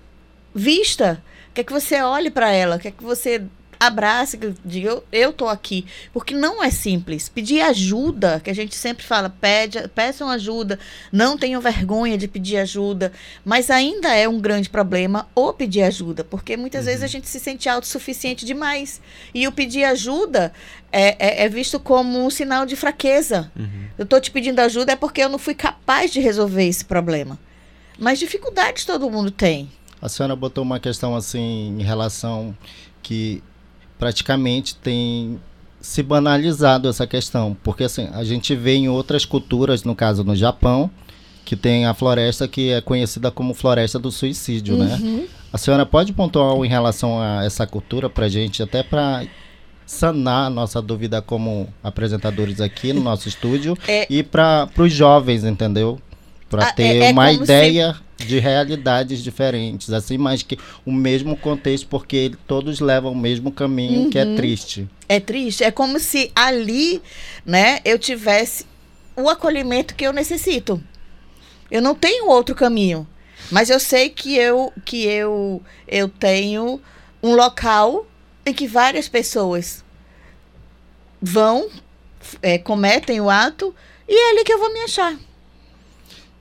vista, 0.54 1.22
quer 1.54 1.64
que 1.64 1.72
você 1.72 2.00
olhe 2.02 2.30
para 2.30 2.50
ela, 2.52 2.78
quer 2.78 2.92
que 2.92 3.02
você 3.02 3.42
abrace, 3.86 4.38
que 4.38 4.54
diga 4.64 4.90
eu, 4.90 5.04
eu 5.10 5.32
tô 5.32 5.48
aqui, 5.48 5.84
porque 6.12 6.34
não 6.34 6.62
é 6.62 6.70
simples. 6.70 7.28
Pedir 7.28 7.60
ajuda, 7.62 8.40
que 8.42 8.48
a 8.48 8.54
gente 8.54 8.76
sempre 8.76 9.04
fala, 9.04 9.28
pede, 9.28 9.88
peçam 9.88 10.30
ajuda, 10.30 10.78
não 11.10 11.36
tenham 11.36 11.60
vergonha 11.60 12.16
de 12.16 12.28
pedir 12.28 12.58
ajuda, 12.58 13.12
mas 13.44 13.70
ainda 13.70 14.14
é 14.14 14.28
um 14.28 14.40
grande 14.40 14.70
problema 14.70 15.28
o 15.34 15.52
pedir 15.52 15.82
ajuda, 15.82 16.22
porque 16.22 16.56
muitas 16.56 16.84
vezes 16.84 17.02
a 17.02 17.08
gente 17.08 17.28
se 17.28 17.40
sente 17.40 17.68
autossuficiente 17.68 18.46
demais. 18.46 19.00
E 19.34 19.48
o 19.48 19.52
pedir 19.52 19.84
ajuda 19.84 20.52
é, 20.92 21.16
é, 21.18 21.44
é 21.44 21.48
visto 21.48 21.80
como 21.80 22.24
um 22.24 22.30
sinal 22.30 22.64
de 22.64 22.76
fraqueza. 22.76 23.50
Uhum. 23.56 23.86
Eu 23.98 24.06
tô 24.06 24.20
te 24.20 24.30
pedindo 24.30 24.60
ajuda 24.60 24.92
é 24.92 24.96
porque 24.96 25.22
eu 25.22 25.28
não 25.28 25.38
fui 25.38 25.54
capaz 25.54 26.12
de 26.12 26.20
resolver 26.20 26.64
esse 26.64 26.84
problema. 26.84 27.36
Mas 27.98 28.18
dificuldades 28.18 28.84
todo 28.84 29.10
mundo 29.10 29.30
tem. 29.30 29.70
A 30.02 30.08
senhora 30.08 30.34
botou 30.34 30.62
uma 30.64 30.80
questão 30.80 31.14
assim 31.14 31.76
em 31.78 31.82
relação 31.82 32.54
que 33.02 33.42
praticamente 33.98 34.74
tem 34.74 35.38
se 35.80 36.02
banalizado 36.02 36.88
essa 36.88 37.06
questão, 37.06 37.56
porque 37.62 37.84
assim, 37.84 38.08
a 38.12 38.22
gente 38.24 38.54
vê 38.54 38.74
em 38.74 38.88
outras 38.88 39.24
culturas, 39.24 39.84
no 39.84 39.94
caso 39.94 40.22
no 40.24 40.34
Japão, 40.34 40.90
que 41.44 41.56
tem 41.56 41.86
a 41.86 41.94
floresta 41.94 42.46
que 42.48 42.70
é 42.70 42.80
conhecida 42.80 43.30
como 43.30 43.52
floresta 43.54 43.98
do 43.98 44.10
suicídio, 44.10 44.76
né? 44.76 44.96
Uhum. 45.00 45.26
A 45.52 45.58
senhora 45.58 45.84
pode 45.84 46.12
pontuar 46.12 46.46
algo 46.50 46.64
em 46.64 46.68
relação 46.68 47.20
a 47.20 47.44
essa 47.44 47.66
cultura 47.66 48.08
pra 48.08 48.28
gente, 48.28 48.62
até 48.62 48.82
pra 48.82 49.24
sanar 49.84 50.46
a 50.46 50.50
nossa 50.50 50.80
dúvida 50.80 51.20
como 51.20 51.68
apresentadores 51.82 52.60
aqui 52.60 52.92
no 52.92 53.02
nosso 53.02 53.28
estúdio 53.28 53.76
É- 53.86 54.06
e 54.08 54.22
para 54.22 54.68
os 54.78 54.92
jovens, 54.92 55.44
entendeu? 55.44 56.00
Para 56.48 56.66
Ah, 56.66 56.72
ter 56.72 56.82
é- 56.84 57.08
é 57.08 57.12
uma 57.12 57.26
como 57.26 57.38
se- 57.38 57.42
ideia 57.44 57.96
de 58.26 58.38
realidades 58.38 59.22
diferentes, 59.22 59.90
assim, 59.92 60.16
mas 60.18 60.42
que 60.42 60.58
o 60.84 60.92
mesmo 60.92 61.36
contexto, 61.36 61.86
porque 61.88 62.32
todos 62.46 62.80
levam 62.80 63.12
o 63.12 63.16
mesmo 63.16 63.50
caminho, 63.52 64.08
que 64.10 64.18
é 64.18 64.24
Uhum. 64.24 64.36
triste. 64.36 64.88
É 65.08 65.20
triste. 65.20 65.64
É 65.64 65.70
como 65.70 65.98
se 65.98 66.30
ali, 66.34 67.02
né, 67.44 67.80
eu 67.84 67.98
tivesse 67.98 68.66
o 69.16 69.28
acolhimento 69.28 69.94
que 69.94 70.04
eu 70.06 70.12
necessito. 70.12 70.82
Eu 71.70 71.80
não 71.82 71.94
tenho 71.94 72.28
outro 72.28 72.54
caminho. 72.54 73.06
Mas 73.50 73.68
eu 73.68 73.78
sei 73.80 74.08
que 74.08 74.36
eu, 74.36 74.72
que 74.84 75.04
eu, 75.04 75.62
eu 75.86 76.08
tenho 76.08 76.80
um 77.22 77.34
local 77.34 78.06
em 78.46 78.52
que 78.52 78.66
várias 78.66 79.08
pessoas 79.08 79.84
vão, 81.20 81.68
é, 82.40 82.58
cometem 82.58 83.20
o 83.20 83.28
ato, 83.30 83.74
e 84.08 84.14
é 84.14 84.30
ali 84.30 84.44
que 84.44 84.52
eu 84.52 84.58
vou 84.58 84.72
me 84.72 84.80
achar. 84.80 85.16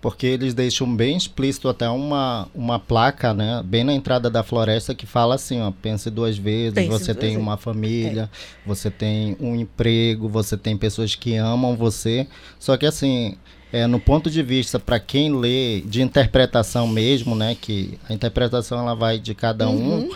Porque 0.02 0.26
eles 0.26 0.56
deixam 0.56 0.94
bem 0.94 1.16
explícito 1.16 1.70
até 1.70 1.88
uma, 1.88 2.48
uma 2.56 2.80
placa, 2.80 3.34
né? 3.34 3.62
Bem 3.64 3.84
na 3.84 3.94
entrada 3.94 4.30
da 4.32 4.42
floresta 4.42 4.96
que 4.96 5.06
fala 5.06 5.36
assim, 5.36 5.62
ó, 5.62 5.72
pense 5.72 6.10
duas 6.10 6.38
vezes, 6.38 6.74
Pense 6.74 6.88
você 6.90 7.14
duas 7.14 7.18
tem 7.18 7.30
vezes. 7.30 7.44
uma 7.44 7.56
família, 7.56 8.30
você 8.66 8.90
tem 8.90 9.38
um 9.40 9.56
emprego, 9.56 10.28
você 10.28 10.58
tem 10.58 10.76
pessoas 10.76 11.14
que 11.14 11.36
amam 11.36 11.76
você. 11.76 12.28
Só 12.58 12.76
que 12.78 12.86
assim, 12.88 13.38
é, 13.72 13.86
no 13.86 14.00
ponto 14.00 14.30
de 14.30 14.42
vista 14.42 14.80
para 14.80 15.00
quem 15.00 15.34
lê 15.34 15.82
de 15.82 16.02
interpretação 16.02 16.88
mesmo, 16.88 17.36
né? 17.36 17.56
Que 17.60 17.98
a 18.10 18.14
interpretação 18.14 18.80
ela 18.80 18.96
vai 18.96 19.20
de 19.20 19.36
cada 19.36 19.70
um. 19.70 20.00
Uhum. 20.00 20.16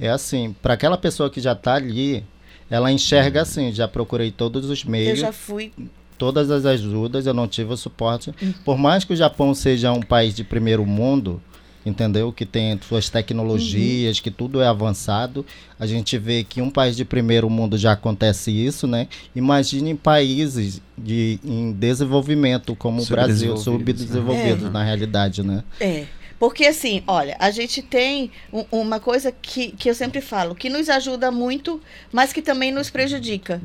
É 0.00 0.08
assim, 0.08 0.54
para 0.62 0.74
aquela 0.74 0.96
pessoa 0.96 1.28
que 1.30 1.40
já 1.40 1.54
tá 1.54 1.74
ali, 1.74 2.24
ela 2.70 2.90
enxerga 2.90 3.42
assim, 3.42 3.72
já 3.72 3.86
procurei 3.86 4.30
todos 4.30 4.68
os 4.68 4.82
Eu 4.84 4.90
meios 4.90 5.18
já 5.18 5.32
fui. 5.32 5.72
Todas 6.18 6.50
as 6.50 6.64
ajudas, 6.64 7.26
eu 7.26 7.34
não 7.34 7.46
tive 7.48 7.72
o 7.72 7.76
suporte. 7.76 8.32
Por 8.64 8.76
mais 8.78 9.04
que 9.04 9.12
o 9.12 9.16
Japão 9.16 9.54
seja 9.54 9.92
um 9.92 10.00
país 10.02 10.34
de 10.34 10.42
primeiro 10.44 10.84
mundo, 10.86 11.40
entendeu? 11.84 12.32
Que 12.32 12.44
tem 12.44 12.78
suas 12.86 13.08
tecnologias, 13.08 14.18
que 14.18 14.30
tudo 14.30 14.60
é 14.60 14.66
avançado. 14.66 15.46
A 15.78 15.86
gente 15.86 16.18
vê 16.18 16.42
que 16.42 16.60
um 16.60 16.68
país 16.70 16.96
de 16.96 17.04
primeiro 17.04 17.48
mundo 17.48 17.78
já 17.78 17.92
acontece 17.92 18.50
isso, 18.50 18.86
né? 18.88 19.06
Imagine 19.36 19.90
em 19.90 19.96
países 19.96 20.80
de, 20.98 21.38
em 21.44 21.70
desenvolvimento, 21.72 22.74
como 22.74 23.00
o 23.02 23.06
Brasil, 23.06 23.56
Subdesenvolvidos, 23.56 24.62
né? 24.64 24.68
É. 24.68 24.72
na 24.72 24.82
realidade, 24.82 25.42
né? 25.44 25.62
É. 25.80 26.06
Porque 26.38 26.66
assim, 26.66 27.02
olha, 27.06 27.34
a 27.38 27.50
gente 27.50 27.80
tem 27.80 28.30
um- 28.52 28.64
uma 28.70 29.00
coisa 29.00 29.32
que, 29.32 29.70
que 29.70 29.88
eu 29.88 29.94
sempre 29.94 30.20
falo, 30.20 30.54
que 30.54 30.68
nos 30.68 30.88
ajuda 30.90 31.30
muito, 31.30 31.80
mas 32.12 32.30
que 32.32 32.42
também 32.42 32.70
nos 32.72 32.90
prejudica. 32.90 33.62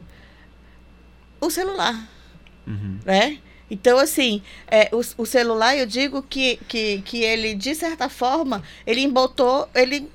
O 1.42 1.50
celular, 1.50 2.08
Uhum. 2.68 3.00
né? 3.06 3.40
Então, 3.70 3.98
assim, 3.98 4.42
é, 4.68 4.90
o, 4.92 5.00
o 5.22 5.26
celular, 5.26 5.78
eu 5.78 5.86
digo 5.86 6.22
que, 6.22 6.60
que, 6.68 7.02
que 7.04 7.24
ele, 7.24 7.56
de 7.56 7.74
certa 7.74 8.10
forma, 8.10 8.62
ele 8.86 9.00
embotou, 9.02 9.70
ele 9.74 10.10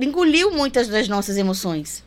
engoliu 0.00 0.50
muitas 0.50 0.88
das 0.88 1.06
nossas 1.06 1.36
emoções. 1.36 2.02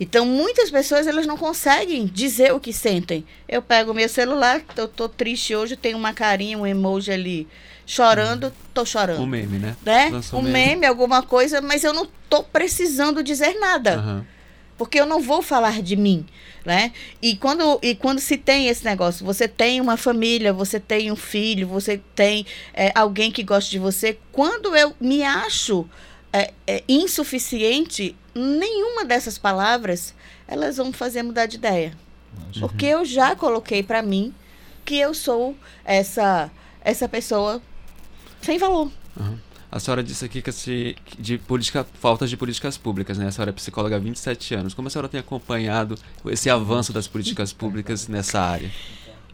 Então, 0.00 0.24
muitas 0.24 0.70
pessoas, 0.70 1.06
elas 1.06 1.26
não 1.26 1.36
conseguem 1.36 2.06
dizer 2.06 2.54
o 2.54 2.60
que 2.60 2.72
sentem. 2.72 3.22
Eu 3.46 3.60
pego 3.60 3.90
o 3.90 3.94
meu 3.94 4.08
celular, 4.08 4.62
eu 4.74 4.88
tô 4.88 5.10
triste 5.10 5.54
hoje, 5.54 5.76
tem 5.76 5.94
uma 5.94 6.14
carinha, 6.14 6.56
um 6.56 6.66
emoji 6.66 7.12
ali, 7.12 7.46
chorando, 7.84 8.50
tô 8.72 8.86
chorando 8.86 9.22
Um 9.22 9.26
meme, 9.26 9.58
né? 9.58 9.76
né? 9.84 10.10
Um 10.32 10.40
meme, 10.40 10.86
alguma 10.86 11.22
coisa, 11.22 11.60
mas 11.60 11.84
eu 11.84 11.92
não 11.92 12.08
tô 12.30 12.42
precisando 12.42 13.22
dizer 13.22 13.58
nada, 13.60 13.96
Aham. 13.96 14.26
Porque 14.80 14.98
eu 14.98 15.04
não 15.04 15.20
vou 15.20 15.42
falar 15.42 15.82
de 15.82 15.94
mim, 15.94 16.24
né? 16.64 16.90
E 17.20 17.36
quando, 17.36 17.78
e 17.82 17.94
quando 17.94 18.18
se 18.18 18.38
tem 18.38 18.66
esse 18.66 18.82
negócio, 18.82 19.26
você 19.26 19.46
tem 19.46 19.78
uma 19.78 19.98
família, 19.98 20.54
você 20.54 20.80
tem 20.80 21.12
um 21.12 21.16
filho, 21.16 21.68
você 21.68 22.00
tem 22.14 22.46
é, 22.72 22.90
alguém 22.94 23.30
que 23.30 23.42
gosta 23.42 23.70
de 23.70 23.78
você, 23.78 24.18
quando 24.32 24.74
eu 24.74 24.94
me 24.98 25.22
acho 25.22 25.86
é, 26.32 26.54
é, 26.66 26.82
insuficiente, 26.88 28.16
nenhuma 28.34 29.04
dessas 29.04 29.36
palavras, 29.36 30.14
elas 30.48 30.78
vão 30.78 30.86
me 30.86 30.94
fazer 30.94 31.22
mudar 31.22 31.44
de 31.44 31.56
ideia. 31.56 31.92
Porque 32.58 32.86
eu 32.86 33.04
já 33.04 33.36
coloquei 33.36 33.82
para 33.82 34.00
mim 34.00 34.34
que 34.82 34.96
eu 34.98 35.12
sou 35.12 35.54
essa 35.84 36.50
essa 36.82 37.06
pessoa 37.06 37.60
sem 38.40 38.56
valor. 38.56 38.90
A 39.72 39.78
senhora 39.78 40.02
disse 40.02 40.24
aqui 40.24 40.42
que 40.42 40.50
se, 40.50 40.96
de 41.16 41.38
política, 41.38 41.86
faltas 41.94 42.28
de 42.28 42.36
políticas 42.36 42.76
públicas, 42.76 43.16
né? 43.16 43.28
A 43.28 43.30
senhora 43.30 43.50
é 43.50 43.52
psicóloga 43.52 43.96
há 43.96 43.98
27 44.00 44.54
anos. 44.54 44.74
Como 44.74 44.88
a 44.88 44.90
senhora 44.90 45.08
tem 45.08 45.20
acompanhado 45.20 45.94
esse 46.26 46.50
avanço 46.50 46.92
das 46.92 47.06
políticas 47.06 47.52
públicas 47.52 48.08
nessa 48.08 48.40
área? 48.40 48.70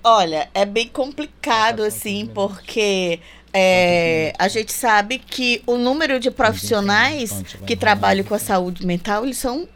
Olha, 0.05 0.49
é 0.53 0.67
bem 0.67 0.89
complicado 0.89 1.83
assim, 1.83 2.27
porque 2.27 3.19
é, 3.53 4.35
a 4.39 4.47
gente 4.49 4.73
sabe 4.73 5.19
que 5.19 5.63
o 5.67 5.79
número 5.79 6.21
de 6.21 6.31
profissionais 6.31 7.43
que 7.67 7.75
trabalham 7.75 8.23
com 8.23 8.35
a 8.35 8.39
saúde 8.39 8.85
mental, 8.85 9.25
eles 9.25 9.39
são 9.39 9.67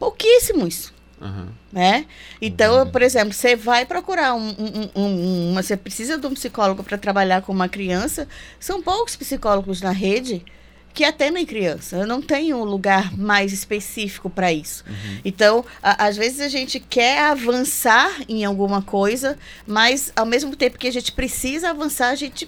pouquíssimos. 0.00 0.92
Aham. 1.22 1.48
Né? 1.72 2.04
Então, 2.40 2.90
por 2.90 3.00
exemplo, 3.00 3.32
você 3.32 3.54
vai 3.54 3.86
procurar 3.86 4.34
um, 4.34 4.48
um- 4.50 4.90
um- 4.94 5.02
um- 5.02 5.50
uma, 5.52 5.62
você 5.62 5.76
precisa 5.76 6.18
de 6.18 6.26
um 6.26 6.34
psicólogo 6.34 6.82
para 6.82 6.98
trabalhar 6.98 7.42
com 7.42 7.52
uma 7.52 7.68
criança. 7.68 8.26
São 8.58 8.82
poucos 8.82 9.14
psicólogos 9.14 9.80
na 9.80 9.92
rede 9.92 10.44
que 10.92 11.04
atendem 11.04 11.46
criança. 11.46 11.96
Eu 11.96 12.06
não 12.06 12.20
tenho 12.20 12.58
um 12.58 12.64
lugar 12.64 13.16
mais 13.16 13.52
específico 13.52 14.28
para 14.28 14.52
isso. 14.52 14.84
Então, 15.24 15.64
a- 15.82 16.06
às 16.06 16.16
vezes 16.16 16.40
a 16.40 16.48
gente 16.48 16.78
quer 16.80 17.20
avançar 17.20 18.10
em 18.28 18.44
alguma 18.44 18.82
coisa, 18.82 19.38
mas 19.66 20.12
ao 20.14 20.26
mesmo 20.26 20.54
tempo 20.56 20.76
que 20.76 20.88
a 20.88 20.92
gente 20.92 21.12
precisa 21.12 21.70
avançar, 21.70 22.08
a 22.10 22.14
gente 22.14 22.46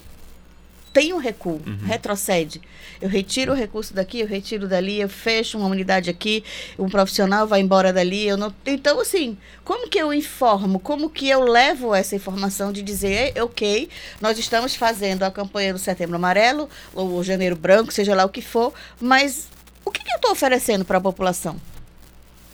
tem 0.95 1.13
um 1.13 1.19
recuo, 1.19 1.61
retrocede. 1.85 2.63
Eu 3.03 3.09
retiro 3.09 3.53
o 3.53 3.55
recurso 3.55 3.93
daqui, 3.93 4.21
eu 4.21 4.29
retiro 4.29 4.69
dali, 4.69 5.01
eu 5.01 5.09
fecho 5.09 5.59
uma 5.59 5.67
unidade 5.67 6.09
aqui, 6.09 6.45
um 6.79 6.89
profissional 6.89 7.49
vai 7.49 7.61
embora 7.61 7.93
dali, 7.93 8.27
eu 8.27 8.37
não. 8.37 8.55
Então, 8.65 9.01
assim, 9.01 9.37
como 9.65 9.91
que 9.91 9.99
eu 9.99 10.15
informo? 10.15 10.79
Como 10.79 11.11
que 11.11 11.29
eu 11.29 11.43
levo 11.43 11.93
essa 11.93 12.15
informação 12.15 12.73
de 12.73 12.81
dizer, 12.81 13.35
"Ei, 13.37 13.43
ok, 13.43 13.89
nós 14.21 14.39
estamos 14.39 14.77
fazendo 14.77 15.25
a 15.25 15.33
campanha 15.33 15.73
do 15.73 15.81
Setembro 15.81 16.15
Amarelo, 16.15 16.71
ou 16.95 17.19
o 17.19 17.25
Janeiro 17.25 17.57
Branco, 17.57 17.93
seja 17.93 18.15
lá 18.15 18.25
o 18.25 18.29
que 18.29 18.41
for, 18.41 18.73
mas 19.01 19.49
o 19.85 19.91
que, 19.91 20.03
que 20.03 20.13
eu 20.13 20.17
estou 20.17 20.31
oferecendo 20.31 20.85
para 20.85 20.99
a 20.99 21.01
população? 21.01 21.57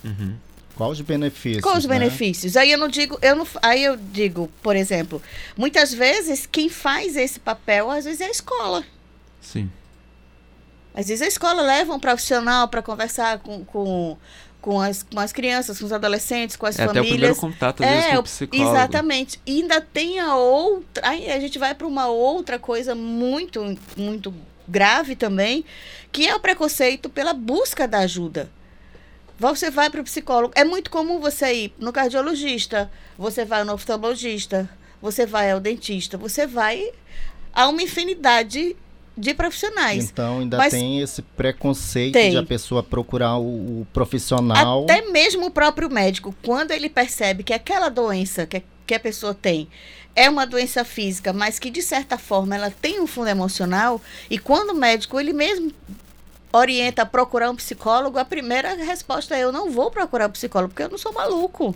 Uhum. 0.03 0.33
Quais 0.75 0.93
os 0.93 1.01
benefícios? 1.01 1.61
Quais 1.63 1.79
os 1.79 1.85
né? 1.85 1.99
benefícios? 1.99 2.57
Aí 2.57 2.71
eu 2.71 2.77
não 2.77 2.87
digo, 2.87 3.17
eu 3.21 3.35
não, 3.35 3.47
aí 3.61 3.83
eu 3.83 3.95
digo, 3.95 4.49
por 4.63 4.75
exemplo, 4.75 5.21
muitas 5.57 5.93
vezes 5.93 6.45
quem 6.45 6.69
faz 6.69 7.15
esse 7.15 7.39
papel 7.39 7.89
às 7.91 8.05
vezes 8.05 8.21
é 8.21 8.25
a 8.25 8.31
escola. 8.31 8.83
Sim. 9.39 9.69
Às 10.93 11.07
vezes 11.07 11.21
a 11.21 11.27
escola 11.27 11.61
leva 11.61 11.93
um 11.93 11.99
profissional 11.99 12.67
para 12.67 12.81
conversar 12.81 13.39
com, 13.39 13.63
com, 13.63 14.17
com, 14.61 14.81
as, 14.81 15.03
com 15.03 15.19
as 15.19 15.31
crianças, 15.31 15.79
com 15.79 15.85
os 15.85 15.93
adolescentes, 15.93 16.55
com 16.57 16.65
as 16.65 16.77
É 16.77 16.83
até 16.83 16.99
o 16.99 17.03
primeiro 17.03 17.33
famílias. 17.35 17.37
contato, 17.39 17.81
às 17.83 17.89
vezes, 17.89 18.05
com 18.07 18.11
É, 18.15 18.19
o 18.19 18.23
psicólogo. 18.23 18.69
exatamente. 18.69 19.39
E 19.45 19.61
ainda 19.61 19.79
tem 19.79 20.19
a 20.19 20.35
outra. 20.35 21.07
Aí 21.07 21.31
a 21.31 21.39
gente 21.39 21.57
vai 21.57 21.73
para 21.73 21.87
uma 21.87 22.07
outra 22.07 22.59
coisa 22.59 22.93
muito, 22.93 23.77
muito 23.95 24.33
grave 24.67 25.15
também, 25.15 25.63
que 26.11 26.27
é 26.27 26.35
o 26.35 26.39
preconceito 26.39 27.09
pela 27.09 27.33
busca 27.33 27.87
da 27.87 27.99
ajuda. 27.99 28.49
Você 29.41 29.71
vai 29.71 29.89
para 29.89 30.01
o 30.01 30.03
psicólogo. 30.03 30.53
É 30.55 30.63
muito 30.63 30.91
comum 30.91 31.19
você 31.19 31.51
ir 31.51 31.73
no 31.79 31.91
cardiologista, 31.91 32.91
você 33.17 33.43
vai 33.43 33.63
no 33.63 33.73
oftalmologista, 33.73 34.69
você 35.01 35.25
vai 35.25 35.49
ao 35.49 35.59
dentista, 35.59 36.15
você 36.15 36.45
vai 36.45 36.91
a 37.51 37.67
uma 37.67 37.81
infinidade 37.81 38.75
de 39.17 39.33
profissionais. 39.33 40.11
Então 40.11 40.41
ainda 40.41 40.57
Mas- 40.57 40.71
tem 40.71 41.01
esse 41.01 41.23
preconceito 41.23 42.13
Tem. 42.13 42.29
de 42.29 42.37
a 42.37 42.43
pessoa 42.43 42.83
procurar 42.83 43.37
o, 43.37 43.81
o 43.81 43.87
profissional. 43.91 44.83
Até 44.83 45.09
mesmo 45.09 45.47
o 45.47 45.51
próprio 45.51 45.89
médico, 45.89 46.35
quando 46.43 46.69
ele 46.69 46.87
percebe 46.87 47.43
que 47.43 47.51
aquela 47.51 47.89
doença 47.89 48.45
que, 48.45 48.61
que 48.85 48.93
a 48.93 48.99
pessoa 48.99 49.33
tem 49.33 49.67
é 50.15 50.29
uma 50.29 50.45
doença 50.45 50.85
física, 50.85 51.33
mas 51.33 51.57
que 51.57 51.71
de 51.71 51.81
certa 51.81 52.15
forma 52.15 52.55
ela 52.55 52.69
tem 52.69 53.01
um 53.01 53.07
fundo 53.07 53.29
emocional, 53.29 53.99
e 54.29 54.37
quando 54.37 54.69
o 54.69 54.75
médico 54.75 55.19
ele 55.19 55.33
mesmo 55.33 55.71
orienta 56.53 57.01
a 57.03 57.05
procurar 57.05 57.49
um 57.49 57.55
psicólogo, 57.55 58.17
a 58.19 58.25
primeira 58.25 58.73
resposta 58.75 59.35
é: 59.35 59.43
eu 59.43 59.51
não 59.51 59.71
vou 59.71 59.89
procurar 59.91 60.27
um 60.27 60.31
psicólogo 60.31 60.73
porque 60.73 60.83
eu 60.83 60.89
não 60.89 60.97
sou 60.97 61.13
maluco. 61.13 61.75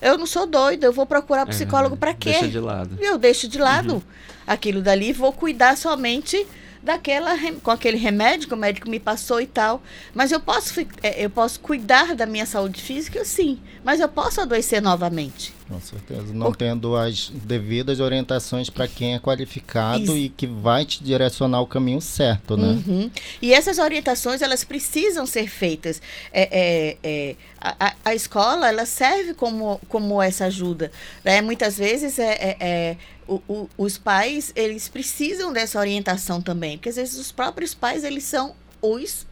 Eu 0.00 0.18
não 0.18 0.26
sou 0.26 0.46
doido, 0.46 0.84
eu 0.84 0.92
vou 0.92 1.06
procurar 1.06 1.46
psicólogo 1.46 1.94
É, 1.94 1.98
para 1.98 2.14
quê? 2.14 2.30
Deixa 2.30 2.48
de 2.48 2.60
lado. 2.60 2.98
eu 3.00 3.16
deixo 3.16 3.48
de 3.48 3.58
lado 3.58 4.02
aquilo 4.46 4.82
dali 4.82 5.08
e 5.08 5.12
vou 5.12 5.32
cuidar 5.32 5.76
somente 5.76 6.46
daquela 6.82 7.34
com 7.62 7.70
aquele 7.70 7.96
remédio 7.96 8.46
que 8.46 8.52
o 8.54 8.56
médico 8.58 8.90
me 8.90 9.00
passou 9.00 9.40
e 9.40 9.46
tal. 9.46 9.82
Mas 10.14 10.30
eu 10.32 10.38
posso 10.38 10.78
eh, 11.02 11.24
eu 11.24 11.30
posso 11.30 11.58
cuidar 11.60 12.14
da 12.14 12.26
minha 12.26 12.44
saúde 12.44 12.80
física, 12.82 13.24
sim, 13.24 13.58
mas 13.82 13.98
eu 13.98 14.08
posso 14.08 14.40
adoecer 14.40 14.82
novamente. 14.82 15.55
Com 15.68 15.80
certeza. 15.80 16.32
Não 16.32 16.52
tendo 16.52 16.94
as 16.96 17.28
devidas 17.34 17.98
orientações 17.98 18.70
para 18.70 18.86
quem 18.86 19.14
é 19.14 19.18
qualificado 19.18 20.04
Isso. 20.04 20.16
e 20.16 20.28
que 20.28 20.46
vai 20.46 20.84
te 20.84 21.02
direcionar 21.02 21.60
o 21.60 21.66
caminho 21.66 22.00
certo, 22.00 22.56
né? 22.56 22.80
Uhum. 22.86 23.10
E 23.42 23.52
essas 23.52 23.78
orientações 23.78 24.42
elas 24.42 24.62
precisam 24.62 25.26
ser 25.26 25.48
feitas. 25.48 26.00
É, 26.32 26.48
é, 26.52 26.96
é, 27.02 27.36
a, 27.60 27.94
a- 28.04 28.14
escola 28.14 28.68
ela 28.68 28.86
serve 28.86 29.34
como, 29.34 29.80
como 29.88 30.22
essa 30.22 30.44
ajuda. 30.44 30.92
Né? 31.24 31.40
Muitas 31.40 31.76
vezes 31.76 32.18
é, 32.20 32.32
é- 32.34 32.56
é, 32.60 32.96
o- 33.26 33.42
o- 33.48 33.68
os 33.76 33.98
pais 33.98 34.52
eles 34.54 34.88
precisam 34.88 35.52
dessa 35.52 35.80
orientação 35.80 36.40
também, 36.40 36.76
porque 36.78 36.90
às 36.90 36.96
vezes 36.96 37.18
os 37.18 37.32
próprios 37.32 37.74
pais 37.74 38.04
eles 38.04 38.22
são 38.22 38.54
os 38.80 39.26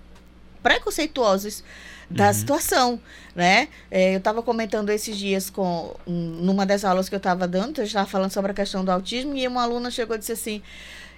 preconceituosos 0.65 1.63
da 2.11 2.33
situação, 2.33 3.01
né? 3.35 3.69
É, 3.91 4.15
eu 4.15 4.19
estava 4.19 4.43
comentando 4.43 4.91
esses 4.91 5.17
dias 5.17 5.51
com 5.51 5.95
um, 6.07 6.13
numa 6.13 6.67
das 6.67 6.85
aulas 6.85 7.09
que 7.09 7.15
eu 7.15 7.19
estava 7.19 7.49
dando, 7.49 7.79
eu 7.79 7.85
estava 7.85 8.09
falando 8.09 8.31
sobre 8.31 8.53
a 8.53 8.55
questão 8.55 8.85
do 8.85 8.91
autismo 8.91 9.37
e 9.37 9.47
uma 9.47 9.63
aluna 9.63 9.91
chegou 9.91 10.17
e 10.17 10.19
disse 10.19 10.33
assim: 10.33 10.63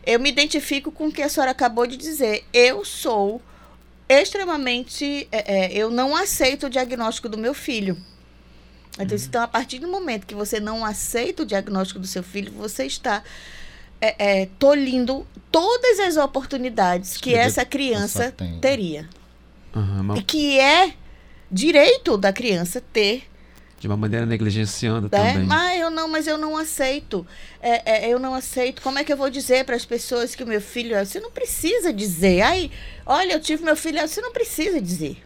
eu 0.06 0.20
me 0.20 0.30
identifico 0.30 0.92
com 0.92 1.08
o 1.08 1.12
que 1.12 1.20
a 1.20 1.28
senhora 1.28 1.50
acabou 1.50 1.84
de 1.84 1.96
dizer. 1.96 2.44
Eu 2.52 2.84
sou 2.84 3.42
extremamente. 4.08 5.28
é, 5.32 5.66
é, 5.66 5.72
eu 5.72 5.90
não 5.90 6.14
aceito 6.14 6.66
o 6.66 6.70
diagnóstico 6.70 7.28
do 7.28 7.36
meu 7.36 7.52
filho. 7.52 7.96
Então, 8.98 9.18
então, 9.18 9.42
a 9.42 9.48
partir 9.48 9.78
do 9.78 9.88
momento 9.88 10.26
que 10.26 10.34
você 10.34 10.58
não 10.58 10.84
aceita 10.84 11.42
o 11.42 11.46
diagnóstico 11.46 12.00
do 12.00 12.06
seu 12.06 12.22
filho, 12.22 12.50
você 12.52 12.86
está 12.86 13.22
é, 14.00 14.42
é, 14.42 14.48
tolhindo 14.58 15.26
todas 15.50 16.00
as 16.00 16.16
oportunidades 16.16 17.16
que 17.16 17.30
Que 17.30 17.34
essa 17.34 17.64
criança 17.64 18.32
teria. 18.60 19.08
Uma- 19.78 20.18
E 20.18 20.22
que 20.22 20.58
é 20.58 20.94
direito 21.50 22.16
da 22.16 22.32
criança 22.32 22.80
ter 22.80 23.28
de 23.78 23.86
uma 23.86 23.96
maneira 23.96 24.24
negligenciando 24.24 25.02
né? 25.02 25.08
também. 25.10 25.44
Mas 25.46 25.80
eu 25.80 25.90
não, 25.90 26.08
mas 26.08 26.26
eu 26.26 26.38
não 26.38 26.56
aceito. 26.56 27.26
É, 27.60 28.06
é, 28.06 28.12
eu 28.12 28.18
não 28.18 28.34
aceito. 28.34 28.80
Como 28.80 28.98
é 28.98 29.04
que 29.04 29.12
eu 29.12 29.16
vou 29.16 29.28
dizer 29.28 29.64
para 29.64 29.76
as 29.76 29.84
pessoas 29.84 30.34
que 30.34 30.42
o 30.42 30.46
meu 30.46 30.60
filho. 30.60 30.96
Você 30.98 31.20
não 31.20 31.30
precisa 31.30 31.92
dizer. 31.92 32.40
Ai, 32.40 32.70
olha, 33.04 33.34
eu 33.34 33.40
tive 33.40 33.62
meu 33.62 33.76
filho. 33.76 34.00
Você 34.00 34.20
não 34.20 34.32
precisa 34.32 34.80
dizer. 34.80 35.22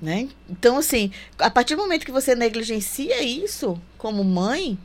Né? 0.00 0.28
Então, 0.50 0.78
assim, 0.78 1.12
a 1.38 1.48
partir 1.48 1.76
do 1.76 1.82
momento 1.82 2.04
que 2.04 2.10
você 2.10 2.34
negligencia 2.34 3.22
isso 3.22 3.80
como 3.96 4.24
mãe, 4.24 4.76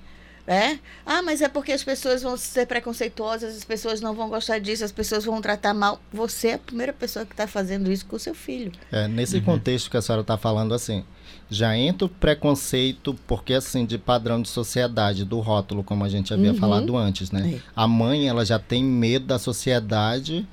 né? 0.48 0.80
Ah, 1.06 1.22
mas 1.22 1.42
é 1.42 1.50
porque 1.50 1.74
as 1.74 1.84
pessoas 1.84 2.24
vão 2.24 2.38
ser 2.38 2.66
preconceituosas, 2.66 3.58
as 3.58 3.66
pessoas 3.66 4.00
não 4.00 4.16
vão 4.16 4.30
gostar 4.30 4.60
disso, 4.60 4.86
as 4.86 4.94
pessoas 4.94 5.26
vão 5.26 5.42
tratar 5.42 5.74
mal. 5.74 6.00
Você 6.14 6.48
é 6.48 6.54
a 6.54 6.60
primeira 6.60 6.94
pessoa 6.94 7.26
que 7.26 7.34
está 7.34 7.46
fazendo 7.46 7.92
isso 7.92 8.06
com 8.06 8.16
o 8.16 8.20
seu 8.20 8.34
filho. 8.34 8.72
É, 8.90 9.10
nesse 9.10 9.36
uhum. 9.38 9.44
contexto 9.44 9.92
que 9.92 9.98
a 9.98 10.02
senhora 10.02 10.22
está 10.22 10.38
falando, 10.38 10.74
assim, 10.74 11.04
já 11.50 11.78
entra 11.78 12.06
o 12.06 12.10
preconceito, 12.10 13.14
porque 13.28 13.54
assim, 13.54 13.86
de 13.86 13.98
padrão 13.98 14.42
de 14.42 14.48
sociedade, 14.48 15.26
do 15.26 15.40
rótulo, 15.42 15.84
como 15.84 16.06
a 16.06 16.10
gente 16.10 16.34
havia 16.34 16.54
uhum. 16.54 16.58
falado 16.58 16.96
antes, 16.96 17.30
né? 17.30 17.56
É. 17.56 17.62
A 17.76 17.86
mãe, 17.86 18.30
ela 18.30 18.46
já 18.46 18.58
tem 18.58 18.82
medo 18.82 19.26
da 19.26 19.38
sociedade 19.38 20.48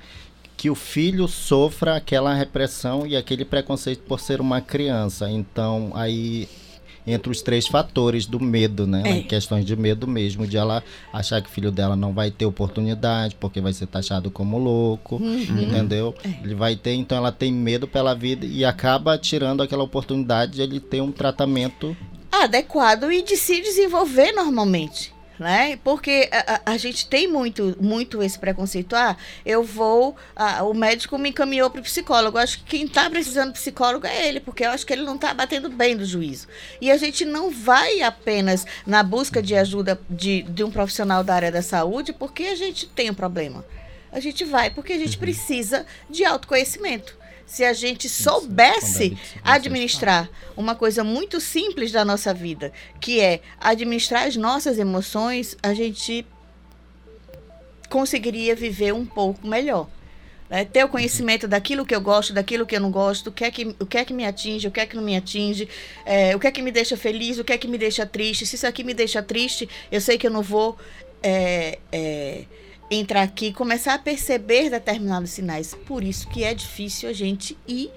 que 0.57 0.69
o 0.69 0.75
filho 0.75 1.27
sofra 1.27 1.95
aquela 1.95 2.33
repressão 2.33 3.07
e 3.07 3.15
aquele 3.15 3.45
preconceito 3.45 4.03
por 4.03 4.19
ser 4.19 4.41
uma 4.41 4.59
criança. 4.59 5.29
Então, 5.29 5.91
aí 5.93 6.49
entre 7.07 7.31
os 7.31 7.41
três 7.41 7.67
fatores 7.67 8.25
do 8.25 8.39
medo, 8.39 8.87
né? 8.87 9.03
É. 9.05 9.21
Questões 9.21 9.65
de 9.65 9.75
medo 9.75 10.07
mesmo, 10.07 10.47
de 10.47 10.57
ela 10.57 10.83
achar 11.11 11.41
que 11.41 11.49
o 11.49 11.51
filho 11.51 11.71
dela 11.71 11.95
não 11.95 12.13
vai 12.13 12.31
ter 12.31 12.45
oportunidade, 12.45 13.35
porque 13.35 13.61
vai 13.61 13.73
ser 13.73 13.87
taxado 13.87 14.31
como 14.31 14.57
louco, 14.57 15.17
uhum. 15.17 15.61
entendeu? 15.61 16.15
É. 16.23 16.29
Ele 16.43 16.55
vai 16.55 16.75
ter, 16.75 16.93
então 16.93 17.17
ela 17.17 17.31
tem 17.31 17.51
medo 17.51 17.87
pela 17.87 18.13
vida 18.13 18.45
e 18.45 18.65
acaba 18.65 19.17
tirando 19.17 19.61
aquela 19.61 19.83
oportunidade 19.83 20.53
de 20.53 20.61
ele 20.61 20.79
ter 20.79 21.01
um 21.01 21.11
tratamento 21.11 21.95
adequado 22.31 23.11
e 23.11 23.21
de 23.21 23.37
se 23.37 23.61
desenvolver 23.61 24.31
normalmente 24.33 25.14
né? 25.39 25.77
Porque 25.83 26.29
a, 26.31 26.73
a, 26.73 26.77
gente 26.77 27.07
tem 27.07 27.27
muito, 27.27 27.75
muito 27.79 28.21
esse 28.23 28.37
preconceito. 28.37 28.95
Ah, 28.95 29.17
eu 29.45 29.63
vou. 29.63 30.15
Ah, 30.35 30.63
o 30.63 30.73
médico 30.73 31.17
me 31.17 31.29
encaminhou 31.29 31.69
para 31.69 31.81
o 31.81 31.83
psicólogo. 31.83 32.37
Eu 32.37 32.43
acho 32.43 32.59
que 32.59 32.65
quem 32.65 32.85
está 32.85 33.09
precisando 33.09 33.53
de 33.53 33.59
psicólogo 33.59 34.07
é 34.07 34.27
ele, 34.27 34.39
porque 34.39 34.65
eu 34.65 34.69
acho 34.69 34.85
que 34.85 34.93
ele 34.93 35.03
não 35.03 35.15
está 35.15 35.33
batendo 35.33 35.69
bem 35.69 35.95
do 35.95 36.05
juízo. 36.05 36.47
E 36.79 36.91
a 36.91 36.97
gente 36.97 37.25
não 37.25 37.51
vai 37.51 38.01
apenas 38.01 38.65
na 38.85 39.03
busca 39.03 39.41
de 39.41 39.55
ajuda 39.55 39.99
de, 40.09 40.43
de 40.43 40.63
um 40.63 40.71
profissional 40.71 41.23
da 41.23 41.35
área 41.35 41.51
da 41.51 41.61
saúde 41.61 42.13
porque 42.13 42.43
a 42.43 42.55
gente 42.55 42.87
tem 42.87 43.09
um 43.09 43.13
problema. 43.13 43.65
A 44.11 44.19
gente 44.19 44.45
vai 44.45 44.69
porque 44.69 44.93
a 44.93 44.97
gente 44.97 45.15
uhum. 45.15 45.21
precisa 45.21 45.85
de 46.09 46.23
autoconhecimento 46.23 47.24
se 47.45 47.63
a 47.63 47.73
gente 47.73 48.09
soubesse 48.09 49.17
administrar 49.43 50.29
uma 50.57 50.75
coisa 50.75 51.03
muito 51.03 51.39
simples 51.39 51.91
da 51.91 52.03
nossa 52.03 52.33
vida, 52.33 52.71
que 52.99 53.19
é 53.19 53.41
administrar 53.59 54.27
as 54.27 54.35
nossas 54.35 54.77
emoções, 54.77 55.55
a 55.61 55.73
gente 55.73 56.25
conseguiria 57.89 58.55
viver 58.55 58.93
um 58.93 59.05
pouco 59.05 59.47
melhor. 59.47 59.87
Né? 60.49 60.65
Ter 60.65 60.83
o 60.83 60.89
conhecimento 60.89 61.47
daquilo 61.47 61.85
que 61.85 61.95
eu 61.95 62.01
gosto, 62.01 62.33
daquilo 62.33 62.65
que 62.65 62.75
eu 62.75 62.81
não 62.81 62.91
gosto, 62.91 63.27
o 63.27 63.31
que 63.31 63.43
é 63.43 63.51
que, 63.51 63.75
o 63.79 63.85
que, 63.85 63.97
é 63.97 64.05
que 64.05 64.13
me 64.13 64.25
atinge, 64.25 64.67
o 64.67 64.71
que 64.71 64.79
é 64.79 64.85
que 64.85 64.95
não 64.95 65.03
me 65.03 65.15
atinge, 65.15 65.67
é, 66.05 66.35
o 66.35 66.39
que 66.39 66.47
é 66.47 66.51
que 66.51 66.61
me 66.61 66.71
deixa 66.71 66.97
feliz, 66.97 67.39
o 67.39 67.43
que 67.43 67.53
é 67.53 67.57
que 67.57 67.67
me 67.67 67.77
deixa 67.77 68.05
triste. 68.05 68.45
Se 68.45 68.55
isso 68.55 68.67
aqui 68.67 68.83
me 68.83 68.93
deixa 68.93 69.21
triste, 69.23 69.67
eu 69.91 70.01
sei 70.01 70.17
que 70.17 70.27
eu 70.27 70.31
não 70.31 70.41
vou. 70.41 70.77
É, 71.23 71.79
é, 71.91 72.45
entrar 72.89 73.23
aqui 73.23 73.47
e 73.47 73.53
começar 73.53 73.95
a 73.95 73.99
perceber 73.99 74.69
determinados 74.69 75.31
sinais. 75.31 75.75
Por 75.85 76.03
isso 76.03 76.27
que 76.27 76.43
é 76.43 76.53
difícil 76.53 77.09
a 77.09 77.13
gente 77.13 77.57
ir, 77.67 77.91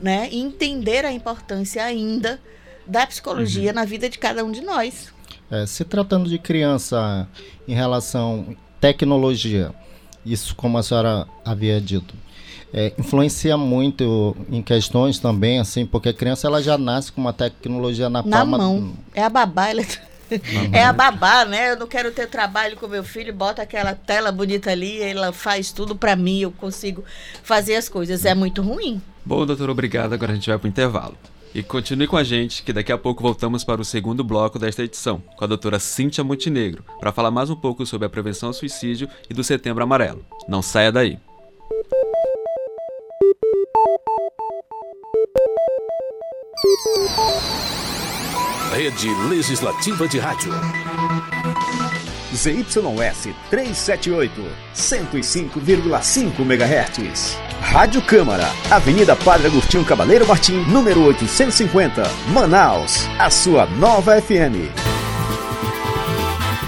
né, 0.00 0.28
entender 0.32 1.04
a 1.04 1.12
importância 1.12 1.84
ainda 1.84 2.40
da 2.86 3.06
psicologia 3.06 3.70
uhum. 3.70 3.76
na 3.76 3.84
vida 3.84 4.08
de 4.08 4.18
cada 4.18 4.44
um 4.44 4.50
de 4.50 4.60
nós. 4.60 5.12
É, 5.50 5.66
se 5.66 5.84
tratando 5.84 6.28
de 6.28 6.38
criança 6.38 7.28
em 7.66 7.74
relação 7.74 8.46
à 8.50 8.80
tecnologia, 8.80 9.72
isso 10.24 10.54
como 10.56 10.78
a 10.78 10.82
senhora 10.82 11.26
havia 11.44 11.80
dito, 11.80 12.14
é, 12.72 12.92
influencia 12.98 13.56
muito 13.56 14.34
em 14.50 14.62
questões 14.62 15.18
também, 15.18 15.58
assim, 15.58 15.84
porque 15.84 16.08
a 16.08 16.14
criança 16.14 16.46
ela 16.46 16.62
já 16.62 16.78
nasce 16.78 17.12
com 17.12 17.20
uma 17.20 17.32
tecnologia 17.32 18.08
na, 18.08 18.22
na 18.22 18.38
palma. 18.38 18.58
mão. 18.58 18.94
É 19.14 19.22
a 19.22 19.28
babá 19.28 19.70
eletrônica. 19.70 20.11
É 20.72 20.84
a 20.84 20.92
babá, 20.92 21.44
né? 21.44 21.72
Eu 21.72 21.76
não 21.76 21.86
quero 21.86 22.10
ter 22.10 22.28
trabalho 22.28 22.76
com 22.76 22.86
meu 22.86 23.04
filho, 23.04 23.32
bota 23.32 23.62
aquela 23.62 23.94
tela 23.94 24.30
bonita 24.32 24.70
ali, 24.70 25.00
ela 25.02 25.32
faz 25.32 25.72
tudo 25.72 25.96
para 25.96 26.16
mim, 26.16 26.40
eu 26.40 26.52
consigo 26.52 27.04
fazer 27.42 27.76
as 27.76 27.88
coisas. 27.88 28.24
É 28.24 28.34
muito 28.34 28.62
ruim. 28.62 29.00
Bom, 29.24 29.46
doutor, 29.46 29.70
obrigado. 29.70 30.12
Agora 30.12 30.32
a 30.32 30.34
gente 30.34 30.48
vai 30.48 30.58
para 30.58 30.66
o 30.66 30.70
intervalo. 30.70 31.16
E 31.54 31.62
continue 31.62 32.06
com 32.06 32.16
a 32.16 32.24
gente, 32.24 32.62
que 32.62 32.72
daqui 32.72 32.90
a 32.90 32.96
pouco 32.96 33.22
voltamos 33.22 33.62
para 33.62 33.80
o 33.80 33.84
segundo 33.84 34.24
bloco 34.24 34.58
desta 34.58 34.82
edição, 34.82 35.22
com 35.36 35.44
a 35.44 35.46
doutora 35.46 35.78
Cíntia 35.78 36.24
Montenegro, 36.24 36.82
para 36.98 37.12
falar 37.12 37.30
mais 37.30 37.50
um 37.50 37.56
pouco 37.56 37.84
sobre 37.84 38.06
a 38.06 38.10
prevenção 38.10 38.48
ao 38.48 38.54
suicídio 38.54 39.08
e 39.28 39.34
do 39.34 39.44
Setembro 39.44 39.82
Amarelo. 39.82 40.24
Não 40.48 40.62
saia 40.62 40.90
daí. 40.90 41.18
Rede 48.72 49.10
Legislativa 49.28 50.08
de 50.08 50.18
Rádio. 50.18 50.50
ZYS 52.34 53.34
378, 53.50 54.42
105,5 54.74 56.40
MHz. 56.40 57.36
Rádio 57.60 58.00
Câmara, 58.00 58.50
Avenida 58.70 59.14
Padre 59.14 59.48
Agostinho 59.48 59.84
Cabaleiro 59.84 60.26
Martim, 60.26 60.64
número 60.70 61.02
850, 61.04 62.02
Manaus, 62.32 63.06
a 63.18 63.28
sua 63.28 63.66
nova 63.66 64.18
FM. 64.22 64.72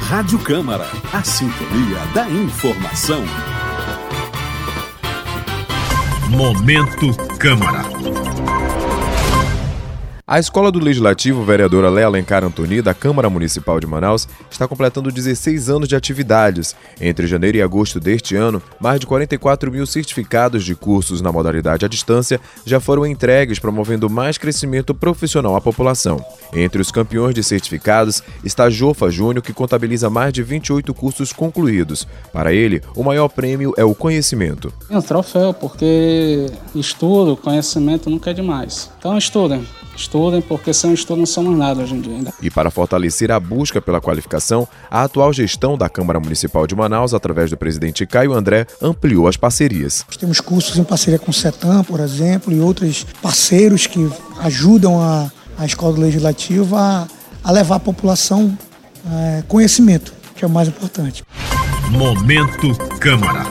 Rádio 0.02 0.38
Câmara, 0.40 0.86
a 1.10 1.24
sintonia 1.24 2.00
da 2.12 2.28
informação. 2.28 3.24
Momento 6.28 7.16
Câmara. 7.38 8.23
A 10.34 10.40
Escola 10.40 10.72
do 10.72 10.80
Legislativo 10.80 11.44
Vereadora 11.44 11.88
Léa 11.88 12.06
Alencar 12.06 12.42
Antoni, 12.42 12.82
da 12.82 12.92
Câmara 12.92 13.30
Municipal 13.30 13.78
de 13.78 13.86
Manaus, 13.86 14.26
está 14.50 14.66
completando 14.66 15.12
16 15.12 15.70
anos 15.70 15.88
de 15.88 15.94
atividades. 15.94 16.74
Entre 17.00 17.28
janeiro 17.28 17.58
e 17.58 17.62
agosto 17.62 18.00
deste 18.00 18.34
ano, 18.34 18.60
mais 18.80 18.98
de 18.98 19.06
44 19.06 19.70
mil 19.70 19.86
certificados 19.86 20.64
de 20.64 20.74
cursos 20.74 21.20
na 21.20 21.30
modalidade 21.30 21.84
à 21.84 21.88
distância 21.88 22.40
já 22.66 22.80
foram 22.80 23.06
entregues, 23.06 23.60
promovendo 23.60 24.10
mais 24.10 24.36
crescimento 24.36 24.92
profissional 24.92 25.54
à 25.54 25.60
população. 25.60 26.20
Entre 26.52 26.82
os 26.82 26.90
campeões 26.90 27.32
de 27.32 27.44
certificados 27.44 28.20
está 28.42 28.68
Jofa 28.68 29.10
Júnior, 29.10 29.40
que 29.40 29.52
contabiliza 29.52 30.10
mais 30.10 30.32
de 30.32 30.42
28 30.42 30.92
cursos 30.94 31.32
concluídos. 31.32 32.08
Para 32.32 32.52
ele, 32.52 32.82
o 32.96 33.04
maior 33.04 33.28
prêmio 33.28 33.72
é 33.76 33.84
o 33.84 33.94
conhecimento. 33.94 34.72
É 34.90 34.98
um 34.98 35.00
troféu, 35.00 35.54
porque 35.54 36.46
estudo, 36.74 37.36
conhecimento 37.36 38.10
nunca 38.10 38.30
é 38.30 38.34
demais. 38.34 38.90
Então 38.98 39.16
estudem. 39.16 39.64
Estudem, 39.96 40.40
porque 40.40 40.72
sem 40.72 40.92
estudo 40.92 41.18
não 41.18 41.26
somos 41.26 41.56
nada 41.56 41.82
hoje 41.82 41.94
em 41.94 42.00
dia 42.00 42.14
ainda. 42.14 42.32
E 42.42 42.50
para 42.50 42.70
fortalecer 42.70 43.30
a 43.30 43.38
busca 43.38 43.80
pela 43.80 44.00
qualificação, 44.00 44.66
a 44.90 45.04
atual 45.04 45.32
gestão 45.32 45.76
da 45.78 45.88
Câmara 45.88 46.18
Municipal 46.18 46.66
de 46.66 46.74
Manaus, 46.74 47.14
através 47.14 47.50
do 47.50 47.56
presidente 47.56 48.06
Caio 48.06 48.32
André, 48.32 48.66
ampliou 48.82 49.28
as 49.28 49.36
parcerias. 49.36 50.04
Nós 50.06 50.16
temos 50.16 50.40
cursos 50.40 50.76
em 50.76 50.84
parceria 50.84 51.18
com 51.18 51.30
o 51.30 51.34
CETAM, 51.34 51.84
por 51.84 52.00
exemplo, 52.00 52.52
e 52.52 52.60
outros 52.60 53.06
parceiros 53.22 53.86
que 53.86 54.10
ajudam 54.40 55.00
a, 55.00 55.30
a 55.58 55.64
Escola 55.64 55.98
Legislativa 55.98 56.78
a, 56.78 57.06
a 57.42 57.52
levar 57.52 57.76
a 57.76 57.80
população 57.80 58.56
é, 59.10 59.42
conhecimento, 59.46 60.12
que 60.34 60.44
é 60.44 60.48
o 60.48 60.50
mais 60.50 60.68
importante. 60.68 61.24
Momento 61.90 62.74
Câmara. 62.98 63.44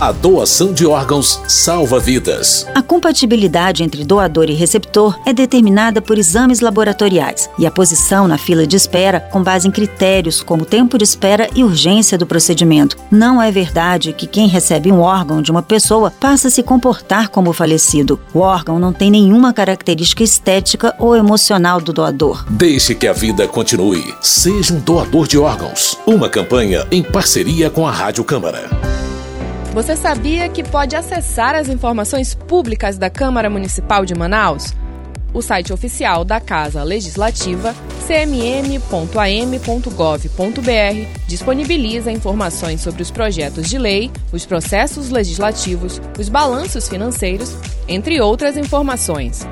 A 0.00 0.12
doação 0.12 0.72
de 0.72 0.86
órgãos 0.86 1.42
salva 1.46 2.00
vidas. 2.00 2.66
A 2.74 2.80
compatibilidade 2.80 3.82
entre 3.82 4.02
doador 4.02 4.48
e 4.48 4.54
receptor 4.54 5.20
é 5.26 5.32
determinada 5.34 6.00
por 6.00 6.16
exames 6.16 6.60
laboratoriais 6.60 7.50
e 7.58 7.66
a 7.66 7.70
posição 7.70 8.26
na 8.26 8.38
fila 8.38 8.66
de 8.66 8.76
espera 8.76 9.20
com 9.20 9.42
base 9.42 9.68
em 9.68 9.70
critérios 9.70 10.42
como 10.42 10.64
tempo 10.64 10.96
de 10.96 11.04
espera 11.04 11.50
e 11.54 11.62
urgência 11.62 12.16
do 12.16 12.24
procedimento. 12.24 12.96
Não 13.10 13.42
é 13.42 13.52
verdade 13.52 14.14
que 14.14 14.26
quem 14.26 14.48
recebe 14.48 14.90
um 14.90 15.00
órgão 15.00 15.42
de 15.42 15.50
uma 15.50 15.62
pessoa 15.62 16.10
passa 16.10 16.48
a 16.48 16.50
se 16.50 16.62
comportar 16.62 17.28
como 17.28 17.52
falecido. 17.52 18.18
O 18.32 18.38
órgão 18.38 18.78
não 18.78 18.94
tem 18.94 19.10
nenhuma 19.10 19.52
característica 19.52 20.24
estética 20.24 20.94
ou 20.98 21.14
emocional 21.14 21.78
do 21.78 21.92
doador. 21.92 22.46
Deixe 22.48 22.94
que 22.94 23.06
a 23.06 23.12
vida 23.12 23.46
continue. 23.46 24.14
Seja 24.22 24.72
um 24.72 24.80
doador 24.80 25.28
de 25.28 25.36
órgãos. 25.36 25.98
Uma 26.06 26.30
campanha 26.30 26.86
em 26.90 27.02
parceria 27.02 27.68
com 27.68 27.86
a 27.86 27.90
Rádio 27.90 28.24
Câmara. 28.24 28.89
Você 29.72 29.94
sabia 29.94 30.48
que 30.48 30.64
pode 30.64 30.96
acessar 30.96 31.54
as 31.54 31.68
informações 31.68 32.34
públicas 32.34 32.98
da 32.98 33.08
Câmara 33.08 33.48
Municipal 33.48 34.04
de 34.04 34.16
Manaus? 34.16 34.74
O 35.32 35.40
site 35.40 35.72
oficial 35.72 36.24
da 36.24 36.40
Casa 36.40 36.82
Legislativa, 36.82 37.72
cmm.am.gov.br, 38.04 38.88
disponibiliza 41.28 42.10
informações 42.10 42.80
sobre 42.80 43.00
os 43.00 43.12
projetos 43.12 43.68
de 43.68 43.78
lei, 43.78 44.10
os 44.32 44.44
processos 44.44 45.08
legislativos, 45.08 46.02
os 46.18 46.28
balanços 46.28 46.88
financeiros, 46.88 47.54
entre 47.86 48.20
outras 48.20 48.56
informações. 48.56 49.46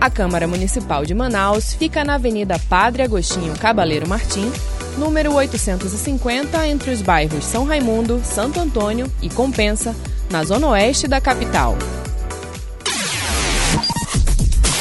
A 0.00 0.08
Câmara 0.08 0.48
Municipal 0.48 1.04
de 1.04 1.14
Manaus 1.14 1.74
fica 1.74 2.02
na 2.02 2.14
Avenida 2.14 2.58
Padre 2.66 3.02
Agostinho 3.02 3.52
Cabaleiro 3.58 4.08
Martim, 4.08 4.50
número 4.98 5.32
850, 5.34 6.66
entre 6.66 6.90
os 6.90 7.02
bairros 7.02 7.44
São 7.44 7.64
Raimundo, 7.64 8.20
Santo 8.24 8.60
Antônio 8.60 9.10
e 9.22 9.28
Compensa, 9.28 9.94
na 10.30 10.44
zona 10.44 10.68
oeste 10.68 11.08
da 11.08 11.20
capital. 11.20 11.76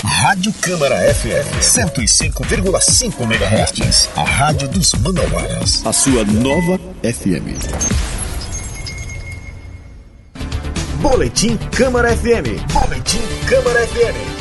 Rádio 0.03 0.53
Câmara 0.61 0.95
FM 1.13 1.61
105,5 1.61 3.21
MHz. 3.21 4.09
A 4.17 4.23
rádio 4.23 4.67
dos 4.67 4.93
Manauaras. 4.95 5.85
A 5.85 5.93
sua 5.93 6.25
nova 6.25 6.77
FM. 7.01 7.47
Boletim 11.01 11.55
Câmara 11.71 12.15
FM. 12.15 12.61
Boletim 12.73 13.21
Câmara 13.47 13.87
FM. 13.87 14.38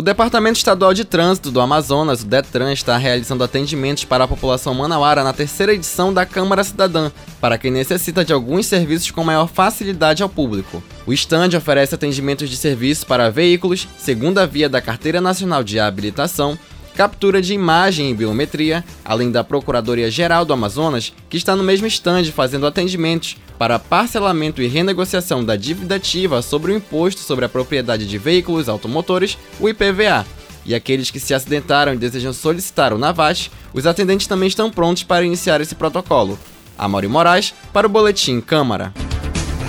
O 0.00 0.02
Departamento 0.02 0.56
Estadual 0.56 0.94
de 0.94 1.04
Trânsito 1.04 1.50
do 1.50 1.60
Amazonas, 1.60 2.22
o 2.22 2.26
DETRAN, 2.26 2.72
está 2.72 2.96
realizando 2.96 3.44
atendimentos 3.44 4.02
para 4.02 4.24
a 4.24 4.26
população 4.26 4.72
manauara 4.72 5.22
na 5.22 5.34
terceira 5.34 5.74
edição 5.74 6.10
da 6.10 6.24
Câmara 6.24 6.64
Cidadã, 6.64 7.12
para 7.38 7.58
quem 7.58 7.70
necessita 7.70 8.24
de 8.24 8.32
alguns 8.32 8.64
serviços 8.64 9.10
com 9.10 9.22
maior 9.22 9.46
facilidade 9.46 10.22
ao 10.22 10.28
público. 10.30 10.82
O 11.06 11.12
stand 11.12 11.54
oferece 11.54 11.94
atendimentos 11.94 12.48
de 12.48 12.56
serviço 12.56 13.04
para 13.04 13.30
veículos, 13.30 13.86
segunda 13.98 14.46
via 14.46 14.70
da 14.70 14.80
Carteira 14.80 15.20
Nacional 15.20 15.62
de 15.62 15.78
Habilitação, 15.78 16.58
captura 16.94 17.40
de 17.40 17.54
imagem 17.54 18.10
e 18.10 18.14
biometria, 18.14 18.84
além 19.04 19.30
da 19.30 19.42
Procuradoria-Geral 19.42 20.44
do 20.44 20.52
Amazonas, 20.52 21.12
que 21.28 21.36
está 21.36 21.56
no 21.56 21.62
mesmo 21.62 21.86
stand 21.86 22.24
fazendo 22.26 22.66
atendimentos 22.66 23.36
para 23.58 23.78
parcelamento 23.78 24.62
e 24.62 24.66
renegociação 24.66 25.44
da 25.44 25.56
dívida 25.56 25.96
ativa 25.96 26.42
sobre 26.42 26.72
o 26.72 26.76
Imposto 26.76 27.20
sobre 27.20 27.44
a 27.44 27.48
Propriedade 27.48 28.06
de 28.06 28.18
Veículos 28.18 28.68
Automotores, 28.68 29.36
o 29.58 29.68
IPVA. 29.68 30.26
E 30.64 30.74
aqueles 30.74 31.10
que 31.10 31.20
se 31.20 31.34
acidentaram 31.34 31.94
e 31.94 31.96
desejam 31.96 32.32
solicitar 32.32 32.92
o 32.92 32.98
NAVAS, 32.98 33.50
os 33.72 33.86
atendentes 33.86 34.26
também 34.26 34.48
estão 34.48 34.70
prontos 34.70 35.02
para 35.02 35.24
iniciar 35.24 35.60
esse 35.60 35.74
protocolo. 35.74 36.38
Amaury 36.78 37.08
Moraes, 37.08 37.52
para 37.72 37.86
o 37.86 37.90
Boletim 37.90 38.40
Câmara. 38.40 38.92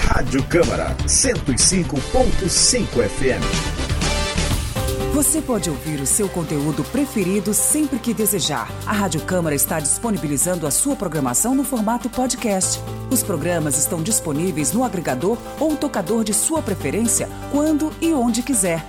Rádio 0.07 0.43
Câmara 0.43 0.95
105.5 1.05 2.87
FM. 3.09 3.90
Você 5.13 5.41
pode 5.41 5.69
ouvir 5.69 5.99
o 5.99 6.07
seu 6.07 6.29
conteúdo 6.29 6.85
preferido 6.85 7.53
sempre 7.53 7.99
que 7.99 8.13
desejar. 8.13 8.71
A 8.87 8.93
Rádio 8.93 9.19
Câmara 9.21 9.53
está 9.53 9.77
disponibilizando 9.77 10.65
a 10.65 10.71
sua 10.71 10.95
programação 10.95 11.53
no 11.53 11.65
formato 11.65 12.09
podcast. 12.09 12.79
Os 13.11 13.21
programas 13.21 13.77
estão 13.77 14.01
disponíveis 14.01 14.71
no 14.71 14.85
agregador 14.85 15.37
ou 15.59 15.75
tocador 15.75 16.23
de 16.23 16.33
sua 16.33 16.61
preferência, 16.61 17.27
quando 17.51 17.91
e 17.99 18.13
onde 18.13 18.41
quiser. 18.41 18.85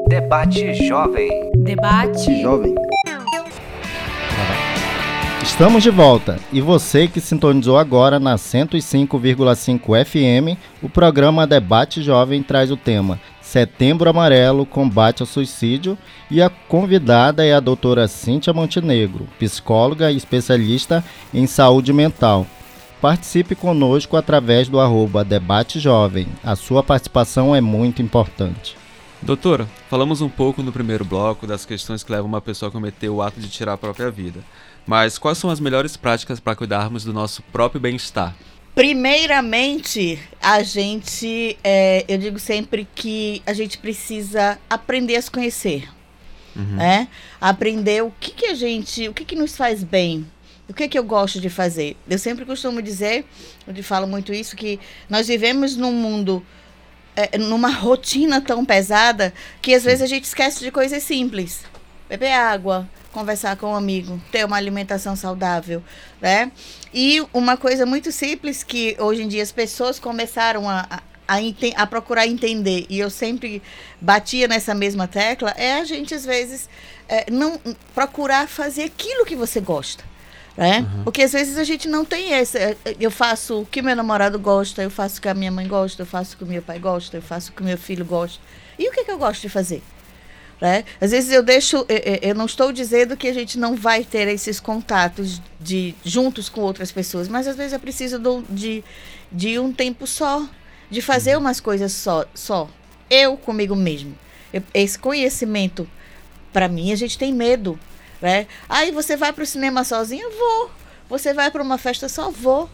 Debate 0.08 0.88
Jovem. 0.88 1.52
Debate 1.58 2.42
Jovem. 2.42 2.74
Estamos 5.44 5.84
de 5.84 5.92
volta 5.92 6.40
e 6.52 6.60
você 6.60 7.08
que 7.08 7.22
sintonizou 7.22 7.78
agora 7.78 8.20
na 8.20 8.34
105,5 8.34 10.06
FM, 10.06 10.58
o 10.82 10.90
programa 10.90 11.46
Debate 11.46 12.02
Jovem 12.02 12.42
traz 12.42 12.72
o 12.72 12.78
tema 12.78 13.22
Setembro 13.42 14.10
Amarelo 14.10 14.66
Combate 14.66 15.22
ao 15.22 15.28
Suicídio 15.28 15.96
e 16.32 16.42
a 16.42 16.50
convidada 16.50 17.46
é 17.46 17.54
a 17.54 17.60
doutora 17.60 18.08
Cíntia 18.08 18.54
Montenegro, 18.54 19.28
psicóloga 19.38 20.12
e 20.12 20.18
especialista 20.18 21.06
em 21.32 21.46
saúde 21.46 21.94
mental. 21.94 22.48
Participe 23.02 23.56
conosco 23.56 24.16
através 24.16 24.70
do 24.70 24.80
arroba 24.80 25.24
Debate 25.26 25.80
Jovem. 25.80 26.28
A 26.44 26.56
sua 26.56 26.84
participação 26.84 27.56
é 27.56 27.60
muito 27.60 28.00
importante. 28.00 28.78
Doutora, 29.24 29.68
falamos 29.90 30.22
um 30.22 30.30
pouco 30.30 30.62
no 30.62 30.72
primeiro 30.72 31.04
bloco 31.04 31.48
das 31.48 31.66
questões 31.66 32.04
que 32.04 32.12
levam 32.12 32.28
uma 32.28 32.42
pessoa 32.42 32.70
a 32.70 32.72
cometer 32.72 33.10
o 33.10 33.22
ato 33.22 33.40
de 33.40 33.50
tirar 33.50 33.74
a 33.74 33.78
própria 33.78 34.12
vida. 34.12 34.42
Mas 34.86 35.18
quais 35.18 35.40
são 35.40 35.50
as 35.50 35.60
melhores 35.60 35.98
práticas 35.98 36.40
para 36.40 36.56
cuidarmos 36.56 37.04
do 37.04 37.12
nosso 37.12 37.42
próprio 37.52 37.82
bem-estar? 37.82 38.36
Primeiramente, 38.76 40.20
a 40.40 40.62
gente, 40.62 41.58
é, 41.64 42.06
eu 42.08 42.20
digo 42.20 42.38
sempre 42.38 42.88
que 42.94 43.42
a 43.48 43.54
gente 43.54 43.80
precisa 43.80 44.60
aprender 44.70 45.16
a 45.16 45.22
se 45.22 45.30
conhecer, 45.32 45.90
Uhum. 46.56 46.76
né? 46.76 47.08
Aprender 47.40 48.04
o 48.04 48.12
que 48.20 48.32
que 48.32 48.46
a 48.46 48.54
gente, 48.54 49.08
o 49.08 49.14
que 49.14 49.26
que 49.26 49.36
nos 49.36 49.56
faz 49.58 49.84
bem, 49.84 50.26
o 50.72 50.74
que 50.74 50.88
que 50.88 50.98
eu 50.98 51.04
gosto 51.04 51.40
de 51.42 51.50
fazer. 51.50 51.98
Eu 52.10 52.18
sempre 52.18 52.46
costumo 52.46 52.82
dizer, 52.82 53.26
eu 53.68 53.84
falo 53.84 54.08
muito 54.08 54.34
isso, 54.34 54.56
que 54.56 54.80
nós 55.10 55.28
vivemos 55.28 55.76
num 55.76 55.92
mundo, 55.92 56.44
é, 57.14 57.38
numa 57.38 57.70
rotina 57.70 58.40
tão 58.40 58.64
pesada, 58.64 59.34
que 59.62 59.76
às 59.76 59.84
vezes 59.84 60.02
a 60.02 60.06
gente 60.06 60.24
esquece 60.24 60.62
de 60.62 60.72
coisas 60.72 61.04
simples. 61.04 61.66
Beber 62.08 62.32
água, 62.32 62.90
conversar 63.12 63.58
com 63.58 63.68
um 63.68 63.76
amigo, 63.76 64.20
ter 64.32 64.46
uma 64.46 64.56
alimentação 64.56 65.14
saudável, 65.14 65.84
né? 66.22 66.50
E 66.94 67.22
uma 67.34 67.58
coisa 67.58 67.86
muito 67.86 68.10
simples 68.10 68.64
que 68.64 68.96
hoje 68.98 69.24
em 69.24 69.28
dia 69.28 69.44
as 69.44 69.52
pessoas 69.52 70.00
começaram 70.00 70.70
a, 70.70 70.88
a, 70.90 71.02
a, 71.28 71.40
a 71.76 71.86
procurar 71.86 72.28
entender, 72.28 72.86
e 72.90 72.98
eu 72.98 73.10
sempre 73.10 73.62
batia 74.00 74.48
nessa 74.48 74.74
mesma 74.74 75.06
tecla, 75.06 75.54
é 75.58 75.74
a 75.74 75.84
gente 75.84 76.16
às 76.16 76.26
vezes 76.26 76.70
é, 77.10 77.30
não 77.30 77.60
procurar 77.94 78.48
fazer 78.48 78.84
aquilo 78.84 79.26
que 79.26 79.36
você 79.36 79.60
gosta. 79.60 80.11
Né? 80.58 80.86
Porque 81.06 81.22
às 81.24 81.32
vezes 81.32 81.58
a 81.58 81.64
gente 81.64 81.88
não 81.88 82.04
tem 82.04 82.34
esse. 82.34 82.58
é, 82.58 82.76
Eu 83.00 83.10
faço 83.10 83.62
o 83.62 83.66
que 83.66 83.82
meu 83.82 83.96
namorado 83.96 84.38
gosta, 84.38 84.84
eu 84.84 84.90
faço 84.92 85.18
o 85.20 85.22
que 85.22 85.30
a 85.30 85.34
minha 85.34 85.52
mãe 85.52 85.68
gosta, 85.68 86.02
eu 86.02 86.06
faço 86.06 86.36
o 86.36 86.38
que 86.38 86.44
o 86.44 86.48
meu 86.48 86.62
pai 86.62 86.78
gosta, 86.78 87.18
eu 87.18 87.22
faço 87.22 87.52
o 87.52 87.54
que 87.54 87.62
o 87.62 87.66
meu 87.66 87.78
filho 87.78 88.04
gosta. 88.06 88.40
E 88.78 88.88
o 88.88 88.92
que, 88.92 89.04
que 89.06 89.12
eu 89.12 89.18
gosto 89.18 89.42
de 89.42 89.50
fazer? 89.50 89.82
Né? 90.60 90.84
Às 91.00 91.12
vezes 91.12 91.32
eu 91.32 91.42
deixo, 91.42 91.78
eu, 91.90 91.98
eu- 91.98 92.20
eu 92.22 92.36
não 92.36 92.46
estou 92.46 92.72
dizendo 92.72 93.16
que 93.18 93.28
a 93.28 93.34
gente 93.34 93.58
não 93.58 93.76
vai 93.76 94.04
ter 94.04 94.28
esses 94.28 94.60
contatos 94.60 95.42
de 95.60 95.96
juntos 96.04 96.50
com 96.50 96.62
outras 96.62 96.92
pessoas, 96.92 97.28
mas 97.28 97.48
às 97.48 97.56
vezes 97.56 97.74
é 97.74 97.80
preciso 97.80 98.20
do- 98.20 98.44
de, 98.50 98.84
de 99.32 99.58
um 99.58 99.72
tempo 99.74 100.06
só, 100.06 100.46
de 100.90 101.02
fazer 101.02 101.38
umas 101.38 101.60
coisas 101.60 101.94
só, 101.94 102.26
só. 102.36 102.70
Eu 103.10 103.38
comigo 103.38 103.76
mesmo. 103.76 104.16
Eu- 104.54 104.62
esse 104.74 105.00
conhecimento, 105.00 105.88
para 106.54 106.68
mim, 106.68 106.92
a 106.92 106.96
gente 106.96 107.18
tem 107.18 107.34
medo, 107.34 107.80
né? 108.22 108.48
Aí 108.70 108.92
você 108.92 109.16
vai 109.18 109.34
para 109.34 109.44
o 109.44 109.48
cinema 109.48 109.84
sozinho, 109.84 110.30
vou. 110.32 110.72
Você 111.10 111.34
vai 111.34 111.50
para 111.52 111.62
uma 111.64 111.78
festa 111.78 112.08
só, 112.08 112.30
vou. 112.30 112.70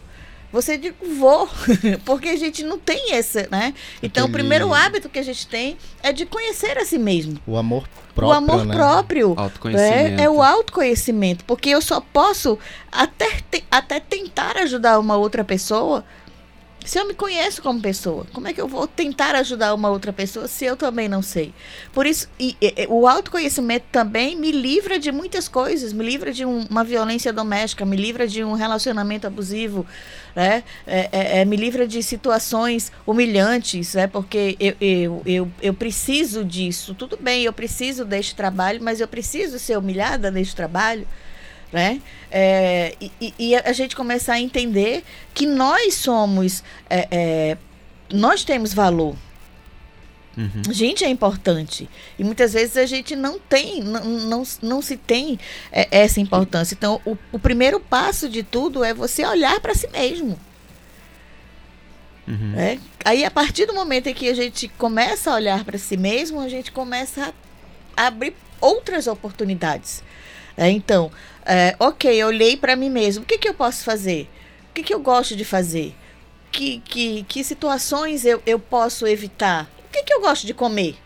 Você 0.50 0.78
diz, 0.78 0.94
vou, 1.18 1.46
porque 2.06 2.30
a 2.30 2.36
gente 2.36 2.62
não 2.64 2.78
tem 2.78 3.12
essa, 3.12 3.46
né? 3.50 3.74
Então, 4.02 4.26
o 4.26 4.32
primeiro 4.32 4.72
hábito 4.72 5.08
que 5.08 5.18
a 5.18 5.22
gente 5.22 5.46
tem 5.46 5.76
é 6.02 6.10
de 6.10 6.24
conhecer 6.24 6.78
a 6.78 6.86
si 6.86 6.98
mesmo. 6.98 7.38
O 7.46 7.56
amor 7.58 7.86
próprio, 8.14 8.28
o 8.28 8.32
amor 8.32 8.64
né? 8.64 8.74
próprio 8.74 9.34
Autoconhecimento. 9.36 10.20
é, 10.20 10.24
é 10.24 10.30
o 10.30 10.42
autoconhecimento, 10.42 11.44
porque 11.44 11.68
eu 11.68 11.82
só 11.82 12.00
posso 12.00 12.58
até, 12.90 13.28
te- 13.50 13.64
até 13.70 14.00
tentar 14.00 14.56
ajudar 14.56 14.98
uma 14.98 15.16
outra 15.16 15.44
pessoa 15.44 16.02
se 16.84 16.98
eu 16.98 17.06
me 17.06 17.12
conheço 17.12 17.60
como 17.60 17.80
pessoa. 17.80 18.26
Como 18.32 18.48
é 18.48 18.52
que 18.52 18.60
eu 18.60 18.66
vou 18.68 18.86
tentar 18.86 19.34
ajudar 19.34 19.74
uma 19.74 19.90
outra 19.90 20.12
pessoa 20.12 20.48
se 20.48 20.64
eu 20.64 20.76
também 20.76 21.08
não 21.08 21.20
sei? 21.20 21.52
Por 21.92 22.06
isso, 22.06 22.28
e- 22.40 22.56
e- 22.60 22.86
o 22.88 23.06
autoconhecimento 23.06 23.86
também 23.92 24.36
me 24.36 24.50
livra 24.50 24.98
de 24.98 25.12
muitas 25.12 25.48
coisas, 25.48 25.92
me 25.92 26.04
livra 26.04 26.32
de 26.32 26.44
um- 26.46 26.66
uma 26.70 26.82
violência 26.84 27.32
doméstica, 27.32 27.84
me 27.84 27.96
livra 27.96 28.26
de 28.26 28.42
um 28.42 28.54
relacionamento 28.54 29.26
abusivo, 29.26 29.86
né? 30.34 30.64
É- 30.86 31.08
é- 31.12 31.40
é, 31.40 31.44
me 31.44 31.56
livra 31.56 31.86
de 31.86 32.02
situações 32.02 32.90
humilhantes, 33.06 33.94
né? 33.94 34.06
Porque 34.06 34.56
eu, 34.58 34.74
eu, 34.80 35.22
eu, 35.26 35.52
eu 35.60 35.74
preciso 35.74 36.44
disso. 36.44 36.94
Tudo 36.94 37.18
bem, 37.20 37.42
eu 37.44 37.52
preciso 37.52 38.04
deste 38.04 38.34
trabalho, 38.34 38.80
mas 38.82 39.00
eu 39.00 39.08
preciso 39.08 39.58
ser 39.58 39.76
humilhada 39.76 40.30
neste 40.30 40.56
trabalho 40.56 41.06
né? 41.72 42.00
É, 42.30 42.94
e, 43.00 43.34
e- 43.38 43.56
a 43.56 43.72
gente 43.72 43.94
começar 43.94 44.34
a 44.34 44.40
entender 44.40 45.04
que 45.34 45.46
nós 45.46 45.94
somos, 45.94 46.62
é, 46.88 47.08
é, 47.10 47.58
nós 48.12 48.44
temos 48.44 48.72
valor. 48.72 49.16
Uhum. 50.36 50.62
A 50.68 50.72
gente 50.72 51.04
é 51.04 51.08
importante. 51.08 51.90
E 52.16 52.22
muitas 52.22 52.52
vezes 52.52 52.76
a 52.76 52.86
gente 52.86 53.16
não 53.16 53.40
tem, 53.40 53.82
não, 53.82 54.04
não, 54.04 54.42
não 54.62 54.80
se 54.80 54.96
tem 54.96 55.38
é, 55.72 55.88
essa 55.90 56.20
importância. 56.20 56.74
Então, 56.74 57.00
o, 57.04 57.18
o 57.32 57.38
primeiro 57.40 57.80
passo 57.80 58.28
de 58.28 58.44
tudo 58.44 58.84
é 58.84 58.94
você 58.94 59.26
olhar 59.26 59.58
para 59.60 59.74
si 59.74 59.88
mesmo. 59.88 60.38
Uhum. 62.28 62.52
né? 62.52 62.78
Aí, 63.04 63.24
a 63.24 63.30
partir 63.30 63.66
do 63.66 63.74
momento 63.74 64.06
em 64.06 64.14
que 64.14 64.28
a 64.28 64.34
gente 64.34 64.68
começa 64.68 65.30
a 65.30 65.34
olhar 65.34 65.64
para 65.64 65.78
si 65.78 65.96
mesmo, 65.96 66.40
a 66.40 66.48
gente 66.48 66.70
começa 66.70 67.34
a 67.96 68.06
abrir 68.06 68.34
outras 68.60 69.06
oportunidades. 69.06 70.04
Né? 70.58 70.70
Então, 70.70 71.10
é, 71.46 71.76
ok, 71.78 72.12
eu 72.12 72.26
olhei 72.26 72.56
para 72.56 72.74
mim 72.74 72.90
mesmo. 72.90 73.22
O 73.22 73.26
que, 73.26 73.38
que 73.38 73.48
eu 73.48 73.54
posso 73.54 73.84
fazer? 73.84 74.28
O 74.70 74.74
que, 74.74 74.82
que 74.82 74.92
eu 74.92 74.98
gosto 74.98 75.36
de 75.36 75.44
fazer? 75.44 75.94
Que, 76.50 76.80
que, 76.80 77.22
que 77.22 77.44
situações 77.44 78.24
eu, 78.24 78.42
eu 78.44 78.58
posso 78.58 79.06
evitar? 79.06 79.70
O 79.86 79.92
que, 79.92 80.02
que 80.02 80.12
eu 80.12 80.20
gosto 80.20 80.46
de 80.46 80.52
comer? 80.52 80.96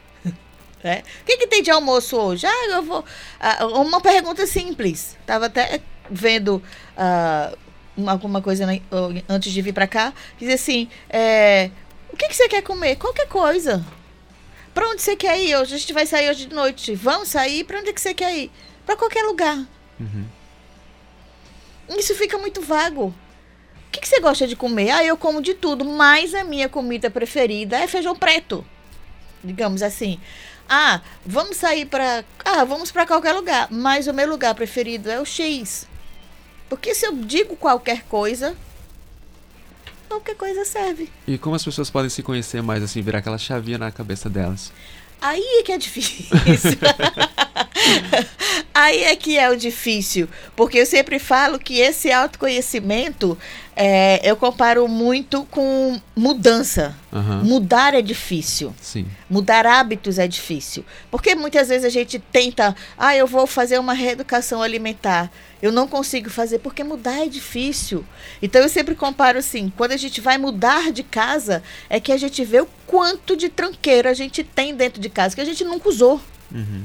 né? 0.83 1.03
O 1.23 1.25
que, 1.27 1.37
que 1.37 1.47
tem 1.47 1.63
de 1.63 1.71
almoço 1.71 2.17
hoje? 2.17 2.47
Ah, 2.47 2.67
eu 2.71 2.83
vou. 2.83 3.05
ah, 3.39 3.67
uma 3.67 4.01
pergunta 4.01 4.47
simples. 4.47 5.17
Estava 5.21 5.47
até 5.47 5.81
vendo 6.11 6.63
ah, 6.97 7.55
alguma 8.07 8.41
coisa 8.41 8.67
na, 8.67 8.73
antes 9.29 9.53
de 9.53 9.63
vir 9.63 9.75
para 9.75 9.87
cá, 9.87 10.13
dizer 10.39 10.55
assim, 10.55 10.89
é, 11.09 11.71
o 12.11 12.17
que, 12.17 12.29
que 12.29 12.35
você 12.35 12.49
quer 12.49 12.63
comer? 12.63 12.97
Qualquer 12.97 13.29
coisa. 13.29 13.85
Para 14.75 14.89
onde 14.89 15.03
você 15.03 15.15
quer 15.15 15.39
ir? 15.39 15.55
Hoje 15.57 15.75
a 15.75 15.79
gente 15.79 15.93
vai 15.93 16.07
sair 16.07 16.31
hoje 16.31 16.47
de 16.47 16.55
noite. 16.55 16.95
Vamos 16.95 17.29
sair? 17.29 17.65
Para 17.65 17.79
onde 17.79 17.93
que 17.93 18.01
você 18.01 18.15
quer 18.15 18.35
ir? 18.35 18.51
Para 18.85 18.97
qualquer 18.97 19.23
lugar. 19.25 19.59
Uhum. 20.01 20.27
Isso 21.99 22.15
fica 22.15 22.39
muito 22.39 22.61
vago. 22.61 23.07
O 23.07 23.91
que, 23.93 24.01
que 24.01 24.09
você 24.09 24.21
gosta 24.21 24.47
de 24.47 24.57
comer? 24.57 24.91
Ah, 24.91 25.05
eu 25.05 25.17
como 25.17 25.43
de 25.43 25.55
tudo, 25.55 25.85
mas 25.85 26.35
a 26.35 26.45
minha 26.45 26.69
comida 26.69 27.11
preferida 27.11 27.77
é 27.79 27.87
feijão 27.87 28.17
preto. 28.17 28.65
Digamos 29.45 29.83
assim. 29.83 30.19
Ah, 30.69 31.03
vamos 31.27 31.57
sair 31.59 31.85
para. 31.85 32.25
Ah, 32.45 32.65
vamos 32.65 32.91
para 32.91 33.07
qualquer 33.07 33.35
lugar, 33.35 33.69
mas 33.71 34.07
o 34.07 34.15
meu 34.15 34.29
lugar 34.29 34.55
preferido 34.55 35.11
é 35.11 35.21
o 35.21 35.25
X. 35.25 35.87
Porque 36.69 36.95
se 36.95 37.07
eu 37.07 37.13
digo 37.13 37.55
qualquer 37.57 38.03
coisa, 38.05 38.57
qualquer 40.09 40.37
coisa 40.37 40.65
serve. 40.65 41.11
E 41.27 41.37
como 41.37 41.55
as 41.55 41.65
pessoas 41.65 41.91
podem 41.91 42.09
se 42.09 42.23
conhecer 42.23 42.63
mais, 42.63 42.83
assim, 42.83 43.03
virar 43.03 43.19
aquela 43.19 43.37
chavinha 43.37 43.77
na 43.77 43.93
cabeça 43.93 44.31
delas? 44.31 44.73
Aí 45.23 45.61
é 45.61 45.63
que 45.63 45.71
é 45.71 45.79
difícil. 45.79 46.27
Aí 48.75 49.05
é 49.05 49.15
que 49.15 49.39
é 49.39 49.49
o 49.49 49.57
difícil. 49.57 50.29
Porque 50.57 50.79
eu 50.79 50.87
sempre 50.87 51.21
falo 51.21 51.61
que 51.61 51.79
esse 51.79 52.11
autoconhecimento 52.11 53.39
é, 53.75 54.21
eu 54.23 54.37
comparo 54.37 54.87
muito 54.87 55.45
com 55.51 56.01
mudança. 56.15 56.95
Uhum. 57.11 57.45
Mudar 57.45 57.95
é 57.95 58.03
difícil. 58.03 58.75
Sim. 58.81 59.07
Mudar 59.29 59.67
hábitos 59.67 60.19
é 60.19 60.29
difícil. 60.29 60.85
Porque 61.11 61.35
muitas 61.35 61.69
vezes 61.69 61.85
a 61.85 61.89
gente 61.89 62.19
tenta, 62.19 62.77
ah, 62.99 63.17
eu 63.17 63.27
vou 63.27 63.47
fazer 63.47 63.79
uma 63.79 63.95
reeducação 63.95 64.63
alimentar. 64.63 65.31
Eu 65.63 65.73
não 65.73 65.89
consigo 65.89 66.29
fazer 66.29 66.59
porque 66.59 66.85
mudar 66.85 67.25
é 67.25 67.29
difícil. 67.29 68.05
Então 68.43 68.61
eu 68.61 68.69
sempre 68.69 68.95
comparo 68.95 69.39
assim, 69.39 69.73
quando 69.77 69.93
a 69.93 69.97
gente 69.97 70.21
vai 70.21 70.37
mudar 70.37 70.93
de 70.93 71.03
casa, 71.03 71.63
é 71.89 71.99
que 71.99 72.13
a 72.13 72.17
gente 72.17 72.45
vê 72.45 72.61
o 72.61 72.69
quanto 72.87 73.37
de 73.37 73.49
tranqueira 73.49 74.11
a 74.11 74.15
gente 74.15 74.45
tem 74.45 74.75
dentro 74.75 75.01
de 75.01 75.09
casa 75.09 75.35
que 75.35 75.41
a 75.41 75.47
gente 75.47 75.65
nunca 75.65 75.89
usou. 75.89 76.21
Uhum. 76.51 76.85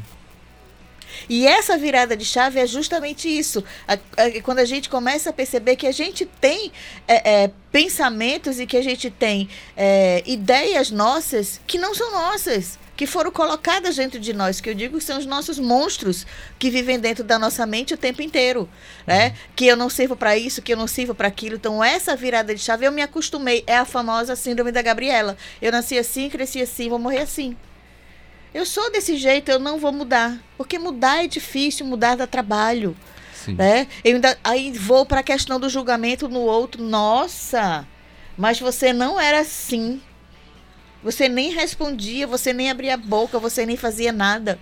E 1.30 1.47
essa 1.47 1.78
virada 1.78 2.15
de 2.15 2.26
chave 2.26 2.59
é 2.59 2.68
justamente 2.68 3.28
isso. 3.28 3.63
A, 3.88 3.93
a, 3.93 4.41
quando 4.43 4.59
a 4.59 4.65
gente 4.65 4.89
começa 4.89 5.30
a 5.30 5.34
perceber 5.34 5.76
que 5.76 5.88
a 5.88 5.91
gente 5.91 6.26
tem 6.26 6.72
é, 7.07 7.43
é, 7.43 7.51
pensamentos 7.72 8.59
e 8.59 8.65
que 8.65 8.78
a 8.78 8.82
gente 8.82 9.09
tem 9.09 9.49
é, 9.76 10.24
ideias 10.26 10.91
nossas 10.91 11.59
que 11.68 11.78
não 11.78 11.93
são 11.93 12.11
nossas 12.11 12.80
que 12.97 13.05
foram 13.05 13.32
colocadas 13.32 13.95
dentro 13.95 14.20
de 14.20 14.34
nós, 14.34 14.59
que 14.59 14.68
eu 14.68 14.74
digo 14.74 14.97
que 14.97 15.03
são 15.03 15.20
os 15.20 15.26
nossos 15.26 15.59
monstros 15.59 16.26
que 16.57 16.72
vivem 16.72 16.99
dentro 16.99 17.24
da 17.24 17.38
nossa 17.38 17.63
mente 17.63 17.93
o 17.93 17.97
tempo 17.97 18.24
inteiro, 18.24 18.68
né? 19.05 19.36
Que 19.55 19.68
eu 19.68 19.78
não 19.78 19.88
sirvo 19.88 20.15
para 20.15 20.36
isso, 20.36 20.63
que 20.63 20.74
eu 20.74 20.78
não 20.78 20.88
sirvo 20.88 21.13
para 21.13 21.28
aquilo. 21.28 21.55
Então 21.55 21.84
essa 21.84 22.15
virada 22.15 22.55
de 22.55 22.59
chave 22.59 22.88
eu 22.88 22.91
me 22.91 23.03
acostumei, 23.03 23.63
é 23.68 23.78
a 23.78 23.86
famosa 23.86 24.36
síndrome 24.36 24.72
da 24.72 24.82
Gabriela. 24.82 25.38
Eu 25.61 25.72
nasci 25.72 25.95
assim, 25.97 26.28
cresci 26.28 26.59
assim, 26.59 26.89
vou 26.89 26.97
morrer 26.97 27.20
assim. 27.20 27.55
Eu 28.54 28.66
sou 28.66 28.91
desse 28.91 29.18
jeito, 29.18 29.50
eu 29.50 29.60
não 29.60 29.78
vou 29.78 29.91
mudar. 29.91 30.38
Porque 30.58 30.80
mudar 30.80 31.24
é 31.24 31.28
difícil, 31.28 31.86
mudar 31.86 32.16
dá 32.16 32.26
trabalho. 32.26 32.95
Sim. 33.34 33.56
Né? 33.56 33.88
Eu 34.04 34.16
ainda, 34.16 34.38
aí 34.43 34.72
vou 34.72 35.06
para 35.06 35.20
a 35.20 35.24
questão 35.24 35.60
do 35.60 35.70
julgamento 35.70 36.28
no 36.28 36.39
outro. 36.41 36.84
Nossa, 36.84 37.88
mas 38.38 38.60
você 38.60 38.91
não 38.91 39.20
era 39.20 39.39
assim. 39.39 40.02
Você 41.04 41.30
nem 41.30 41.52
respondia, 41.52 42.28
você 42.28 42.52
nem 42.52 42.70
abria 42.70 42.95
a 42.95 42.98
boca, 42.98 43.39
você 43.39 43.66
nem 43.66 43.78
fazia 43.78 44.12
nada. 44.12 44.60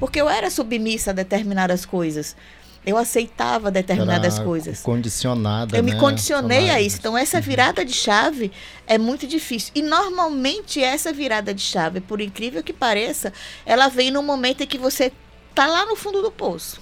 Porque 0.00 0.20
eu 0.20 0.28
era 0.28 0.50
submissa 0.50 1.10
a 1.10 1.14
determinadas 1.14 1.86
coisas. 1.86 2.36
Eu 2.84 2.98
aceitava 2.98 3.70
determinadas 3.70 4.36
Era 4.36 4.44
coisas. 4.44 4.80
Condicionada. 4.80 5.76
Eu 5.76 5.82
né? 5.82 5.92
me 5.92 5.98
condicionei 5.98 6.68
a 6.68 6.80
isso. 6.80 6.98
Então, 6.98 7.16
essa 7.16 7.40
virada 7.40 7.84
de 7.84 7.92
chave 7.92 8.50
é 8.86 8.98
muito 8.98 9.26
difícil. 9.26 9.70
E 9.74 9.82
normalmente 9.82 10.82
essa 10.82 11.12
virada 11.12 11.54
de 11.54 11.62
chave, 11.62 12.00
por 12.00 12.20
incrível 12.20 12.62
que 12.62 12.72
pareça, 12.72 13.32
ela 13.64 13.88
vem 13.88 14.10
no 14.10 14.22
momento 14.22 14.62
em 14.62 14.66
que 14.66 14.78
você 14.78 15.12
tá 15.54 15.66
lá 15.66 15.86
no 15.86 15.94
fundo 15.94 16.20
do 16.22 16.30
poço. 16.30 16.80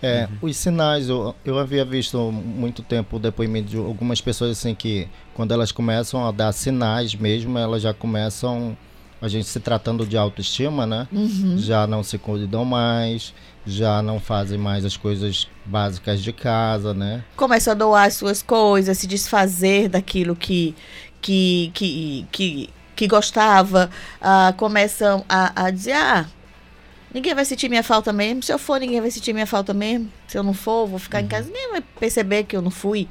É, 0.00 0.28
uhum. 0.30 0.48
os 0.48 0.56
sinais, 0.56 1.08
eu, 1.08 1.34
eu 1.44 1.58
havia 1.58 1.84
visto 1.84 2.30
muito 2.30 2.82
tempo 2.82 3.16
o 3.16 3.18
depoimento 3.18 3.68
de 3.68 3.76
algumas 3.76 4.20
pessoas 4.20 4.52
assim 4.52 4.72
que 4.74 5.08
quando 5.34 5.52
elas 5.52 5.72
começam 5.72 6.24
a 6.24 6.30
dar 6.30 6.52
sinais 6.52 7.14
mesmo, 7.14 7.58
elas 7.58 7.82
já 7.82 7.92
começam, 7.92 8.76
a 9.20 9.28
gente 9.28 9.46
se 9.46 9.60
tratando 9.60 10.06
de 10.06 10.16
autoestima, 10.16 10.86
né? 10.86 11.08
Uhum. 11.12 11.56
Já 11.58 11.86
não 11.86 12.02
se 12.02 12.18
cuidam 12.18 12.64
mais, 12.64 13.34
já 13.66 14.00
não 14.02 14.20
fazem 14.20 14.58
mais 14.58 14.84
as 14.84 14.96
coisas 14.96 15.48
básicas 15.64 16.22
de 16.22 16.32
casa, 16.32 16.94
né? 16.94 17.24
Começam 17.36 17.72
a 17.72 17.74
doar 17.74 18.06
as 18.06 18.14
suas 18.14 18.42
coisas, 18.42 18.96
se 18.98 19.06
desfazer 19.06 19.88
daquilo 19.88 20.36
que 20.36 20.74
que 21.20 21.70
que 21.74 22.26
que, 22.30 22.70
que 22.94 23.06
gostava, 23.06 23.90
uh, 24.20 24.56
começam 24.56 25.24
a, 25.28 25.64
a 25.66 25.70
dizer 25.70 25.94
ah 25.94 26.26
Ninguém 27.12 27.34
vai 27.34 27.44
sentir 27.44 27.68
minha 27.68 27.82
falta 27.82 28.12
mesmo. 28.12 28.42
Se 28.42 28.52
eu 28.52 28.58
for, 28.58 28.78
ninguém 28.78 29.00
vai 29.00 29.10
sentir 29.10 29.32
minha 29.32 29.46
falta 29.46 29.72
mesmo. 29.72 30.12
Se 30.26 30.36
eu 30.36 30.42
não 30.42 30.52
for, 30.52 30.86
vou 30.86 30.98
ficar 30.98 31.18
uhum. 31.18 31.24
em 31.24 31.28
casa. 31.28 31.46
Ninguém 31.46 31.70
vai 31.70 31.80
perceber 31.98 32.44
que 32.44 32.54
eu 32.54 32.62
não 32.62 32.70
fui. 32.70 33.08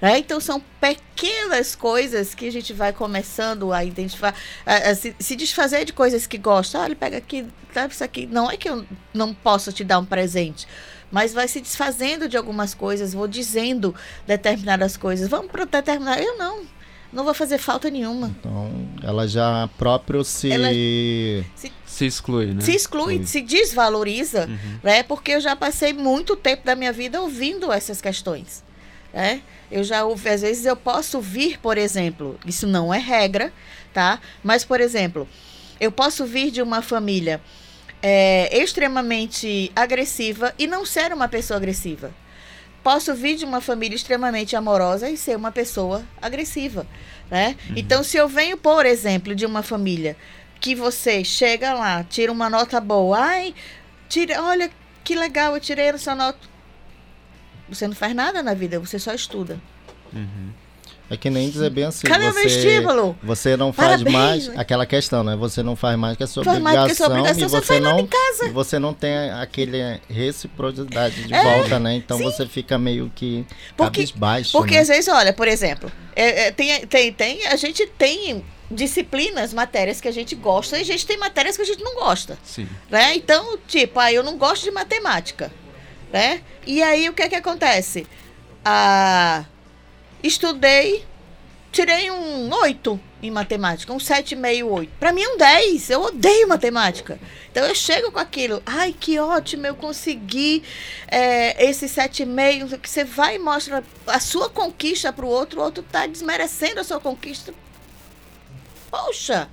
Né? 0.00 0.18
Então 0.18 0.40
são 0.40 0.62
pequenas 0.80 1.74
coisas 1.74 2.34
que 2.34 2.46
a 2.46 2.52
gente 2.52 2.72
vai 2.72 2.92
começando 2.92 3.72
a 3.72 3.84
identificar, 3.84 4.34
a, 4.66 4.90
a 4.90 4.94
se, 4.94 5.14
se, 5.18 5.36
desfazer 5.36 5.84
de 5.84 5.92
coisas 5.92 6.26
que 6.26 6.38
gosta. 6.38 6.78
Olha, 6.78 6.96
pega 6.96 7.18
aqui, 7.18 7.46
tá 7.72 7.86
isso 7.86 8.04
aqui. 8.04 8.26
Não 8.26 8.50
é 8.50 8.56
que 8.56 8.68
eu 8.68 8.84
não 9.12 9.32
possa 9.32 9.72
te 9.72 9.84
dar 9.84 9.98
um 9.98 10.04
presente, 10.04 10.66
mas 11.10 11.32
vai 11.32 11.48
se 11.48 11.60
desfazendo 11.60 12.28
de 12.28 12.36
algumas 12.36 12.74
coisas, 12.74 13.12
vou 13.12 13.28
dizendo 13.28 13.94
determinadas 14.26 14.96
coisas. 14.96 15.28
Vamos 15.28 15.50
para 15.50 15.64
determinar. 15.64 16.20
Eu 16.20 16.36
não. 16.36 16.74
Não 17.12 17.22
vou 17.22 17.32
fazer 17.32 17.58
falta 17.58 17.88
nenhuma. 17.88 18.34
Então, 18.40 18.88
ela 19.00 19.28
já 19.28 19.70
próprio 19.78 20.24
se... 20.24 20.50
se... 21.54 21.72
se 21.86 22.06
exclui, 22.06 22.46
né? 22.46 22.60
Se 22.60 22.72
exclui, 22.74 23.24
se 23.24 23.40
desvaloriza, 23.40 24.46
uhum. 24.48 24.78
né? 24.82 25.04
Porque 25.04 25.30
eu 25.30 25.40
já 25.40 25.54
passei 25.54 25.92
muito 25.92 26.34
tempo 26.34 26.66
da 26.66 26.74
minha 26.74 26.92
vida 26.92 27.22
ouvindo 27.22 27.72
essas 27.72 28.00
questões, 28.00 28.64
né? 29.14 29.40
Eu 29.70 29.84
já 29.84 30.04
ouvi, 30.04 30.28
às 30.28 30.42
vezes 30.42 30.66
eu 30.66 30.76
posso 30.76 31.20
vir, 31.20 31.58
por 31.58 31.78
exemplo, 31.78 32.38
isso 32.44 32.66
não 32.66 32.92
é 32.92 32.98
regra, 32.98 33.52
tá? 33.92 34.20
Mas, 34.42 34.64
por 34.64 34.80
exemplo, 34.80 35.26
eu 35.80 35.92
posso 35.92 36.26
vir 36.26 36.50
de 36.50 36.60
uma 36.60 36.82
família 36.82 37.40
é, 38.02 38.58
extremamente 38.62 39.70
agressiva 39.74 40.52
e 40.58 40.66
não 40.66 40.84
ser 40.84 41.12
uma 41.12 41.28
pessoa 41.28 41.56
agressiva. 41.56 42.12
Posso 42.82 43.14
vir 43.14 43.36
de 43.36 43.44
uma 43.46 43.62
família 43.62 43.96
extremamente 43.96 44.54
amorosa 44.54 45.08
e 45.08 45.16
ser 45.16 45.36
uma 45.36 45.50
pessoa 45.50 46.04
agressiva, 46.20 46.86
né? 47.30 47.56
Uhum. 47.70 47.74
Então, 47.76 48.02
se 48.02 48.16
eu 48.16 48.28
venho, 48.28 48.58
por 48.58 48.84
exemplo, 48.84 49.34
de 49.34 49.46
uma 49.46 49.62
família 49.62 50.16
que 50.60 50.74
você 50.74 51.24
chega 51.24 51.72
lá, 51.72 52.04
tira 52.04 52.30
uma 52.30 52.50
nota 52.50 52.80
boa, 52.80 53.18
ai, 53.18 53.54
tira, 54.08 54.42
olha 54.42 54.70
que 55.02 55.14
legal, 55.14 55.54
eu 55.54 55.60
tirei 55.60 55.86
essa 55.86 56.14
nota 56.14 56.53
você 57.68 57.86
não 57.88 57.94
faz 57.94 58.14
nada 58.14 58.42
na 58.42 58.54
vida, 58.54 58.78
você 58.78 58.98
só 58.98 59.14
estuda. 59.14 59.58
Uhum. 60.12 60.50
É 61.10 61.18
que 61.18 61.28
nem 61.28 61.50
dizer 61.50 61.68
bem 61.70 61.84
assim. 61.84 62.06
Cadê 62.06 62.24
você, 62.24 62.30
o 62.30 62.34
meu 62.34 62.46
estímulo? 62.46 63.18
Você 63.22 63.56
não 63.58 63.72
faz 63.74 64.02
Parabéns. 64.02 64.48
mais 64.48 64.58
aquela 64.58 64.86
questão, 64.86 65.22
né? 65.22 65.36
Você 65.36 65.62
não 65.62 65.76
faz 65.76 65.98
mais 65.98 66.16
que 66.16 66.24
a 66.24 66.26
sua 66.26 66.42
faz 66.42 66.56
obrigação, 66.56 66.86
que 66.86 66.92
a 66.92 66.94
sua 66.94 67.06
obrigação 67.08 67.42
e 67.42 67.48
você, 67.48 67.60
você 67.60 67.80
não 67.80 68.08
e 68.42 68.48
você 68.48 68.78
não 68.78 68.94
tem 68.94 69.30
aquele 69.30 70.00
reciprocidade 70.08 71.24
de 71.24 71.34
é, 71.34 71.42
volta, 71.42 71.78
né? 71.78 71.94
Então 71.94 72.16
sim. 72.16 72.24
você 72.24 72.46
fica 72.46 72.78
meio 72.78 73.12
que 73.14 73.44
porque, 73.76 74.08
baixo. 74.14 74.52
Porque 74.52 74.74
né? 74.74 74.80
às 74.80 74.88
vezes, 74.88 75.08
olha, 75.08 75.32
por 75.34 75.46
exemplo, 75.46 75.92
é, 76.16 76.46
é, 76.46 76.50
tem, 76.50 76.86
tem, 76.86 77.12
tem, 77.12 77.46
a 77.48 77.56
gente 77.56 77.86
tem 77.86 78.42
disciplinas, 78.70 79.52
matérias 79.52 80.00
que 80.00 80.08
a 80.08 80.12
gente 80.12 80.34
gosta 80.34 80.78
e 80.78 80.80
a 80.80 80.84
gente 80.84 81.06
tem 81.06 81.18
matérias 81.18 81.54
que 81.54 81.62
a 81.62 81.66
gente 81.66 81.84
não 81.84 81.96
gosta. 81.96 82.38
Sim. 82.42 82.66
Né? 82.90 83.14
Então, 83.14 83.58
tipo, 83.68 84.00
ah, 84.00 84.10
eu 84.10 84.22
não 84.22 84.38
gosto 84.38 84.64
de 84.64 84.70
matemática 84.70 85.52
né? 86.14 86.42
E 86.64 86.80
aí 86.80 87.08
o 87.08 87.12
que 87.12 87.22
é 87.22 87.28
que 87.28 87.34
acontece? 87.34 88.06
Ah, 88.64 89.44
estudei, 90.22 91.04
tirei 91.72 92.08
um 92.08 92.54
8 92.54 93.00
em 93.20 93.32
matemática, 93.32 93.92
um 93.92 93.96
7,5, 93.96 94.64
8. 94.64 94.92
Para 95.00 95.12
mim 95.12 95.24
é 95.24 95.28
um 95.30 95.36
10, 95.36 95.90
eu 95.90 96.02
odeio 96.02 96.46
matemática. 96.46 97.18
Então 97.50 97.66
eu 97.66 97.74
chego 97.74 98.12
com 98.12 98.20
aquilo, 98.20 98.62
ai 98.64 98.92
que 98.92 99.18
ótimo, 99.18 99.66
eu 99.66 99.74
consegui 99.74 100.62
é, 101.08 101.68
esse 101.68 101.86
7,5, 101.86 102.78
que 102.78 102.88
você 102.88 103.02
vai 103.02 103.34
e 103.34 103.38
mostra 103.40 103.82
a 104.06 104.20
sua 104.20 104.48
conquista 104.48 105.12
para 105.12 105.26
o 105.26 105.28
outro, 105.28 105.60
o 105.60 105.64
outro 105.64 105.82
tá 105.82 106.06
desmerecendo 106.06 106.78
a 106.78 106.84
sua 106.84 107.00
conquista. 107.00 107.52
Poxa, 108.88 109.48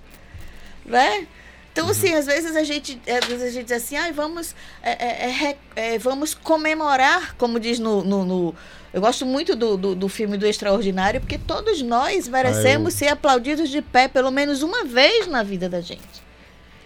né? 0.86 1.28
Então, 1.72 1.86
uhum. 1.86 1.92
assim, 1.92 2.14
às 2.14 2.26
vezes 2.26 2.56
a 2.56 2.64
gente, 2.64 3.02
às 3.08 3.26
vezes 3.26 3.44
a 3.44 3.50
gente 3.50 3.66
diz 3.66 3.78
assim, 3.78 3.96
ah, 3.96 4.12
vamos, 4.12 4.54
é, 4.84 4.92
é, 4.92 5.58
é, 5.76 5.98
vamos 5.98 6.34
comemorar, 6.34 7.36
como 7.38 7.60
diz 7.60 7.80
no, 7.80 8.04
no, 8.04 8.26
no 8.26 8.56
eu 8.94 9.00
gosto 9.00 9.26
muito 9.26 9.56
do, 9.56 9.78
do, 9.78 9.96
do, 9.96 10.10
filme 10.10 10.38
do 10.38 10.46
Extraordinário, 10.46 11.22
porque 11.22 11.38
todos 11.38 11.82
nós 11.82 12.28
merecemos 12.28 12.94
ah, 12.94 12.96
eu... 12.96 13.00
ser 13.00 13.08
aplaudidos 13.08 13.70
de 13.70 13.82
pé 13.82 14.10
pelo 14.10 14.32
menos 14.32 14.62
uma 14.62 14.84
vez 14.84 15.28
na 15.28 15.44
vida 15.44 15.70
da 15.70 15.80
gente. 15.80 16.22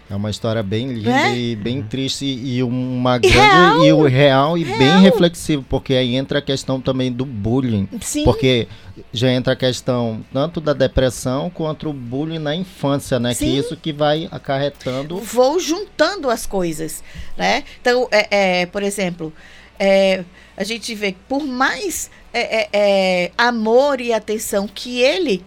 É 0.08 0.14
uma 0.14 0.30
história 0.30 0.62
bem 0.62 0.92
linda 0.92 1.10
Né? 1.10 1.36
e 1.36 1.56
bem 1.56 1.82
triste 1.82 2.24
e 2.24 2.62
uma 2.62 3.18
grande 3.18 3.36
real. 3.38 3.84
e 3.84 3.92
o 3.92 4.02
real 4.04 4.56
e 4.58 4.64
bem 4.64 4.76
Real. 4.78 5.00
reflexivo, 5.00 5.64
porque 5.68 5.94
aí 5.94 6.14
entra 6.14 6.38
a 6.38 6.42
questão 6.42 6.80
também 6.80 7.10
do 7.10 7.24
bullying. 7.26 7.88
Sim. 8.00 8.22
Porque 8.22 8.68
já 9.12 9.30
entra 9.32 9.54
a 9.54 9.56
questão 9.56 10.24
tanto 10.32 10.60
da 10.60 10.72
depressão 10.72 11.50
quanto 11.50 11.88
o 11.90 11.92
bullying 11.92 12.38
na 12.38 12.54
infância, 12.54 13.18
né? 13.18 13.30
Que 13.30 13.46
Sim. 13.46 13.58
isso 13.58 13.76
que 13.76 13.92
vai 13.92 14.28
acarretando 14.30 15.18
vou 15.18 15.58
juntando 15.58 16.30
as 16.30 16.46
coisas, 16.46 17.02
né? 17.36 17.64
Então, 17.80 18.06
é, 18.12 18.60
é, 18.60 18.66
por 18.66 18.82
exemplo, 18.84 19.32
é, 19.78 20.24
a 20.56 20.62
gente 20.62 20.94
vê 20.94 21.12
que 21.12 21.18
por 21.28 21.42
mais 21.44 22.10
é, 22.32 22.60
é, 22.62 22.68
é, 22.72 23.30
amor 23.36 24.00
e 24.00 24.12
atenção 24.12 24.68
que 24.72 25.00
ele 25.00 25.44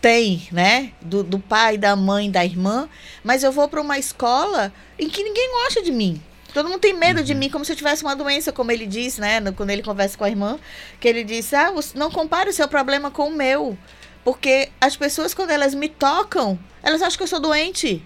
tem, 0.00 0.48
né? 0.50 0.92
Do, 1.00 1.22
do 1.22 1.38
pai, 1.38 1.76
da 1.76 1.94
mãe, 1.94 2.30
da 2.30 2.44
irmã, 2.44 2.88
mas 3.22 3.42
eu 3.42 3.52
vou 3.52 3.68
para 3.68 3.80
uma 3.80 3.98
escola 3.98 4.72
em 4.98 5.08
que 5.08 5.22
ninguém 5.22 5.50
gosta 5.62 5.82
de 5.82 5.92
mim. 5.92 6.20
Todo 6.52 6.68
mundo 6.68 6.80
tem 6.80 6.94
medo 6.94 7.22
de 7.22 7.34
mim, 7.34 7.48
como 7.48 7.64
se 7.64 7.72
eu 7.72 7.76
tivesse 7.76 8.02
uma 8.02 8.16
doença, 8.16 8.50
como 8.50 8.72
ele 8.72 8.86
diz, 8.86 9.18
né? 9.18 9.40
Quando 9.52 9.70
ele 9.70 9.82
conversa 9.82 10.18
com 10.18 10.24
a 10.24 10.28
irmã, 10.28 10.58
que 10.98 11.06
ele 11.06 11.22
disse: 11.22 11.54
Ah, 11.54 11.72
não 11.94 12.10
compare 12.10 12.50
o 12.50 12.52
seu 12.52 12.66
problema 12.66 13.10
com 13.10 13.28
o 13.28 13.34
meu. 13.34 13.78
Porque 14.24 14.68
as 14.80 14.96
pessoas, 14.96 15.32
quando 15.32 15.50
elas 15.50 15.74
me 15.74 15.88
tocam, 15.88 16.58
elas 16.82 17.00
acham 17.00 17.16
que 17.16 17.22
eu 17.22 17.28
sou 17.28 17.40
doente 17.40 18.02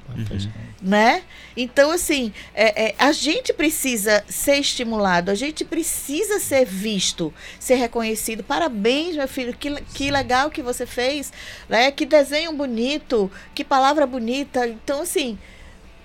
né? 0.85 1.22
Então, 1.57 1.91
assim, 1.91 2.30
é, 2.55 2.89
é, 2.89 2.95
a 2.99 3.11
gente 3.11 3.55
precisa 3.55 4.22
ser 4.28 4.57
estimulado, 4.57 5.30
a 5.30 5.35
gente 5.35 5.64
precisa 5.64 6.39
ser 6.39 6.66
visto, 6.66 7.32
ser 7.59 7.76
reconhecido. 7.76 8.45
Parabéns, 8.45 9.16
meu 9.16 9.26
filho, 9.26 9.57
que, 9.57 9.74
que 9.95 10.11
legal 10.11 10.51
que 10.51 10.62
você 10.62 10.85
fez, 10.85 11.32
né? 11.70 11.91
Que 11.91 12.05
desenho 12.05 12.53
bonito, 12.53 13.30
que 13.55 13.64
palavra 13.64 14.07
bonita. 14.07 14.68
Então, 14.68 15.01
assim, 15.01 15.39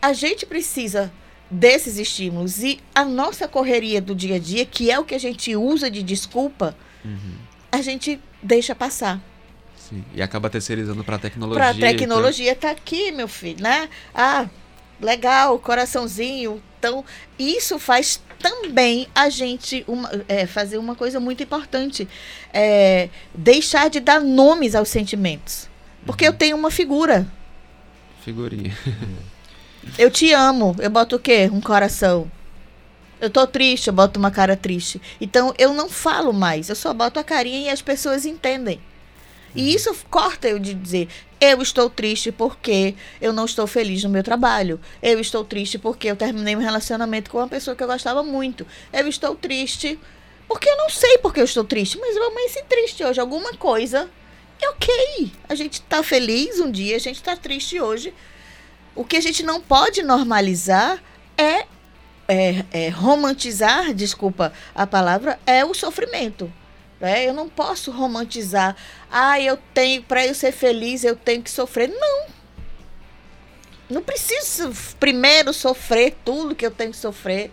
a 0.01 0.13
gente 0.13 0.45
precisa 0.45 1.11
desses 1.51 1.97
estímulos 1.97 2.63
e 2.63 2.79
a 2.95 3.03
nossa 3.03 3.47
correria 3.47 3.99
do 3.99 4.15
dia 4.15 4.37
a 4.37 4.39
dia, 4.39 4.65
que 4.65 4.89
é 4.89 4.97
o 4.97 5.03
que 5.03 5.15
a 5.15 5.19
gente 5.19 5.53
usa 5.55 5.91
de 5.91 6.01
desculpa, 6.01 6.77
a 7.71 7.81
gente 7.81 8.19
deixa 8.41 8.73
passar. 8.73 9.19
Sim. 9.89 10.05
E 10.13 10.21
acaba 10.21 10.49
terceirizando 10.49 11.03
para 11.03 11.15
a 11.15 11.19
tecnologia. 11.19 11.59
Para 11.59 11.71
então. 11.75 11.89
tecnologia 11.89 12.55
tá 12.55 12.69
aqui, 12.69 13.11
meu 13.11 13.27
filho, 13.27 13.63
né? 13.63 13.89
Ah, 14.13 14.47
legal, 15.01 15.57
coraçãozinho. 15.59 16.61
Então, 16.77 17.03
isso 17.37 17.77
faz 17.79 18.21
também 18.39 19.07
a 19.13 19.29
gente 19.29 19.83
uma- 19.87 20.09
é, 20.27 20.45
fazer 20.45 20.77
uma 20.77 20.95
coisa 20.95 21.19
muito 21.19 21.43
importante. 21.43 22.07
É, 22.53 23.09
deixar 23.33 23.89
de 23.89 23.99
dar 23.99 24.21
nomes 24.21 24.75
aos 24.75 24.89
sentimentos. 24.89 25.67
Porque 26.05 26.25
eu 26.25 26.33
tenho 26.33 26.55
uma 26.55 26.71
figura. 26.71 27.27
Figurinha. 28.23 28.75
Eu 29.97 30.11
te 30.11 30.31
amo. 30.33 30.75
Eu 30.79 30.89
boto 30.89 31.15
o 31.15 31.19
quê? 31.19 31.49
Um 31.51 31.61
coração. 31.61 32.29
Eu 33.19 33.29
tô 33.29 33.47
triste, 33.47 33.87
eu 33.87 33.93
boto 33.93 34.19
uma 34.19 34.29
cara 34.29 34.55
triste. 34.55 35.01
Então 35.19 35.53
eu 35.57 35.73
não 35.73 35.89
falo 35.89 36.31
mais, 36.31 36.69
eu 36.69 36.75
só 36.75 36.93
boto 36.93 37.19
a 37.19 37.23
carinha 37.23 37.67
e 37.67 37.69
as 37.69 37.81
pessoas 37.81 38.25
entendem. 38.25 38.79
E 39.55 39.73
isso 39.73 39.93
corta 40.09 40.47
eu 40.47 40.59
de 40.59 40.73
dizer, 40.73 41.07
eu 41.39 41.61
estou 41.61 41.89
triste 41.89 42.31
porque 42.31 42.95
eu 43.21 43.31
não 43.31 43.45
estou 43.45 43.65
feliz 43.65 44.03
no 44.03 44.09
meu 44.09 44.23
trabalho. 44.23 44.79
Eu 45.01 45.19
estou 45.19 45.43
triste 45.43 45.77
porque 45.77 46.09
eu 46.09 46.15
terminei 46.15 46.55
um 46.55 46.59
relacionamento 46.59 47.29
com 47.29 47.37
uma 47.37 47.47
pessoa 47.47 47.75
que 47.75 47.83
eu 47.83 47.87
gostava 47.87 48.21
muito. 48.23 48.67
Eu 48.91 49.07
estou 49.07 49.35
triste 49.35 49.99
porque 50.47 50.67
eu 50.67 50.77
não 50.77 50.89
sei 50.89 51.19
porque 51.19 51.39
eu 51.39 51.45
estou 51.45 51.63
triste, 51.63 51.97
mas 51.99 52.15
eu 52.15 52.27
amanheci 52.27 52.63
triste 52.67 53.03
hoje. 53.03 53.19
Alguma 53.19 53.53
coisa 53.53 54.09
é 54.61 54.69
ok. 54.69 55.31
A 55.47 55.55
gente 55.55 55.81
tá 55.83 56.03
feliz 56.03 56.59
um 56.59 56.69
dia, 56.69 56.95
a 56.95 56.99
gente 56.99 57.21
tá 57.23 57.35
triste 57.35 57.79
hoje. 57.79 58.13
O 58.95 59.05
que 59.05 59.15
a 59.15 59.21
gente 59.21 59.43
não 59.43 59.61
pode 59.61 60.03
normalizar 60.03 61.01
é, 61.37 61.65
é, 62.27 62.65
é 62.71 62.89
romantizar, 62.89 63.93
desculpa 63.93 64.51
a 64.75 64.85
palavra, 64.85 65.39
é 65.45 65.63
o 65.63 65.73
sofrimento. 65.73 66.51
Né? 66.99 67.27
Eu 67.27 67.33
não 67.33 67.47
posso 67.47 67.91
romantizar. 67.91 68.75
Ah, 69.11 69.39
eu 69.39 69.57
tenho, 69.73 70.03
para 70.03 70.25
eu 70.25 70.35
ser 70.35 70.51
feliz, 70.51 71.03
eu 71.03 71.15
tenho 71.15 71.41
que 71.41 71.51
sofrer. 71.51 71.89
Não. 71.89 72.27
Não 73.89 74.01
preciso 74.03 74.71
primeiro 74.99 75.51
sofrer 75.53 76.15
tudo 76.23 76.55
que 76.55 76.65
eu 76.65 76.71
tenho 76.71 76.91
que 76.91 76.97
sofrer 76.97 77.51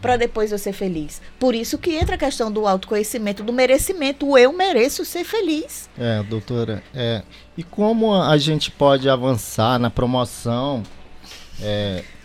para 0.00 0.16
depois 0.16 0.50
eu 0.50 0.58
ser 0.58 0.72
feliz. 0.72 1.20
Por 1.38 1.54
isso 1.54 1.76
que 1.76 1.94
entra 1.94 2.14
a 2.14 2.18
questão 2.18 2.50
do 2.50 2.66
autoconhecimento, 2.66 3.42
do 3.42 3.52
merecimento. 3.52 4.26
O 4.26 4.38
eu 4.38 4.52
mereço 4.52 5.04
ser 5.04 5.24
feliz. 5.24 5.90
É, 5.98 6.22
doutora, 6.22 6.82
é, 6.94 7.22
e 7.56 7.62
como 7.62 8.14
a 8.14 8.38
gente 8.38 8.70
pode 8.70 9.08
avançar 9.10 9.78
na 9.78 9.90
promoção 9.90 10.82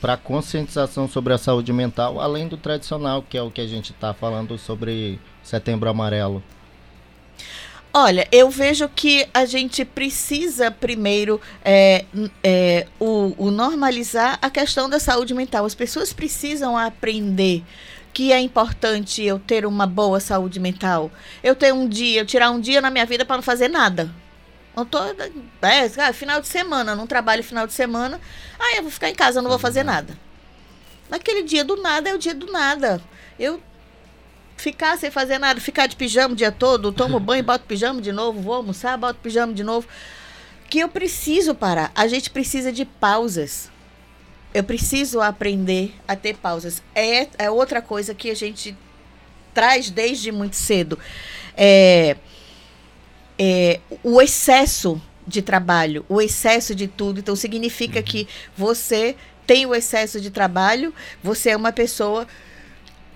para 0.01 0.17
conscientização 0.17 1.07
sobre 1.07 1.33
a 1.33 1.37
saúde 1.37 1.71
mental, 1.71 2.19
além 2.19 2.47
do 2.47 2.57
tradicional, 2.57 3.21
que 3.21 3.37
é 3.37 3.41
o 3.41 3.51
que 3.51 3.61
a 3.61 3.67
gente 3.67 3.91
está 3.91 4.13
falando 4.13 4.57
sobre 4.57 5.19
Setembro 5.43 5.89
Amarelo? 5.89 6.43
Olha, 7.91 8.27
eu 8.31 8.51
vejo 8.51 8.87
que 8.87 9.27
a 9.33 9.45
gente 9.45 9.83
precisa 9.83 10.69
primeiro 10.69 11.41
é, 11.65 12.05
é, 12.43 12.85
o, 12.99 13.33
o 13.35 13.49
normalizar 13.49 14.37
a 14.41 14.49
questão 14.49 14.87
da 14.87 14.99
saúde 14.99 15.33
mental. 15.33 15.65
As 15.65 15.73
pessoas 15.73 16.13
precisam 16.13 16.77
aprender 16.77 17.63
que 18.13 18.31
é 18.31 18.39
importante 18.39 19.23
eu 19.23 19.39
ter 19.39 19.65
uma 19.65 19.87
boa 19.87 20.19
saúde 20.19 20.59
mental. 20.59 21.11
Eu 21.43 21.55
ter 21.55 21.73
um 21.73 21.87
dia, 21.87 22.21
eu 22.21 22.25
tirar 22.25 22.51
um 22.51 22.59
dia 22.59 22.79
na 22.79 22.91
minha 22.91 23.05
vida 23.07 23.25
para 23.25 23.37
não 23.37 23.43
fazer 23.43 23.67
nada. 23.67 24.09
Eu 24.77 24.85
tô, 24.85 24.99
é, 25.03 25.91
ah, 25.97 26.13
final 26.13 26.39
de 26.39 26.47
semana, 26.47 26.95
não 26.95 27.07
trabalho 27.07 27.43
final 27.43 27.65
de 27.65 27.73
semana. 27.73 28.21
Ah, 28.59 28.75
eu 28.75 28.83
vou 28.83 28.91
ficar 28.91 29.09
em 29.09 29.15
casa, 29.15 29.41
não 29.41 29.49
vou 29.49 29.59
fazer 29.59 29.83
nada. 29.83 30.15
Naquele 31.09 31.43
dia 31.43 31.63
do 31.63 31.75
nada 31.75 32.09
é 32.09 32.13
o 32.13 32.19
dia 32.19 32.35
do 32.35 32.51
nada. 32.51 33.01
Eu 33.39 33.59
ficar 34.59 34.97
sem 34.97 35.09
fazer 35.09 35.39
nada, 35.39 35.61
ficar 35.61 35.87
de 35.87 35.95
pijama 35.95 36.33
o 36.33 36.37
dia 36.37 36.51
todo, 36.51 36.91
tomo 36.91 37.17
banho, 37.19 37.43
boto 37.43 37.65
pijama 37.65 38.01
de 38.01 38.11
novo, 38.11 38.41
vou 38.41 38.55
almoçar, 38.55 38.97
boto 38.97 39.19
pijama 39.21 39.53
de 39.53 39.63
novo. 39.63 39.87
Que 40.69 40.79
eu 40.79 40.89
preciso 40.89 41.55
parar. 41.55 41.91
A 41.95 42.07
gente 42.07 42.29
precisa 42.29 42.71
de 42.71 42.85
pausas. 42.85 43.71
Eu 44.53 44.63
preciso 44.63 45.21
aprender 45.21 45.95
a 46.07 46.15
ter 46.15 46.35
pausas. 46.35 46.83
É, 46.93 47.27
é 47.37 47.49
outra 47.49 47.81
coisa 47.81 48.13
que 48.13 48.29
a 48.29 48.35
gente 48.35 48.77
traz 49.53 49.89
desde 49.89 50.31
muito 50.31 50.55
cedo. 50.55 50.99
É, 51.57 52.17
é, 53.37 53.79
o 54.03 54.21
excesso 54.21 55.01
de 55.25 55.41
trabalho, 55.41 56.05
o 56.07 56.21
excesso 56.21 56.75
de 56.75 56.87
tudo. 56.87 57.19
Então, 57.19 57.35
significa 57.35 58.01
que 58.03 58.27
você 58.55 59.15
tem 59.47 59.65
o 59.65 59.73
excesso 59.73 60.21
de 60.21 60.29
trabalho, 60.29 60.93
você 61.23 61.51
é 61.51 61.57
uma 61.57 61.71
pessoa 61.71 62.27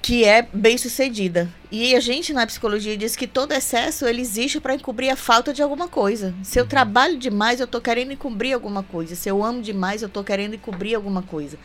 que 0.04 0.26
é 0.26 0.42
bem 0.42 0.78
sucedida. 0.78 1.50
E 1.72 1.96
a 1.96 2.00
gente 2.02 2.34
na 2.34 2.46
psicologia 2.46 2.98
diz 2.98 3.16
que 3.16 3.26
todo 3.26 3.54
excesso 3.54 4.06
ele 4.06 4.20
existe 4.22 4.60
para 4.60 4.76
encobrir 4.76 5.10
a 5.10 5.16
falta 5.16 5.54
de 5.54 5.64
alguma 5.64 5.88
coisa. 5.88 6.36
Se 6.44 6.60
eu 6.60 6.68
trabalho 6.68 7.18
demais, 7.18 7.62
eu 7.62 7.64
estou 7.64 7.80
querendo 7.80 8.12
encobrir 8.12 8.52
alguma 8.52 8.84
coisa. 8.84 9.16
Se 9.16 9.30
eu 9.30 9.42
amo 9.42 9.62
demais, 9.62 10.02
eu 10.02 10.10
estou 10.10 10.22
querendo 10.22 10.56
encobrir 10.56 10.94
alguma 10.94 11.22
coisa. 11.22 11.58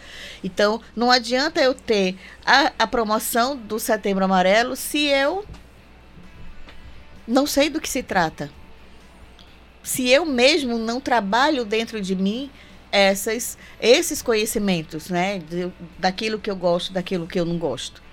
Então, 0.43 0.81
não 0.95 1.11
adianta 1.11 1.61
eu 1.61 1.75
ter 1.75 2.17
a, 2.47 2.73
a 2.79 2.87
promoção 2.87 3.57
do 3.57 3.77
Setembro 3.81 4.25
Amarelo 4.25 4.77
se 4.77 5.07
eu 5.07 5.45
não 7.27 7.45
sei 7.45 7.69
do 7.69 7.81
que 7.81 7.89
se 7.89 8.05
trata. 8.05 8.53
Se 9.83 10.09
eu 10.09 10.25
mesmo 10.25 10.79
não 10.79 11.01
trabalho 11.01 11.65
dentro 11.65 12.01
de 12.01 12.15
mim 12.15 12.49
essas, 12.93 13.59
esses 13.81 14.23
conhecimentos, 14.23 15.11
né? 15.11 15.41
de- 15.41 15.73
daquilo 15.99 16.39
que 16.39 16.49
eu 16.49 16.57
gosto, 16.57 16.93
daquilo 16.93 17.27
que 17.27 17.41
eu 17.41 17.45
não 17.45 17.59
gosto. 17.59 18.07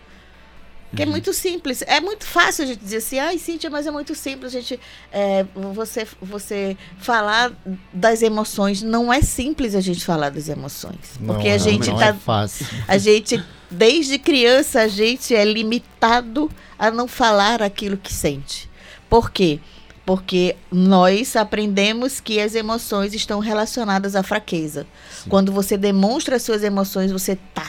Que 0.95 1.03
é 1.03 1.05
muito 1.05 1.33
simples. 1.33 1.83
É 1.85 1.99
muito 1.99 2.25
fácil 2.25 2.63
a 2.63 2.67
gente 2.67 2.79
dizer 2.79 2.97
assim, 2.97 3.19
ai, 3.19 3.37
Cíntia, 3.37 3.69
mas 3.69 3.85
é 3.85 3.91
muito 3.91 4.15
simples 4.15 4.55
a 4.55 4.59
gente 4.59 4.79
é, 5.11 5.45
você, 5.73 6.07
você 6.21 6.77
falar 6.97 7.51
das 7.93 8.21
emoções. 8.21 8.81
Não 8.81 9.11
é 9.11 9.21
simples 9.21 9.75
a 9.75 9.81
gente 9.81 10.03
falar 10.05 10.29
das 10.29 10.47
emoções. 10.49 11.19
Não, 11.19 11.33
Porque 11.33 11.49
a 11.49 11.57
gente 11.57 11.89
não 11.89 11.97
tá. 11.97 12.07
é 12.07 12.13
fácil. 12.13 12.65
A 12.87 12.97
gente, 12.97 13.43
desde 13.69 14.17
criança, 14.17 14.81
a 14.81 14.87
gente 14.87 15.35
é 15.35 15.43
limitado 15.43 16.49
a 16.77 16.91
não 16.91 17.07
falar 17.07 17.61
aquilo 17.61 17.97
que 17.97 18.13
sente. 18.13 18.69
Por 19.09 19.31
quê? 19.31 19.59
Porque 20.05 20.55
nós 20.71 21.35
aprendemos 21.35 22.19
que 22.19 22.39
as 22.39 22.53
emoções 22.53 23.13
estão 23.13 23.39
relacionadas 23.39 24.15
à 24.15 24.21
fraqueza. 24.21 24.85
Quando 25.27 25.51
você 25.51 25.77
demonstra 25.77 26.35
as 26.35 26.43
suas 26.43 26.63
emoções, 26.63 27.11
você 27.11 27.31
está 27.31 27.67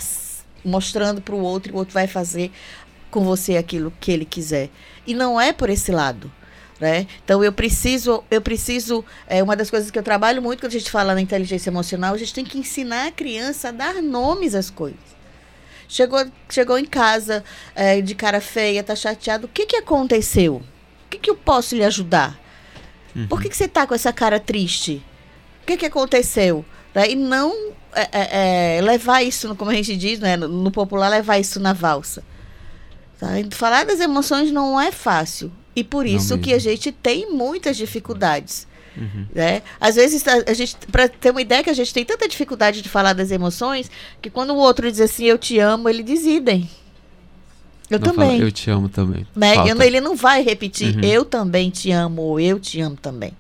mostrando 0.66 1.20
para 1.20 1.34
o 1.34 1.40
outro 1.40 1.72
e 1.72 1.74
o 1.74 1.78
outro 1.78 1.94
vai 1.94 2.06
fazer 2.06 2.50
com 3.16 3.24
você 3.24 3.56
aquilo 3.56 3.90
que 3.98 4.12
ele 4.12 4.26
quiser. 4.26 4.68
E 5.06 5.14
não 5.14 5.40
é 5.40 5.50
por 5.50 5.70
esse 5.70 5.90
lado. 5.90 6.30
Né? 6.78 7.06
Então 7.24 7.42
eu 7.42 7.50
preciso, 7.50 8.22
eu 8.30 8.42
preciso, 8.42 9.02
é 9.26 9.42
uma 9.42 9.56
das 9.56 9.70
coisas 9.70 9.90
que 9.90 9.98
eu 9.98 10.02
trabalho 10.02 10.42
muito 10.42 10.60
quando 10.60 10.74
a 10.74 10.78
gente 10.78 10.90
fala 10.90 11.14
na 11.14 11.22
inteligência 11.22 11.70
emocional, 11.70 12.12
a 12.12 12.18
gente 12.18 12.34
tem 12.34 12.44
que 12.44 12.58
ensinar 12.58 13.06
a 13.06 13.10
criança 13.10 13.70
a 13.70 13.72
dar 13.72 14.02
nomes 14.02 14.54
às 14.54 14.68
coisas. 14.68 15.00
Chegou, 15.88 16.26
chegou 16.50 16.78
em 16.78 16.84
casa 16.84 17.42
é, 17.74 18.02
de 18.02 18.14
cara 18.14 18.38
feia, 18.38 18.84
tá 18.84 18.94
chateado, 18.94 19.46
o 19.46 19.48
que 19.48 19.64
que 19.64 19.76
aconteceu? 19.76 20.56
O 20.56 21.08
que 21.08 21.16
que 21.16 21.30
eu 21.30 21.36
posso 21.36 21.74
lhe 21.74 21.84
ajudar? 21.84 22.38
Por 23.30 23.40
que, 23.40 23.48
que 23.48 23.56
você 23.56 23.66
tá 23.66 23.86
com 23.86 23.94
essa 23.94 24.12
cara 24.12 24.38
triste? 24.38 25.02
O 25.62 25.66
que 25.66 25.78
que 25.78 25.86
aconteceu? 25.86 26.62
Né? 26.94 27.12
E 27.12 27.16
não 27.16 27.72
é, 27.94 28.08
é, 28.12 28.76
é, 28.76 28.82
levar 28.82 29.22
isso, 29.22 29.56
como 29.56 29.70
a 29.70 29.74
gente 29.74 29.96
diz, 29.96 30.20
né? 30.20 30.36
no, 30.36 30.48
no 30.48 30.70
popular, 30.70 31.08
levar 31.08 31.38
isso 31.38 31.58
na 31.58 31.72
valsa. 31.72 32.22
Tá? 33.18 33.28
Falar 33.50 33.84
das 33.84 34.00
emoções 34.00 34.50
não 34.50 34.80
é 34.80 34.92
fácil. 34.92 35.50
E 35.74 35.84
por 35.84 36.06
isso 36.06 36.38
que 36.38 36.54
a 36.54 36.58
gente 36.58 36.90
tem 36.90 37.30
muitas 37.30 37.76
dificuldades. 37.76 38.66
Uhum. 38.96 39.26
Né? 39.34 39.62
Às 39.78 39.96
vezes, 39.96 40.26
a, 40.26 40.50
a 40.50 40.54
gente, 40.54 40.74
para 40.90 41.06
ter 41.06 41.30
uma 41.30 41.42
ideia 41.42 41.62
que 41.62 41.68
a 41.68 41.74
gente 41.74 41.92
tem 41.92 42.04
tanta 42.04 42.26
dificuldade 42.26 42.80
de 42.80 42.88
falar 42.88 43.12
das 43.12 43.30
emoções, 43.30 43.90
que 44.22 44.30
quando 44.30 44.50
o 44.50 44.56
outro 44.56 44.90
diz 44.90 45.00
assim, 45.00 45.24
eu 45.26 45.36
te 45.36 45.58
amo, 45.58 45.88
ele 45.88 46.02
desidem. 46.02 46.68
Eu 47.90 47.98
não 47.98 48.12
também. 48.12 48.30
Fala, 48.30 48.42
eu 48.42 48.52
te 48.52 48.70
amo 48.70 48.88
também. 48.88 49.26
Né? 49.36 49.54
Eu, 49.70 49.80
ele 49.82 50.00
não 50.00 50.16
vai 50.16 50.42
repetir, 50.42 50.96
uhum. 50.96 51.02
eu 51.02 51.24
também 51.24 51.70
te 51.70 51.90
amo, 51.92 52.22
ou 52.22 52.40
eu 52.40 52.58
te 52.58 52.80
amo 52.80 52.96
também. 52.96 53.32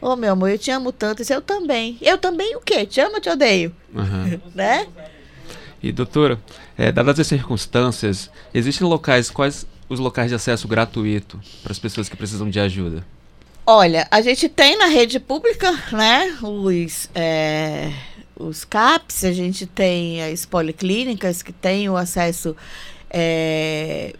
Ô, 0.00 0.08
oh, 0.08 0.16
meu 0.16 0.32
amor, 0.32 0.50
eu 0.50 0.58
te 0.58 0.70
amo 0.70 0.92
tanto. 0.92 1.22
Isso 1.22 1.32
eu 1.32 1.42
também. 1.42 1.98
Eu 2.00 2.16
também 2.16 2.56
o 2.56 2.60
quê? 2.60 2.86
Te 2.86 3.00
amo 3.00 3.16
ou 3.16 3.20
te 3.20 3.28
odeio? 3.28 3.74
Uhum. 3.94 4.40
né? 4.54 4.86
E, 5.82 5.90
doutora, 5.92 6.38
é, 6.76 6.92
dadas 6.92 7.18
as 7.18 7.26
circunstâncias, 7.26 8.30
existem 8.52 8.86
locais, 8.86 9.30
quais 9.30 9.66
os 9.88 9.98
locais 9.98 10.28
de 10.28 10.34
acesso 10.34 10.68
gratuito 10.68 11.40
para 11.62 11.72
as 11.72 11.78
pessoas 11.78 12.08
que 12.08 12.16
precisam 12.16 12.48
de 12.48 12.60
ajuda? 12.60 13.04
Olha, 13.66 14.06
a 14.10 14.20
gente 14.20 14.48
tem 14.48 14.76
na 14.76 14.86
rede 14.86 15.18
pública, 15.20 15.72
né, 15.92 16.36
os, 16.42 17.08
é, 17.14 17.92
os 18.36 18.64
CAPs, 18.64 19.24
a 19.24 19.32
gente 19.32 19.66
tem 19.66 20.22
as 20.22 20.44
policlínicas 20.44 21.42
que 21.42 21.52
têm 21.52 21.88
o 21.88 21.96
acesso 21.96 22.56
é, 23.08 24.14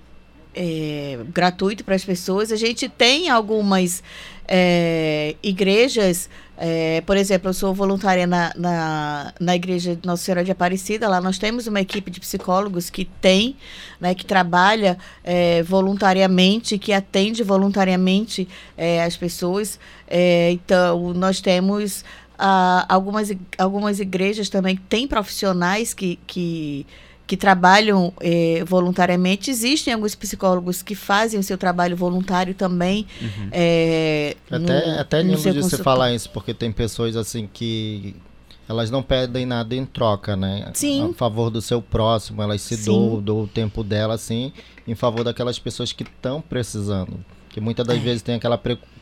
é, 0.54 1.18
gratuito 1.28 1.84
para 1.84 1.94
as 1.94 2.04
pessoas. 2.04 2.52
A 2.52 2.56
gente 2.56 2.88
tem 2.88 3.28
algumas 3.28 4.02
é, 4.46 5.36
igrejas, 5.42 6.28
é, 6.62 7.00
por 7.00 7.16
exemplo, 7.16 7.48
eu 7.48 7.54
sou 7.54 7.72
voluntária 7.72 8.26
na, 8.26 8.52
na, 8.54 9.32
na, 9.40 9.56
igreja 9.56 9.96
de 9.96 10.06
Nossa 10.06 10.22
Senhora 10.22 10.44
de 10.44 10.50
Aparecida, 10.52 11.08
lá 11.08 11.18
nós 11.18 11.38
temos 11.38 11.66
uma 11.66 11.80
equipe 11.80 12.10
de 12.10 12.20
psicólogos 12.20 12.90
que 12.90 13.06
tem, 13.06 13.56
né, 13.98 14.14
que 14.14 14.26
trabalha 14.26 14.98
é, 15.24 15.62
voluntariamente, 15.62 16.76
que 16.76 16.92
atende 16.92 17.42
voluntariamente 17.42 18.46
é, 18.76 19.02
as 19.02 19.16
pessoas. 19.16 19.80
É, 20.06 20.50
então, 20.52 21.14
nós 21.14 21.40
temos 21.40 22.04
ah, 22.38 22.84
algumas, 22.90 23.32
algumas 23.56 23.98
igrejas 23.98 24.50
também 24.50 24.76
que 24.76 24.82
têm 24.82 25.08
profissionais 25.08 25.94
que, 25.94 26.18
que 26.26 26.86
que 27.30 27.36
trabalham 27.36 28.12
eh, 28.20 28.64
voluntariamente. 28.66 29.52
Existem 29.52 29.94
alguns 29.94 30.16
psicólogos 30.16 30.82
que 30.82 30.96
fazem 30.96 31.38
o 31.38 31.44
seu 31.44 31.56
trabalho 31.56 31.96
voluntário 31.96 32.54
também. 32.54 33.06
Uhum. 33.22 33.48
É, 33.52 34.36
até 34.50 34.58
no, 34.58 34.98
até 34.98 35.18
lembro 35.22 35.52
de 35.52 35.62
você 35.62 35.78
falar 35.78 36.12
isso, 36.12 36.28
porque 36.30 36.52
tem 36.52 36.72
pessoas 36.72 37.14
assim 37.14 37.48
que 37.52 38.16
elas 38.68 38.90
não 38.90 39.00
pedem 39.00 39.46
nada 39.46 39.76
em 39.76 39.86
troca, 39.86 40.34
né? 40.34 40.72
Sim. 40.74 41.08
A 41.08 41.14
favor 41.14 41.50
do 41.50 41.62
seu 41.62 41.80
próximo, 41.80 42.42
elas 42.42 42.62
se 42.62 42.78
doam, 42.78 43.22
doam 43.22 43.44
o 43.44 43.46
tempo 43.46 43.84
dela, 43.84 44.14
assim, 44.14 44.52
em 44.84 44.96
favor 44.96 45.22
daquelas 45.22 45.56
pessoas 45.56 45.92
que 45.92 46.02
estão 46.02 46.40
precisando. 46.40 47.16
Que 47.48 47.60
muitas 47.60 47.86
das 47.86 47.98
é. 47.98 48.00
vezes 48.00 48.22
tem 48.22 48.34
aquela 48.34 48.58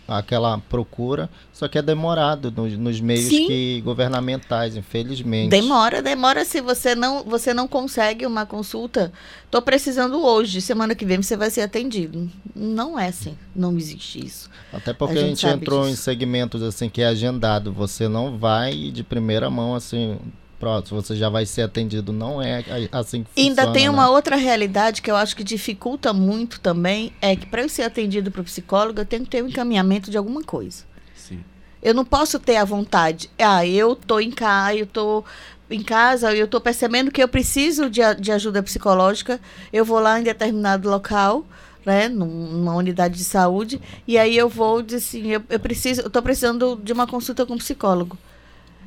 aquela 0.09 0.57
procura, 0.57 1.29
só 1.53 1.69
que 1.69 1.77
é 1.77 1.83
demorado 1.83 2.51
nos, 2.51 2.73
nos 2.79 2.99
meios 2.99 3.29
que, 3.29 3.83
governamentais, 3.83 4.75
infelizmente. 4.75 5.51
Demora, 5.51 6.01
demora 6.01 6.47
se 6.47 6.63
você 6.63 6.95
não, 6.95 7.23
você 7.23 7.53
não 7.53 7.69
consegue 7.69 8.25
uma 8.25 8.47
consulta. 8.47 9.13
Estou 9.45 9.61
precisando 9.61 10.25
hoje, 10.25 10.63
semana 10.63 10.95
que 10.95 11.05
vem 11.05 11.21
você 11.21 11.37
vai 11.37 11.51
ser 11.51 11.61
atendido. 11.61 12.31
Não 12.57 12.99
é 12.99 13.09
assim, 13.09 13.37
não 13.55 13.77
existe 13.77 14.25
isso. 14.25 14.49
Até 14.73 14.95
porque 14.95 15.19
a 15.19 15.21
gente, 15.21 15.47
a 15.47 15.51
gente 15.51 15.63
entrou 15.63 15.83
disso. 15.83 15.93
em 15.93 15.97
segmentos 15.97 16.63
assim 16.63 16.89
que 16.89 17.03
é 17.03 17.07
agendado, 17.07 17.71
você 17.71 18.09
não 18.09 18.39
vai 18.39 18.91
de 18.91 19.05
primeira 19.05 19.51
mão 19.51 19.75
assim 19.75 20.19
pronto, 20.59 20.95
você 20.95 21.15
já 21.17 21.29
vai 21.29 21.47
ser 21.47 21.63
atendido. 21.63 22.13
Não 22.13 22.43
é 22.43 22.65
assim 22.93 23.23
que 23.23 23.31
funciona. 23.31 23.49
Ainda 23.49 23.73
tem 23.73 23.85
né? 23.85 23.91
uma 23.91 24.11
outra 24.11 24.37
realidade 24.37 25.01
que 25.01 25.11
eu 25.11 25.17
acho 25.17 25.37
que 25.37 25.45
dificulta 25.45 26.13
muito 26.13 26.61
também, 26.61 27.13
é 27.21 27.37
que 27.37 27.47
para 27.47 27.63
eu 27.63 27.69
ser 27.69 27.83
atendido 27.83 28.31
para 28.31 28.41
o 28.41 28.45
psicólogo, 28.45 29.01
eu 29.01 29.07
tenho 29.07 29.25
que 29.25 29.31
ter 29.31 29.43
um 29.43 29.49
encaminhamento 29.49 30.11
de 30.11 30.19
alguma 30.19 30.43
coisa. 30.43 30.85
Sim. 31.15 31.41
Eu 31.83 31.95
não 31.95 32.05
posso 32.05 32.39
ter 32.39 32.57
a 32.57 32.65
vontade. 32.65 33.31
Ah, 33.39 33.65
eu 33.67 33.95
tô 33.95 34.19
em 34.21 34.31
casa, 34.31 34.75
eu 34.75 34.87
tô 34.87 35.25
em 35.71 35.83
casa, 35.83 36.35
eu 36.35 36.49
tô 36.49 36.61
percebendo 36.61 37.11
que 37.11 37.23
eu 37.23 37.29
preciso 37.29 37.91
de, 37.91 38.01
de 38.19 38.33
ajuda 38.33 38.63
psicológica, 38.63 39.41
eu 39.73 39.85
vou 39.85 40.01
lá 40.01 40.19
em 40.19 40.23
determinado 40.23 40.89
local, 40.89 41.45
né, 41.85 42.09
numa 42.09 42.75
unidade 42.75 43.17
de 43.17 43.25
saúde, 43.25 43.81
e 44.07 44.19
aí 44.19 44.37
eu 44.37 44.49
vou 44.49 44.83
dizer 44.83 44.97
assim, 44.97 45.27
eu, 45.29 45.43
eu 45.49 45.61
preciso, 45.61 46.01
eu 46.03 46.11
tô 46.11 46.23
precisando 46.23 46.81
de 46.83 46.93
uma 46.93 47.07
consulta 47.07 47.45
com 47.45 47.55
um 47.55 47.59
psicólogo 47.59 48.19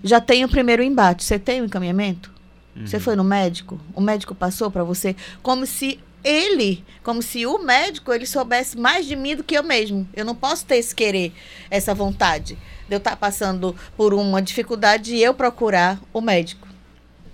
já 0.03 0.19
tem 0.19 0.43
o 0.43 0.49
primeiro 0.49 0.83
embate. 0.83 1.23
Você 1.23 1.37
tem 1.37 1.61
o 1.61 1.65
encaminhamento? 1.65 2.31
Uhum. 2.75 2.87
Você 2.87 2.99
foi 2.99 3.15
no 3.15 3.23
médico? 3.23 3.79
O 3.93 4.01
médico 4.01 4.33
passou 4.33 4.71
para 4.71 4.83
você? 4.83 5.15
Como 5.41 5.65
se 5.65 5.99
ele, 6.23 6.83
como 7.03 7.21
se 7.21 7.45
o 7.45 7.59
médico, 7.59 8.13
ele 8.13 8.25
soubesse 8.25 8.77
mais 8.77 9.05
de 9.05 9.15
mim 9.15 9.35
do 9.35 9.43
que 9.43 9.57
eu 9.57 9.63
mesmo. 9.63 10.07
Eu 10.13 10.23
não 10.23 10.35
posso 10.35 10.65
ter 10.65 10.77
esse 10.77 10.93
querer, 10.93 11.33
essa 11.69 11.93
vontade 11.93 12.57
de 12.87 12.95
eu 12.95 12.97
estar 12.97 13.11
tá 13.11 13.15
passando 13.17 13.75
por 13.97 14.13
uma 14.13 14.41
dificuldade 14.41 15.15
e 15.15 15.23
eu 15.23 15.33
procurar 15.33 15.99
o 16.13 16.21
médico. 16.21 16.67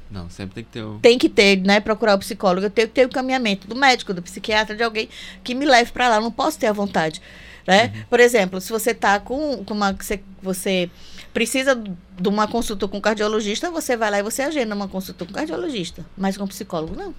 Não, 0.10 0.30
sempre 0.30 0.56
tem 0.56 0.64
que 0.64 0.70
ter 0.70 0.84
o... 0.84 1.00
Tem 1.02 1.18
que 1.18 1.28
ter, 1.28 1.58
né? 1.58 1.82
Procurar 1.82 2.16
o 2.16 2.20
psicólogo. 2.20 2.66
Eu 2.66 2.70
tenho 2.70 2.88
que 2.88 2.94
ter 2.94 3.06
o 3.06 3.10
encaminhamento 3.10 3.68
do 3.68 3.76
médico, 3.76 4.14
do 4.14 4.22
psiquiatra, 4.22 4.76
de 4.76 4.84
alguém 4.84 5.10
que 5.44 5.54
me 5.54 5.66
leve 5.66 5.92
para 5.92 6.08
lá. 6.08 6.16
Eu 6.16 6.22
não 6.22 6.32
posso 6.32 6.58
ter 6.58 6.68
a 6.68 6.74
vontade, 6.74 7.22
né? 7.68 7.92
Uhum. 7.94 8.04
Por 8.10 8.20
exemplo, 8.22 8.62
se 8.62 8.72
você 8.72 8.94
tá 8.94 9.20
com, 9.20 9.66
com 9.66 9.74
uma... 9.74 9.92
Você, 9.94 10.22
você 10.42 10.90
precisa 11.38 11.76
de 11.76 12.28
uma 12.28 12.48
consulta 12.48 12.88
com 12.88 12.98
um 12.98 13.02
cardiologista, 13.02 13.70
você 13.70 13.96
vai 13.96 14.10
lá 14.10 14.18
e 14.18 14.24
você 14.24 14.42
agenda 14.42 14.74
uma 14.74 14.88
consulta 14.88 15.24
com 15.24 15.30
um 15.30 15.36
cardiologista. 15.36 16.04
Mas 16.18 16.36
com 16.36 16.46
um 16.46 16.48
psicólogo, 16.48 16.96
não. 16.96 17.14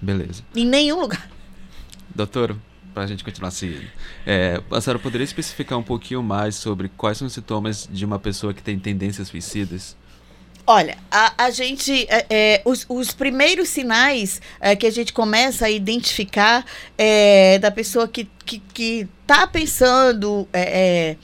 Beleza. 0.00 0.44
Em 0.54 0.64
nenhum 0.64 1.00
lugar. 1.00 1.28
Doutor, 2.14 2.56
para 2.94 3.02
a 3.02 3.06
gente 3.08 3.24
continuar 3.24 3.50
seguindo. 3.50 3.90
É, 4.24 4.62
a 4.70 4.80
senhora 4.80 5.00
poderia 5.00 5.24
especificar 5.24 5.76
um 5.76 5.82
pouquinho 5.82 6.22
mais 6.22 6.54
sobre 6.54 6.88
quais 6.96 7.18
são 7.18 7.26
os 7.26 7.32
sintomas 7.32 7.88
de 7.90 8.04
uma 8.04 8.16
pessoa 8.16 8.54
que 8.54 8.62
tem 8.62 8.78
tendências 8.78 9.26
suicidas? 9.26 9.96
Olha, 10.64 10.96
a, 11.10 11.46
a 11.46 11.50
gente. 11.50 12.06
É, 12.08 12.26
é, 12.30 12.62
os, 12.64 12.86
os, 12.88 13.12
primeiros 13.12 13.70
sinais 13.70 14.40
é, 14.60 14.76
que 14.76 14.86
a 14.86 14.90
gente 14.92 15.12
começa 15.12 15.66
a 15.66 15.70
identificar 15.70 16.64
é, 16.96 17.58
da 17.58 17.72
pessoa 17.72 18.06
que, 18.06 18.30
que, 18.46 18.60
que 18.72 19.08
tá 19.26 19.48
pensando 19.48 20.46
é, 20.52 20.60
é, 20.60 21.16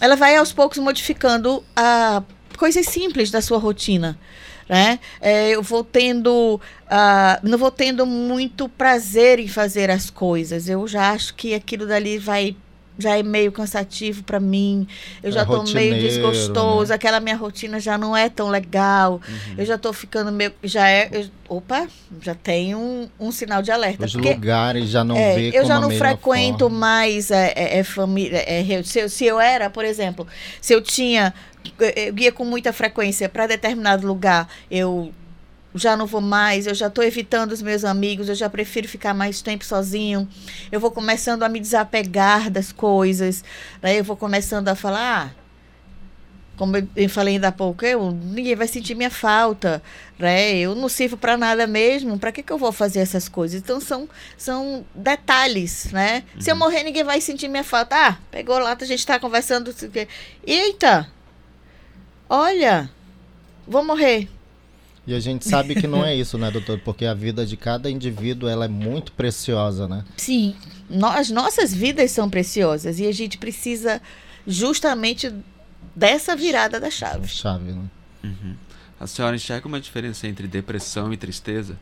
ela 0.00 0.16
vai 0.16 0.36
aos 0.36 0.52
poucos 0.52 0.78
modificando 0.78 1.64
a 1.74 2.22
coisas 2.56 2.86
simples 2.86 3.30
da 3.30 3.40
sua 3.40 3.58
rotina. 3.58 4.18
Né? 4.68 4.98
É, 5.20 5.50
eu 5.50 5.62
vou 5.62 5.84
tendo, 5.84 6.56
uh, 6.56 7.48
não 7.48 7.56
vou 7.56 7.70
tendo 7.70 8.04
muito 8.04 8.68
prazer 8.68 9.38
em 9.38 9.46
fazer 9.46 9.90
as 9.90 10.10
coisas. 10.10 10.68
Eu 10.68 10.88
já 10.88 11.12
acho 11.12 11.34
que 11.34 11.54
aquilo 11.54 11.86
dali 11.86 12.18
vai 12.18 12.56
já 12.98 13.16
é 13.16 13.22
meio 13.22 13.52
cansativo 13.52 14.22
para 14.22 14.40
mim. 14.40 14.86
Eu 15.22 15.30
já 15.30 15.42
estou 15.42 15.64
meio 15.68 15.94
desgostoso, 15.94 16.90
né? 16.90 16.94
aquela 16.94 17.20
minha 17.20 17.36
rotina 17.36 17.78
já 17.78 17.98
não 17.98 18.16
é 18.16 18.28
tão 18.28 18.48
legal. 18.48 19.20
Uhum. 19.28 19.54
Eu 19.58 19.66
já 19.66 19.74
estou 19.74 19.92
ficando 19.92 20.32
meio 20.32 20.52
já 20.62 20.88
é, 20.88 21.08
eu, 21.12 21.26
opa, 21.48 21.86
já 22.22 22.34
tem 22.34 22.74
um, 22.74 23.08
um 23.20 23.30
sinal 23.30 23.62
de 23.62 23.70
alerta. 23.70 24.06
Os 24.06 24.12
porque, 24.12 24.32
lugares 24.32 24.88
já 24.88 25.04
não 25.04 25.16
é, 25.16 25.34
vê 25.34 25.50
Eu 25.54 25.64
já 25.64 25.78
não 25.78 25.90
frequento 25.90 26.64
forma. 26.64 26.78
mais 26.78 27.30
é, 27.30 27.52
é, 27.54 27.78
é 27.78 27.84
família, 27.84 28.42
é, 28.46 28.82
se, 28.82 29.00
eu, 29.00 29.08
se 29.08 29.24
eu 29.24 29.40
era, 29.40 29.68
por 29.68 29.84
exemplo, 29.84 30.26
se 30.60 30.72
eu 30.72 30.80
tinha 30.80 31.34
eu 31.78 32.16
ia 32.16 32.30
com 32.30 32.44
muita 32.44 32.72
frequência 32.72 33.28
para 33.28 33.46
determinado 33.46 34.06
lugar, 34.06 34.48
eu 34.70 35.12
já 35.76 35.96
não 35.96 36.06
vou 36.06 36.20
mais, 36.20 36.66
eu 36.66 36.74
já 36.74 36.86
estou 36.88 37.04
evitando 37.04 37.52
os 37.52 37.62
meus 37.62 37.84
amigos, 37.84 38.28
eu 38.28 38.34
já 38.34 38.48
prefiro 38.48 38.88
ficar 38.88 39.14
mais 39.14 39.42
tempo 39.42 39.64
sozinho. 39.64 40.28
Eu 40.70 40.80
vou 40.80 40.90
começando 40.90 41.42
a 41.42 41.48
me 41.48 41.60
desapegar 41.60 42.50
das 42.50 42.72
coisas, 42.72 43.44
daí 43.80 43.98
eu 43.98 44.04
vou 44.04 44.16
começando 44.16 44.68
a 44.68 44.74
falar, 44.74 45.34
ah, 45.34 45.46
como 46.56 46.76
eu 46.96 47.08
falei 47.08 47.34
ainda 47.34 47.48
há 47.48 47.52
pouco, 47.52 47.84
eu, 47.84 48.10
ninguém 48.10 48.56
vai 48.56 48.66
sentir 48.66 48.94
minha 48.94 49.10
falta, 49.10 49.82
né? 50.18 50.56
Eu 50.56 50.74
não 50.74 50.88
sirvo 50.88 51.16
para 51.16 51.36
nada 51.36 51.66
mesmo, 51.66 52.18
para 52.18 52.32
que, 52.32 52.42
que 52.42 52.52
eu 52.52 52.58
vou 52.58 52.72
fazer 52.72 53.00
essas 53.00 53.28
coisas? 53.28 53.60
Então 53.60 53.80
são, 53.80 54.08
são 54.36 54.84
detalhes, 54.94 55.92
né? 55.92 56.24
Uhum. 56.34 56.40
Se 56.40 56.50
eu 56.50 56.54
uhum. 56.54 56.60
morrer, 56.60 56.82
ninguém 56.82 57.04
vai 57.04 57.20
sentir 57.20 57.48
minha 57.48 57.64
falta. 57.64 57.94
Ah, 57.94 58.18
pegou 58.30 58.58
lá, 58.58 58.76
a 58.78 58.84
gente 58.84 58.98
está 58.98 59.20
conversando. 59.20 59.74
Eita! 60.46 61.08
Olha, 62.28 62.90
vou 63.66 63.84
morrer. 63.84 64.28
E 65.06 65.14
a 65.14 65.20
gente 65.20 65.48
sabe 65.48 65.74
que 65.74 65.86
não 65.86 66.04
é 66.04 66.14
isso, 66.14 66.36
né, 66.36 66.50
doutor? 66.50 66.80
Porque 66.80 67.06
a 67.06 67.14
vida 67.14 67.46
de 67.46 67.56
cada 67.56 67.88
indivíduo 67.88 68.48
ela 68.48 68.64
é 68.64 68.68
muito 68.68 69.12
preciosa, 69.12 69.86
né? 69.86 70.04
Sim, 70.16 70.56
as 71.14 71.30
nossas 71.30 71.72
vidas 71.72 72.10
são 72.10 72.28
preciosas 72.28 72.98
e 72.98 73.06
a 73.06 73.12
gente 73.12 73.38
precisa 73.38 74.02
justamente 74.46 75.32
dessa 75.94 76.34
virada 76.34 76.80
da 76.80 76.90
chave. 76.90 77.28
Chave, 77.28 77.72
né? 77.72 77.84
Uhum. 78.24 78.56
A 78.98 79.06
senhora 79.06 79.36
enxerga 79.36 79.68
uma 79.68 79.80
diferença 79.80 80.26
entre 80.26 80.48
depressão 80.48 81.12
e 81.12 81.16
tristeza? 81.16 81.78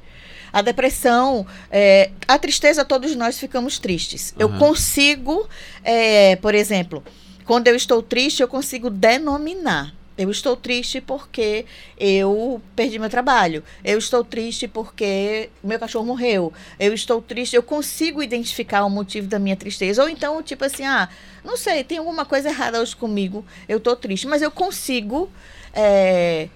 A 0.53 0.63
depressão, 0.63 1.47
é, 1.71 2.11
a 2.29 2.39
tristeza, 2.39 2.85
todos 2.85 3.17
nós 3.17 3.39
ficamos 3.39 3.79
tristes. 3.79 4.33
Uhum. 4.33 4.37
Eu 4.41 4.59
consigo, 4.59 5.49
é, 5.83 6.37
por 6.37 6.55
exemplo, 6.55 7.03
quando 7.45 7.69
eu 7.69 7.75
estou 7.75 8.03
triste, 8.03 8.41
eu 8.41 8.49
consigo 8.49 8.91
denominar. 8.91 9.95
Eu 10.17 10.31
estou 10.31 10.57
triste 10.57 11.01
porque 11.01 11.67
eu 11.99 12.63
perdi 12.77 12.99
meu 12.99 13.11
trabalho. 13.11 13.65
Eu 13.85 13.99
estou 13.99 14.23
triste 14.23 14.69
porque 14.69 15.51
meu 15.63 15.79
cachorro 15.79 16.07
morreu. 16.07 16.53
Eu 16.79 16.95
estou 16.95 17.21
triste. 17.21 17.57
Eu 17.57 17.63
consigo 17.63 18.23
identificar 18.23 18.85
o 18.85 18.91
motivo 18.91 19.27
da 19.27 19.39
minha 19.39 19.57
tristeza. 19.57 20.03
Ou 20.03 20.09
então, 20.09 20.43
tipo 20.43 20.65
assim, 20.65 20.85
ah, 20.85 21.09
não 21.45 21.57
sei, 21.57 21.83
tem 21.83 21.99
alguma 21.99 22.25
coisa 22.25 22.49
errada 22.49 22.81
hoje 22.81 22.95
comigo. 22.95 23.45
Eu 23.69 23.79
estou 23.79 23.97
triste. 23.97 24.27
Mas 24.27 24.41
eu 24.41 24.51
consigo. 24.51 25.31
É, 25.73 26.49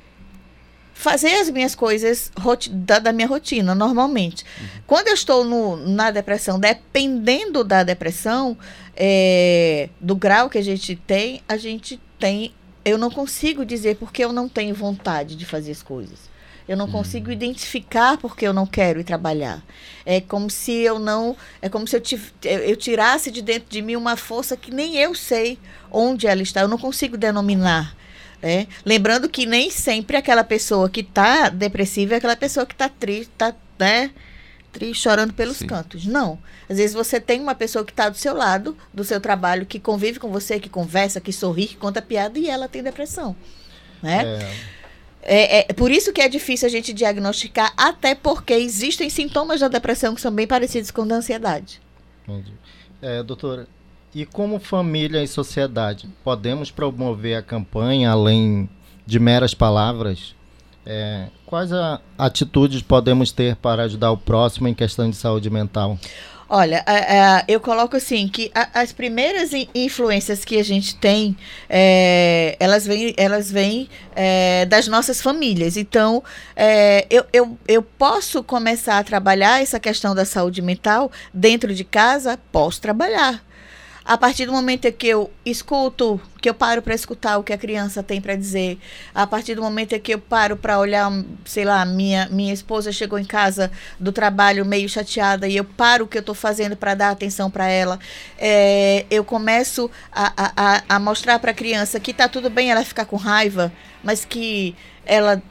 fazer 0.99 1.33
as 1.37 1.49
minhas 1.49 1.77
coisas 1.77 2.33
da, 2.73 2.99
da 2.99 3.13
minha 3.13 3.29
rotina, 3.29 3.73
normalmente. 3.73 4.45
Uhum. 4.61 4.67
Quando 4.85 5.07
eu 5.07 5.15
estou 5.15 5.45
no, 5.45 5.77
na 5.77 6.11
depressão, 6.11 6.59
dependendo 6.59 7.63
da 7.63 7.85
depressão, 7.85 8.59
é, 8.97 9.91
do 10.01 10.17
grau 10.17 10.51
que 10.51 10.59
a 10.59 10.63
gente 10.63 10.97
tem, 10.97 11.41
a 11.49 11.57
gente 11.57 12.01
tem 12.19 12.53
eu 12.91 12.99
não 12.99 13.11
consigo 13.11 13.65
dizer 13.65 13.97
porque 13.97 14.25
eu 14.25 14.33
não 14.33 14.49
tenho 14.49 14.75
vontade 14.75 15.37
de 15.37 15.45
fazer 15.45 15.73
as 15.73 15.83
coisas. 15.83 16.29
Eu 16.69 16.77
não 16.77 16.91
consigo 16.91 17.31
hum. 17.31 17.33
identificar 17.33 18.19
porque 18.19 18.47
eu 18.47 18.53
não 18.53 18.67
quero 18.67 19.01
ir 19.01 19.05
trabalhar. 19.05 19.63
É 20.05 20.21
como 20.21 20.51
se 20.51 20.73
eu 20.73 20.99
não. 20.99 21.35
É 21.63 21.69
como 21.69 21.89
se 21.89 21.97
eu, 21.97 22.03
eu 22.45 22.77
tirasse 22.77 23.31
de 23.31 23.41
dentro 23.41 23.71
de 23.71 23.81
mim 23.81 23.97
uma 23.97 24.17
força 24.17 24.57
que 24.57 24.71
nem 24.71 24.97
eu 24.97 25.15
sei 25.15 25.59
onde 25.91 26.27
ela 26.27 26.43
está. 26.43 26.61
Eu 26.61 26.69
não 26.69 26.77
consigo 26.77 27.17
denominar. 27.17 27.97
Né? 28.43 28.69
Lembrando 28.85 29.29
que 29.29 29.47
nem 29.47 29.71
sempre 29.71 30.17
aquela 30.17 30.45
pessoa 30.45 30.91
que 30.91 31.01
está 31.01 31.49
depressiva 31.49 32.15
é 32.15 32.19
aquela 32.19 32.37
pessoa 32.37 32.67
que 32.67 32.75
está 32.75 32.89
triste, 32.89 33.31
está 33.33 33.55
né? 33.79 34.11
Triste, 34.73 35.03
chorando 35.03 35.33
pelos 35.33 35.59
Sim. 35.59 35.67
cantos. 35.67 36.07
Não. 36.07 36.39
Às 36.69 36.79
vezes 36.79 36.95
você 36.95 37.21
tem 37.21 37.41
uma 37.41 37.55
pessoa 37.55 37.85
que 37.85 37.93
está 37.93 38.09
do 38.09 38.17
seu 38.17 38.35
lado, 38.35 38.77
do 38.93 39.05
seu 39.05 39.21
trabalho, 39.21 39.67
que 39.67 39.79
convive 39.79 40.19
com 40.19 40.31
você, 40.31 40.61
que 40.61 40.69
conversa, 40.69 41.21
que 41.21 41.33
sorri, 41.33 41.67
que 41.67 41.77
conta 41.77 42.03
piada 42.03 42.39
e 42.39 42.49
ela 42.49 42.69
tem 42.69 42.83
depressão. 42.83 43.35
Né? 44.03 44.25
É. 44.25 44.79
É, 45.31 45.71
é, 45.71 45.73
por 45.75 45.91
isso 45.91 46.13
que 46.13 46.21
é 46.21 46.29
difícil 46.29 46.67
a 46.67 46.71
gente 46.71 46.93
diagnosticar, 46.93 47.73
até 47.77 48.15
porque 48.15 48.55
existem 48.55 49.11
sintomas 49.11 49.61
da 49.61 49.69
depressão 49.69 50.15
que 50.15 50.21
são 50.21 50.33
bem 50.33 50.47
parecidos 50.47 50.91
com 50.91 51.07
da 51.07 51.17
ansiedade. 51.17 51.81
Entendi. 52.27 52.53
É, 53.03 53.23
doutora, 53.23 53.67
e 54.15 54.25
como 54.25 54.59
família 54.59 55.23
e 55.23 55.29
sociedade, 55.29 56.09
podemos 56.25 56.71
promover 56.71 57.37
a 57.37 57.43
campanha 57.43 58.11
além 58.11 58.69
de 59.05 59.19
meras 59.19 59.55
palavras? 59.55 60.35
É, 60.91 61.27
quais 61.45 61.71
atitudes 62.17 62.81
podemos 62.81 63.31
ter 63.31 63.55
para 63.57 63.83
ajudar 63.83 64.11
o 64.11 64.17
próximo 64.17 64.69
em 64.69 64.73
questão 64.73 65.11
de 65.11 65.17
saúde 65.17 65.51
mental? 65.51 65.99
Olha, 66.51 66.83
eu 67.47 67.61
coloco 67.61 67.95
assim 67.95 68.27
que 68.27 68.51
as 68.73 68.91
primeiras 68.91 69.51
influências 69.75 70.47
que 70.47 70.59
a 70.59 70.65
gente 70.65 70.97
tem, 70.97 71.37
é, 71.69 72.57
elas 72.59 72.87
vêm, 72.87 73.13
elas 73.19 73.53
vêm 73.53 73.87
é, 74.17 74.65
das 74.65 74.89
nossas 74.89 75.21
famílias. 75.21 75.77
Então, 75.77 76.25
é, 76.57 77.07
eu, 77.11 77.27
eu, 77.35 77.59
eu 77.69 77.83
posso 77.83 78.43
começar 78.43 78.97
a 78.97 79.05
trabalhar 79.05 79.61
essa 79.61 79.79
questão 79.79 80.15
da 80.15 80.25
saúde 80.25 80.63
mental 80.63 81.13
dentro 81.35 81.75
de 81.75 81.85
casa? 81.85 82.39
Posso 82.51 82.81
trabalhar. 82.81 83.45
A 84.09 84.17
partir 84.17 84.47
do 84.47 84.53
momento 84.53 84.91
que 84.91 85.07
eu 85.07 85.31
escuto, 85.45 86.19
que 86.41 86.49
eu 86.49 86.55
paro 86.55 86.81
para 86.81 86.95
escutar 86.95 87.37
o 87.37 87.43
que 87.43 87.53
a 87.53 87.59
criança 87.59 88.03
tem 88.03 88.23
para 88.23 88.35
dizer, 88.35 88.79
a 89.15 89.27
partir 89.27 89.55
do 89.55 89.61
momento 89.61 90.01
que 90.01 90.15
eu 90.15 90.19
paro 90.19 90.57
para 90.57 90.79
olhar, 90.79 91.13
sei 91.45 91.67
lá, 91.67 91.85
minha 91.85 92.27
minha 92.31 92.55
esposa 92.55 92.91
chegou 92.91 93.19
em 93.19 93.25
casa 93.27 93.71
do 94.01 94.11
trabalho 94.11 94.65
meio 94.65 94.89
chateada 94.89 95.47
e 95.47 95.59
eu 95.59 95.65
paro 95.65 96.07
o 96.07 96.09
que 96.09 96.17
eu 96.17 96.21
estou 96.21 96.35
fazendo 96.35 96.75
para 96.75 96.95
dar 96.95 97.11
atenção 97.11 97.51
para 97.51 97.69
ela, 97.69 97.99
é, 98.39 99.05
eu 99.11 99.23
começo 99.23 99.91
a, 100.11 100.33
a, 100.57 100.83
a 100.89 100.99
mostrar 100.99 101.39
para 101.39 101.51
a 101.51 101.55
criança 101.55 102.01
que 102.01 102.15
tá 102.15 102.27
tudo 102.29 102.49
bem 102.49 102.71
ela 102.71 102.83
ficar 102.87 103.05
com 103.05 103.17
raiva, 103.17 103.71
mas 104.03 104.25
que 104.25 104.75
ela 105.05 105.43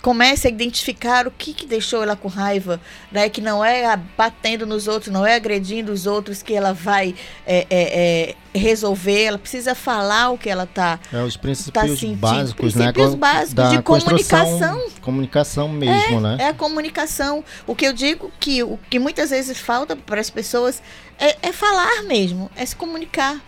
comece 0.00 0.48
a 0.48 0.50
identificar 0.50 1.26
o 1.26 1.30
que, 1.30 1.52
que 1.52 1.66
deixou 1.66 2.02
ela 2.02 2.16
com 2.16 2.28
raiva, 2.28 2.80
né? 3.12 3.28
Que 3.28 3.40
não 3.40 3.64
é 3.64 3.96
batendo 4.16 4.66
nos 4.66 4.88
outros, 4.88 5.12
não 5.12 5.26
é 5.26 5.34
agredindo 5.34 5.92
os 5.92 6.06
outros 6.06 6.42
que 6.42 6.54
ela 6.54 6.72
vai 6.72 7.14
é, 7.46 7.66
é, 7.70 8.34
é, 8.54 8.58
resolver. 8.58 9.24
Ela 9.24 9.38
precisa 9.38 9.74
falar 9.74 10.30
o 10.30 10.38
que 10.38 10.48
ela 10.48 10.64
está 10.64 10.98
é, 11.12 11.22
os 11.22 11.36
princípios 11.36 11.72
tá 11.72 11.88
sentindo. 11.88 12.16
básicos, 12.16 12.74
né? 12.74 12.92
princípios 12.92 13.12
né? 13.12 13.18
básicos 13.18 13.54
da 13.54 13.68
de 13.70 13.82
comunicação. 13.82 14.90
Comunicação 15.00 15.68
mesmo, 15.68 16.18
é, 16.18 16.20
né? 16.20 16.36
É 16.40 16.48
a 16.48 16.54
comunicação. 16.54 17.44
O 17.66 17.74
que 17.74 17.86
eu 17.86 17.92
digo 17.92 18.30
que 18.40 18.62
o 18.62 18.78
que 18.88 18.98
muitas 18.98 19.30
vezes 19.30 19.58
falta 19.58 19.94
para 19.94 20.20
as 20.20 20.30
pessoas 20.30 20.82
é, 21.18 21.36
é 21.42 21.52
falar 21.52 22.02
mesmo, 22.04 22.50
é 22.56 22.64
se 22.64 22.74
comunicar 22.74 23.40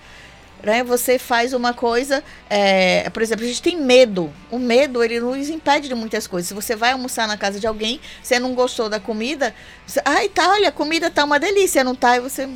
né? 0.63 0.83
Você 0.85 1.19
faz 1.19 1.53
uma 1.53 1.75
coisa, 1.75 2.23
é, 2.49 3.09
por 3.11 3.23
exemplo, 3.23 3.45
a 3.45 3.49
gente 3.49 3.63
tem 3.63 3.77
medo. 3.77 4.33
O 4.51 4.59
medo 4.59 5.03
ele 5.03 5.21
nos 5.21 5.49
impede 5.49 5.89
de 5.89 5.95
muitas 5.95 6.27
coisas. 6.27 6.49
Se 6.49 6.55
você 6.55 6.77
vai 6.77 6.93
almoçar 6.93 7.27
na 7.27 7.37
casa 7.37 7.59
de 7.59 7.67
alguém, 7.67 8.01
você 8.23 8.39
não 8.39 8.55
gostou 8.55 8.89
da 8.89 9.01
comida, 9.01 9.55
você, 9.87 10.01
ai 10.05 10.29
tá, 10.29 10.51
olha, 10.51 10.69
a 10.69 10.73
comida 10.73 11.11
tá 11.11 11.25
uma 11.25 11.39
delícia, 11.39 11.83
não 11.83 11.95
tá? 11.95 12.17
E 12.17 12.21
você 12.21 12.49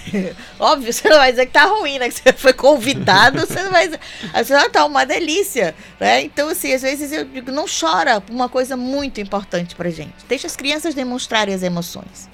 Óbvio, 0.58 0.92
você 0.92 1.08
não 1.08 1.16
vai 1.16 1.30
dizer 1.30 1.46
que 1.46 1.52
tá 1.52 1.64
ruim, 1.64 1.98
né? 1.98 2.08
Que 2.08 2.14
você 2.22 2.32
foi 2.32 2.52
convidado, 2.52 3.40
você 3.40 3.62
não 3.62 3.70
vai 3.70 3.86
dizer. 3.86 4.00
Você 4.34 4.54
ah, 4.54 4.68
tá 4.68 4.84
uma 4.84 5.04
delícia, 5.04 5.74
né? 5.98 6.22
Então, 6.22 6.48
assim, 6.48 6.72
às 6.72 6.82
vezes 6.82 7.12
eu 7.12 7.24
digo, 7.24 7.50
não 7.50 7.66
chora 7.66 8.22
uma 8.30 8.48
coisa 8.48 8.76
muito 8.76 9.20
importante 9.20 9.74
pra 9.74 9.90
gente. 9.90 10.24
Deixa 10.28 10.46
as 10.46 10.56
crianças 10.56 10.94
demonstrarem 10.94 11.54
as 11.54 11.62
emoções. 11.62 12.28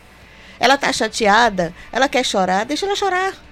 Ela 0.59 0.79
tá 0.79 0.93
chateada, 0.93 1.75
ela 1.93 2.09
quer 2.09 2.25
chorar, 2.25 2.65
deixa 2.65 2.87
ela 2.87 2.97
chorar. 2.97 3.46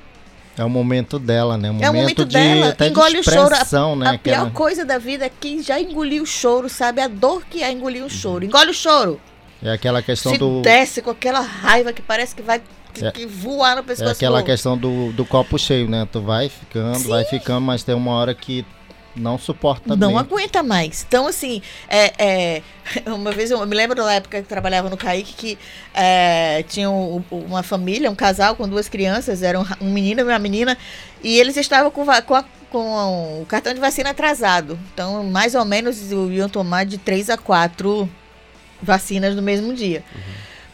É 0.56 0.64
o 0.64 0.70
momento 0.70 1.18
dela, 1.18 1.58
né? 1.58 1.70
O 1.70 1.74
momento 1.74 1.86
é 1.86 1.90
o 1.90 1.94
momento 1.94 2.24
de, 2.24 2.34
dela. 2.34 2.68
Até 2.68 2.88
Engole 2.88 3.14
de 3.14 3.18
o 3.20 3.22
choro. 3.24 3.54
A, 3.54 3.96
né? 3.96 4.10
a 4.10 4.18
pior 4.18 4.34
ela... 4.34 4.50
coisa 4.50 4.84
da 4.84 4.98
vida 4.98 5.26
é 5.26 5.30
quem 5.40 5.62
já 5.62 5.80
engoliu 5.80 6.22
o 6.22 6.26
choro, 6.26 6.68
sabe? 6.68 7.00
A 7.00 7.08
dor 7.08 7.44
que 7.44 7.62
é 7.62 7.72
engolir 7.72 8.04
o 8.04 8.10
choro. 8.10 8.44
Engole 8.44 8.70
o 8.70 8.74
choro. 8.74 9.20
É 9.62 9.72
aquela 9.72 10.02
questão 10.02 10.32
Se 10.32 10.38
do. 10.38 10.62
desce 10.62 11.02
com 11.02 11.10
aquela 11.10 11.40
raiva 11.40 11.92
que 11.92 12.02
parece 12.02 12.34
que 12.34 12.42
vai 12.42 12.60
que, 12.92 13.04
é, 13.04 13.10
que 13.10 13.26
voar 13.26 13.76
no 13.76 13.82
pescoço. 13.82 14.10
É 14.10 14.12
aquela 14.12 14.42
questão 14.42 14.78
do, 14.78 15.12
do 15.12 15.24
copo 15.24 15.58
cheio, 15.58 15.88
né? 15.88 16.06
Tu 16.10 16.20
vai 16.20 16.48
ficando, 16.48 16.98
Sim. 16.98 17.08
vai 17.08 17.24
ficando, 17.24 17.62
mas 17.62 17.82
tem 17.82 17.94
uma 17.94 18.12
hora 18.12 18.34
que 18.34 18.64
não 19.16 19.38
suporta 19.38 19.94
Não 19.94 20.18
aguenta 20.18 20.62
mais. 20.62 21.04
Então, 21.06 21.26
assim, 21.26 21.62
é, 21.88 22.12
é, 22.18 22.62
uma 23.06 23.32
vez 23.32 23.50
eu 23.50 23.64
me 23.66 23.74
lembro 23.74 23.96
da 23.96 24.12
época 24.12 24.42
que 24.42 24.48
trabalhava 24.48 24.90
no 24.90 24.96
Kaique 24.96 25.32
que 25.34 25.58
é, 25.92 26.64
tinha 26.68 26.90
um, 26.90 27.22
uma 27.30 27.62
família, 27.62 28.10
um 28.10 28.14
casal 28.14 28.56
com 28.56 28.68
duas 28.68 28.88
crianças, 28.88 29.42
eram 29.42 29.64
um 29.80 29.90
menino 29.90 30.20
e 30.20 30.24
uma 30.24 30.38
menina, 30.38 30.76
e 31.22 31.38
eles 31.38 31.56
estavam 31.56 31.90
com, 31.90 32.04
com, 32.04 32.34
a, 32.34 32.44
com 32.70 33.42
o 33.42 33.46
cartão 33.46 33.72
de 33.72 33.80
vacina 33.80 34.10
atrasado. 34.10 34.78
Então, 34.92 35.24
mais 35.24 35.54
ou 35.54 35.64
menos 35.64 36.10
iam 36.10 36.48
tomar 36.48 36.84
de 36.84 36.98
três 36.98 37.30
a 37.30 37.36
quatro 37.36 38.08
vacinas 38.82 39.34
no 39.34 39.42
mesmo 39.42 39.72
dia. 39.72 40.04
Uhum. 40.14 40.22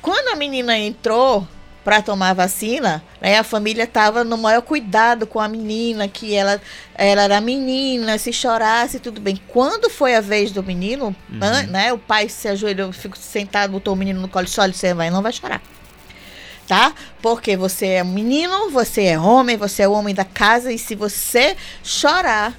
Quando 0.03 0.28
a 0.28 0.36
menina 0.36 0.78
entrou 0.78 1.47
para 1.84 2.02
tomar 2.02 2.34
vacina, 2.34 3.02
né, 3.20 3.38
a 3.38 3.44
família 3.44 3.84
estava 3.84 4.22
no 4.22 4.36
maior 4.36 4.60
cuidado 4.62 5.26
com 5.26 5.40
a 5.40 5.48
menina, 5.48 6.06
que 6.06 6.34
ela, 6.34 6.60
ela 6.94 7.22
era 7.22 7.40
menina, 7.40 8.18
se 8.18 8.32
chorasse, 8.32 9.00
tudo 9.00 9.20
bem. 9.20 9.40
Quando 9.48 9.88
foi 9.88 10.14
a 10.14 10.20
vez 10.20 10.52
do 10.52 10.62
menino, 10.62 11.14
uhum. 11.30 11.66
né, 11.70 11.92
o 11.92 11.98
pai 11.98 12.28
se 12.28 12.48
ajoelhou, 12.48 12.92
ficou 12.92 13.16
sentado, 13.16 13.72
botou 13.72 13.94
o 13.94 13.96
menino 13.96 14.20
no 14.20 14.28
colo 14.28 14.46
e 14.46 14.60
olha, 14.60 14.72
você 14.72 14.92
vai, 14.92 15.10
não 15.10 15.22
vai 15.22 15.32
chorar. 15.32 15.62
Tá? 16.68 16.94
Porque 17.20 17.56
você 17.56 17.86
é 17.86 18.04
menino, 18.04 18.70
você 18.70 19.04
é 19.04 19.18
homem, 19.18 19.56
você 19.56 19.82
é 19.82 19.88
o 19.88 19.92
homem 19.92 20.14
da 20.14 20.24
casa, 20.24 20.72
e 20.72 20.78
se 20.78 20.94
você 20.94 21.56
chorar, 21.82 22.56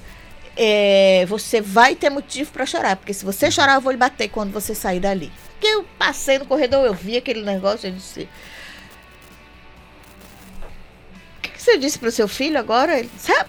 é, 0.54 1.24
você 1.26 1.62
vai 1.62 1.94
ter 1.94 2.10
motivo 2.10 2.50
para 2.52 2.66
chorar. 2.66 2.96
Porque 2.96 3.14
se 3.14 3.24
você 3.24 3.50
chorar, 3.50 3.76
eu 3.76 3.80
vou 3.80 3.90
lhe 3.90 3.96
bater 3.96 4.28
quando 4.28 4.52
você 4.52 4.74
sair 4.74 5.00
dali. 5.00 5.32
Porque 5.52 5.66
eu 5.66 5.86
passei 5.98 6.38
no 6.38 6.44
corredor, 6.44 6.84
eu 6.84 6.92
vi 6.92 7.16
aquele 7.16 7.42
negócio, 7.42 7.88
eu 7.88 7.92
disse 7.92 8.28
você 11.62 11.78
disse 11.78 11.98
pro 11.98 12.10
seu 12.10 12.26
filho 12.26 12.58
agora? 12.58 12.98
Ele, 12.98 13.10
sabe? 13.16 13.48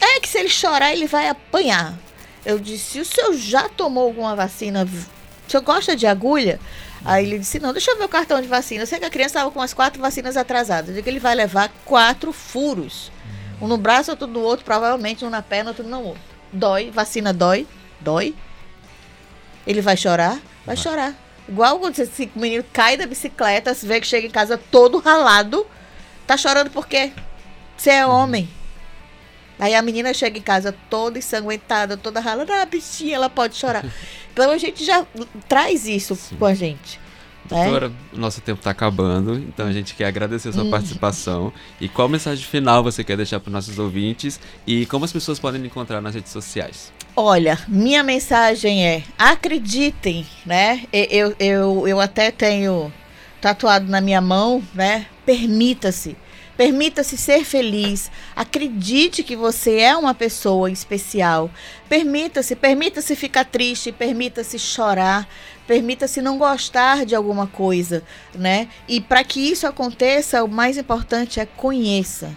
É 0.00 0.18
que 0.20 0.28
se 0.28 0.38
ele 0.38 0.48
chorar, 0.48 0.92
ele 0.92 1.06
vai 1.06 1.28
apanhar. 1.28 1.94
Eu 2.44 2.58
disse, 2.58 3.00
o 3.00 3.04
senhor 3.04 3.34
já 3.34 3.68
tomou 3.68 4.04
alguma 4.04 4.34
vacina? 4.34 4.84
O 4.84 5.50
senhor 5.50 5.62
gosta 5.62 5.94
de 5.94 6.06
agulha? 6.06 6.58
Aí 7.04 7.26
ele 7.26 7.38
disse, 7.38 7.58
não, 7.58 7.72
deixa 7.72 7.90
eu 7.90 7.98
ver 7.98 8.04
o 8.04 8.08
cartão 8.08 8.40
de 8.40 8.48
vacina. 8.48 8.82
Eu 8.82 8.86
sei 8.86 8.98
que 8.98 9.04
a 9.04 9.10
criança 9.10 9.38
estava 9.38 9.50
com 9.50 9.60
as 9.60 9.74
quatro 9.74 10.00
vacinas 10.00 10.36
atrasadas. 10.36 10.88
Eu 10.88 10.94
digo 10.94 11.04
que 11.04 11.10
ele 11.10 11.20
vai 11.20 11.34
levar 11.34 11.70
quatro 11.84 12.32
furos. 12.32 13.12
Um 13.60 13.68
no 13.68 13.76
braço, 13.76 14.10
outro 14.10 14.26
no 14.26 14.40
outro, 14.40 14.64
provavelmente 14.64 15.24
um 15.24 15.30
na 15.30 15.42
perna, 15.42 15.70
outro 15.70 15.86
no 15.86 16.02
outro. 16.02 16.22
Dói, 16.50 16.90
vacina 16.90 17.32
dói, 17.32 17.66
dói. 18.00 18.34
Ele 19.66 19.82
vai 19.82 19.98
chorar? 19.98 20.40
Vai 20.64 20.76
chorar. 20.78 21.14
Igual 21.46 21.78
quando 21.78 21.98
esse 21.98 22.30
menino 22.34 22.64
cai 22.72 22.96
da 22.96 23.06
bicicleta, 23.06 23.74
você 23.74 23.86
vê 23.86 24.00
que 24.00 24.06
chega 24.06 24.26
em 24.26 24.30
casa 24.30 24.56
todo 24.56 24.98
ralado 24.98 25.66
Tá 26.30 26.36
chorando 26.36 26.70
por 26.70 26.86
quê? 26.86 27.10
Você 27.76 27.90
é 27.90 28.06
homem. 28.06 28.48
Aí 29.58 29.74
a 29.74 29.82
menina 29.82 30.14
chega 30.14 30.38
em 30.38 30.42
casa 30.42 30.72
toda 30.88 31.18
ensanguentada, 31.18 31.96
toda 31.96 32.20
ralada, 32.20 32.62
ah, 32.62 32.64
bichinha, 32.64 33.16
ela 33.16 33.28
pode 33.28 33.56
chorar. 33.56 33.84
Então 34.32 34.48
a 34.52 34.56
gente 34.56 34.84
já 34.84 35.04
traz 35.48 35.88
isso 35.88 36.14
Sim. 36.14 36.36
com 36.36 36.46
a 36.46 36.54
gente. 36.54 37.00
né? 37.50 37.64
Doutora, 37.64 37.92
nosso 38.12 38.40
tempo 38.40 38.60
está 38.60 38.70
acabando, 38.70 39.34
então 39.34 39.66
a 39.66 39.72
gente 39.72 39.92
quer 39.96 40.04
agradecer 40.04 40.50
a 40.50 40.52
sua 40.52 40.62
Hum. 40.62 40.70
participação. 40.70 41.52
E 41.80 41.88
qual 41.88 42.08
mensagem 42.08 42.44
final 42.44 42.80
você 42.80 43.02
quer 43.02 43.16
deixar 43.16 43.40
para 43.40 43.48
os 43.48 43.52
nossos 43.52 43.76
ouvintes? 43.76 44.38
E 44.64 44.86
como 44.86 45.04
as 45.04 45.12
pessoas 45.12 45.40
podem 45.40 45.60
encontrar 45.66 46.00
nas 46.00 46.14
redes 46.14 46.30
sociais? 46.30 46.92
Olha, 47.16 47.58
minha 47.66 48.04
mensagem 48.04 48.86
é: 48.86 49.02
acreditem, 49.18 50.24
né? 50.46 50.84
Eu, 50.92 51.34
eu, 51.40 51.88
eu 51.88 52.00
até 52.00 52.30
tenho 52.30 52.92
tatuado 53.40 53.90
na 53.90 54.00
minha 54.00 54.20
mão, 54.20 54.62
né? 54.72 55.06
Permita-se. 55.30 56.16
Permita-se 56.56 57.16
ser 57.16 57.44
feliz. 57.44 58.10
Acredite 58.34 59.22
que 59.22 59.36
você 59.36 59.76
é 59.76 59.96
uma 59.96 60.12
pessoa 60.12 60.68
especial. 60.68 61.48
Permita-se, 61.88 62.56
permita-se 62.56 63.14
ficar 63.14 63.44
triste, 63.44 63.92
permita-se 63.92 64.58
chorar, 64.58 65.28
permita-se 65.68 66.20
não 66.20 66.36
gostar 66.36 67.06
de 67.06 67.14
alguma 67.14 67.46
coisa, 67.46 68.02
né? 68.34 68.66
E 68.88 69.00
para 69.00 69.22
que 69.22 69.38
isso 69.38 69.68
aconteça, 69.68 70.42
o 70.42 70.48
mais 70.48 70.76
importante 70.76 71.38
é 71.38 71.46
conheça. 71.46 72.36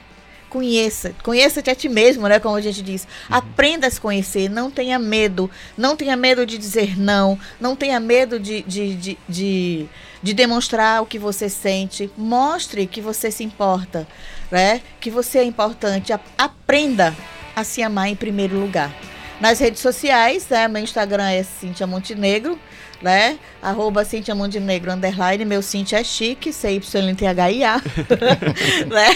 Conheça, 0.52 1.16
conheça-te 1.24 1.72
a 1.72 1.76
ti 1.76 1.90
mesmo, 1.90 2.28
né? 2.28 2.40
Como 2.40 2.56
a 2.56 2.62
gente 2.62 2.84
diz. 2.84 3.08
Aprenda 3.28 3.88
a 3.88 3.90
se 3.90 4.00
conhecer, 4.00 4.52
não 4.52 4.70
tenha 4.70 5.00
medo, 5.00 5.50
não 5.76 5.96
tenha 5.96 6.16
medo 6.16 6.46
de 6.46 6.60
dizer 6.60 6.96
não, 6.96 7.40
não 7.60 7.76
tenha 7.76 8.00
medo 8.00 8.40
de, 8.40 8.62
de, 8.62 8.96
de, 8.96 9.18
de, 9.28 9.90
de 10.24 10.34
demonstrar 10.34 11.04
o 11.04 11.06
que 11.06 11.20
você 11.20 11.50
sente. 11.50 12.10
Mostre 12.18 12.88
que 12.88 13.02
você 13.02 13.30
se 13.30 13.44
importa, 13.44 14.08
né? 14.50 14.82
Que 15.02 15.12
você 15.12 15.40
é 15.40 15.44
importante. 15.44 16.14
Aprenda 16.38 17.14
a 17.54 17.64
se 17.64 17.84
amar 17.84 18.08
em 18.08 18.16
primeiro 18.16 18.58
lugar. 18.58 18.92
Nas 19.42 19.60
redes 19.60 19.82
sociais, 19.82 20.48
né? 20.50 20.70
Meu 20.70 20.82
Instagram 20.82 21.30
é 21.30 21.44
Cintia 21.44 21.86
Montenegro, 21.86 22.58
né? 23.02 23.38
Arroba 23.62 24.06
Cintia 24.06 24.34
Montenegro, 24.34 24.94
underline. 24.94 25.44
Meu 25.44 25.62
Cintia 25.62 26.00
é 26.00 26.04
chique, 26.06 26.54
C-Y-N-T-H-I-A. 26.54 27.82
né? 28.88 29.10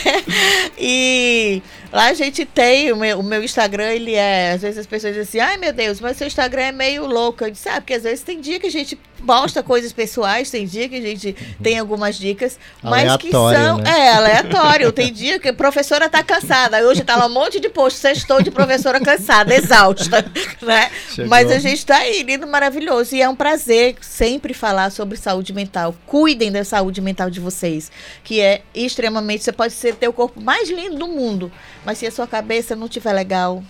E 0.77 1.63
lá 1.93 2.07
a 2.07 2.13
gente 2.13 2.43
tem, 2.43 2.91
o 2.91 2.97
meu, 2.97 3.19
o 3.19 3.23
meu 3.23 3.41
Instagram, 3.41 3.91
ele 3.93 4.15
é, 4.15 4.51
às 4.51 4.61
vezes 4.61 4.79
as 4.79 4.85
pessoas 4.85 5.15
dizem 5.15 5.41
assim, 5.41 5.51
ai 5.51 5.57
meu 5.57 5.71
Deus, 5.71 6.01
mas 6.01 6.17
seu 6.17 6.27
Instagram 6.27 6.63
é 6.63 6.71
meio 6.73 7.05
louco. 7.05 7.45
Eu 7.45 7.51
disse, 7.51 7.69
ah, 7.69 7.79
porque 7.79 7.93
às 7.93 8.03
vezes 8.03 8.21
tem 8.21 8.41
dia 8.41 8.59
que 8.59 8.67
a 8.67 8.71
gente 8.71 8.99
posta 9.26 9.63
coisas 9.63 9.91
pessoais, 9.91 10.49
tem 10.49 10.65
dia 10.65 10.88
que 10.88 10.95
a 10.95 11.01
gente 11.01 11.36
tem 11.61 11.78
algumas 11.78 12.18
dicas, 12.18 12.59
mas 12.82 13.18
que 13.18 13.34
Aleatório, 13.34 13.59
são, 13.59 13.78
né? 13.78 13.99
é, 13.99 14.13
aleatório. 14.13 14.91
Tem 14.91 15.11
dia 15.11 15.39
que 15.39 15.49
a 15.49 15.53
professora 15.53 16.09
tá 16.09 16.24
cansada, 16.24 16.80
hoje 16.86 17.03
tá 17.03 17.15
lá 17.15 17.28
um 17.28 17.34
monte 17.34 17.59
de 17.59 17.70
post, 17.70 17.99
sextou 17.99 18.41
de 18.41 18.51
professora 18.51 18.99
cansada, 18.99 19.53
exausta, 19.53 20.26
né? 20.61 20.91
Chegou. 21.09 21.30
Mas 21.30 21.51
a 21.51 21.59
gente 21.59 21.86
tá 21.86 21.97
aí, 21.97 22.24
lindo, 22.24 22.47
maravilhoso, 22.47 23.15
e 23.15 23.22
é 23.22 23.30
um 23.30 23.36
prazer 23.36 23.95
sempre 24.01 24.53
falar 24.53 24.91
sobre 24.91 25.18
saúde 25.18 25.53
mental. 25.53 25.95
Cuidem 26.05 26.51
da 26.51 26.63
saúde 26.63 27.01
mental 27.01 27.30
de 27.30 27.39
vocês, 27.39 27.91
que 28.24 28.39
é 28.39 28.61
extremamente, 28.74 29.43
você 29.43 29.51
pode 29.51 29.74
ser 29.74 29.95
ter 29.95 30.07
o 30.07 30.13
corpo 30.13 30.41
mais 30.41 30.70
lindo 30.70 30.97
do 30.97 31.07
mundo, 31.07 31.51
mas 31.86 31.97
se 31.97 32.05
a 32.05 32.11
sua 32.11 32.28
cabeça 32.28 32.76
não 32.76 32.88
tiver 32.88 33.13
legal, 33.13 33.63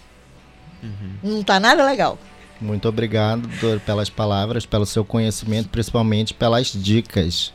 não 1.24 1.44
tá 1.44 1.60
nada 1.60 1.86
legal. 1.86 2.18
Muito 2.60 2.88
obrigado 2.90 3.48
doutor, 3.48 3.80
pelas 3.80 4.10
palavras, 4.10 4.66
pelo 4.66 4.86
seu 4.86 5.06
conhecimento, 5.06 5.70
principalmente 5.70 6.34
pelas 6.34 6.72
dicas. 6.72 7.54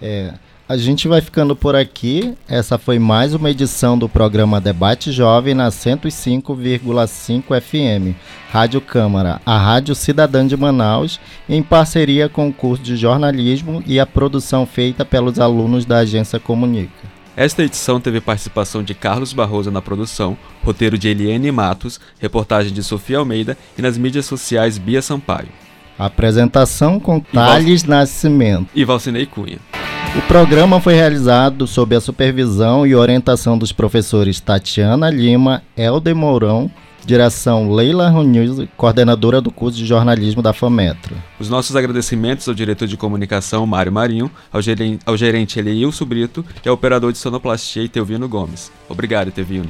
É, 0.00 0.34
a 0.66 0.78
gente 0.78 1.08
vai 1.08 1.20
ficando 1.20 1.54
por 1.54 1.76
aqui. 1.76 2.34
Essa 2.48 2.78
foi 2.78 2.98
mais 2.98 3.34
uma 3.34 3.50
edição 3.50 3.98
do 3.98 4.08
programa 4.08 4.60
Debate 4.60 5.12
Jovem 5.12 5.52
na 5.54 5.68
105,5 5.68 7.60
FM, 7.60 8.16
Rádio 8.50 8.80
Câmara, 8.80 9.42
a 9.44 9.58
Rádio 9.58 9.94
Cidadã 9.94 10.46
de 10.46 10.56
Manaus, 10.56 11.20
em 11.46 11.62
parceria 11.62 12.30
com 12.30 12.48
o 12.48 12.52
curso 12.52 12.82
de 12.82 12.96
jornalismo 12.96 13.82
e 13.86 14.00
a 14.00 14.06
produção 14.06 14.64
feita 14.64 15.04
pelos 15.04 15.38
alunos 15.38 15.84
da 15.84 15.98
agência 15.98 16.40
Comunica. 16.40 17.12
Esta 17.36 17.64
edição 17.64 18.00
teve 18.00 18.20
participação 18.20 18.82
de 18.82 18.94
Carlos 18.94 19.32
Barroso 19.32 19.70
na 19.70 19.82
produção, 19.82 20.36
roteiro 20.64 20.98
de 20.98 21.08
Eliane 21.08 21.52
Matos, 21.52 22.00
reportagem 22.18 22.72
de 22.72 22.82
Sofia 22.82 23.18
Almeida 23.18 23.56
e 23.78 23.82
nas 23.82 23.98
mídias 23.98 24.26
sociais 24.26 24.78
Bia 24.78 25.02
Sampaio. 25.02 25.48
Apresentação 25.98 26.98
com 26.98 27.20
Thales 27.20 27.84
Nascimento. 27.84 28.68
E 28.74 28.84
Valcinei 28.84 29.26
Cunha. 29.26 29.58
O 30.16 30.22
programa 30.22 30.80
foi 30.80 30.94
realizado 30.94 31.66
sob 31.66 31.94
a 31.94 32.00
supervisão 32.00 32.86
e 32.86 32.94
orientação 32.94 33.58
dos 33.58 33.72
professores 33.72 34.40
Tatiana 34.40 35.10
Lima, 35.10 35.62
Helder 35.76 36.14
Mourão, 36.14 36.70
direção 37.04 37.72
Leila 37.72 38.08
Runil, 38.08 38.68
coordenadora 38.76 39.40
do 39.40 39.50
curso 39.50 39.76
de 39.76 39.84
jornalismo 39.84 40.40
da 40.40 40.52
FAMETRO. 40.52 41.16
Os 41.38 41.48
nossos 41.48 41.76
agradecimentos 41.76 42.48
ao 42.48 42.54
diretor 42.54 42.88
de 42.88 42.96
comunicação 42.96 43.66
Mário 43.66 43.92
Marinho, 43.92 44.30
ao 44.52 44.62
gerente, 44.62 45.00
ao 45.04 45.16
gerente 45.16 45.60
Brito 46.06 46.44
e 46.64 46.68
ao 46.68 46.74
operador 46.74 47.12
de 47.12 47.18
sonoplastia 47.18 47.84
Etelvino 47.84 48.28
Gomes. 48.28 48.72
Obrigado, 48.88 49.28
Etelvino. 49.28 49.68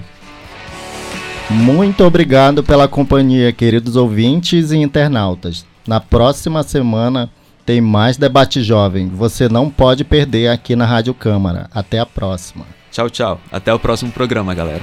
Muito 1.50 2.04
obrigado 2.04 2.62
pela 2.62 2.88
companhia, 2.88 3.52
queridos 3.52 3.96
ouvintes 3.96 4.70
e 4.70 4.78
internautas. 4.78 5.66
Na 5.86 6.00
próxima 6.00 6.62
semana 6.62 7.30
tem 7.66 7.80
mais 7.80 8.16
debate 8.16 8.62
jovem. 8.62 9.08
Você 9.08 9.48
não 9.48 9.70
pode 9.70 10.04
perder 10.04 10.48
aqui 10.48 10.74
na 10.74 10.86
Rádio 10.86 11.14
Câmara. 11.14 11.68
Até 11.72 11.98
a 11.98 12.06
próxima. 12.06 12.64
Tchau, 12.90 13.10
tchau. 13.10 13.40
Até 13.52 13.72
o 13.72 13.78
próximo 13.78 14.10
programa, 14.10 14.54
galera. 14.54 14.82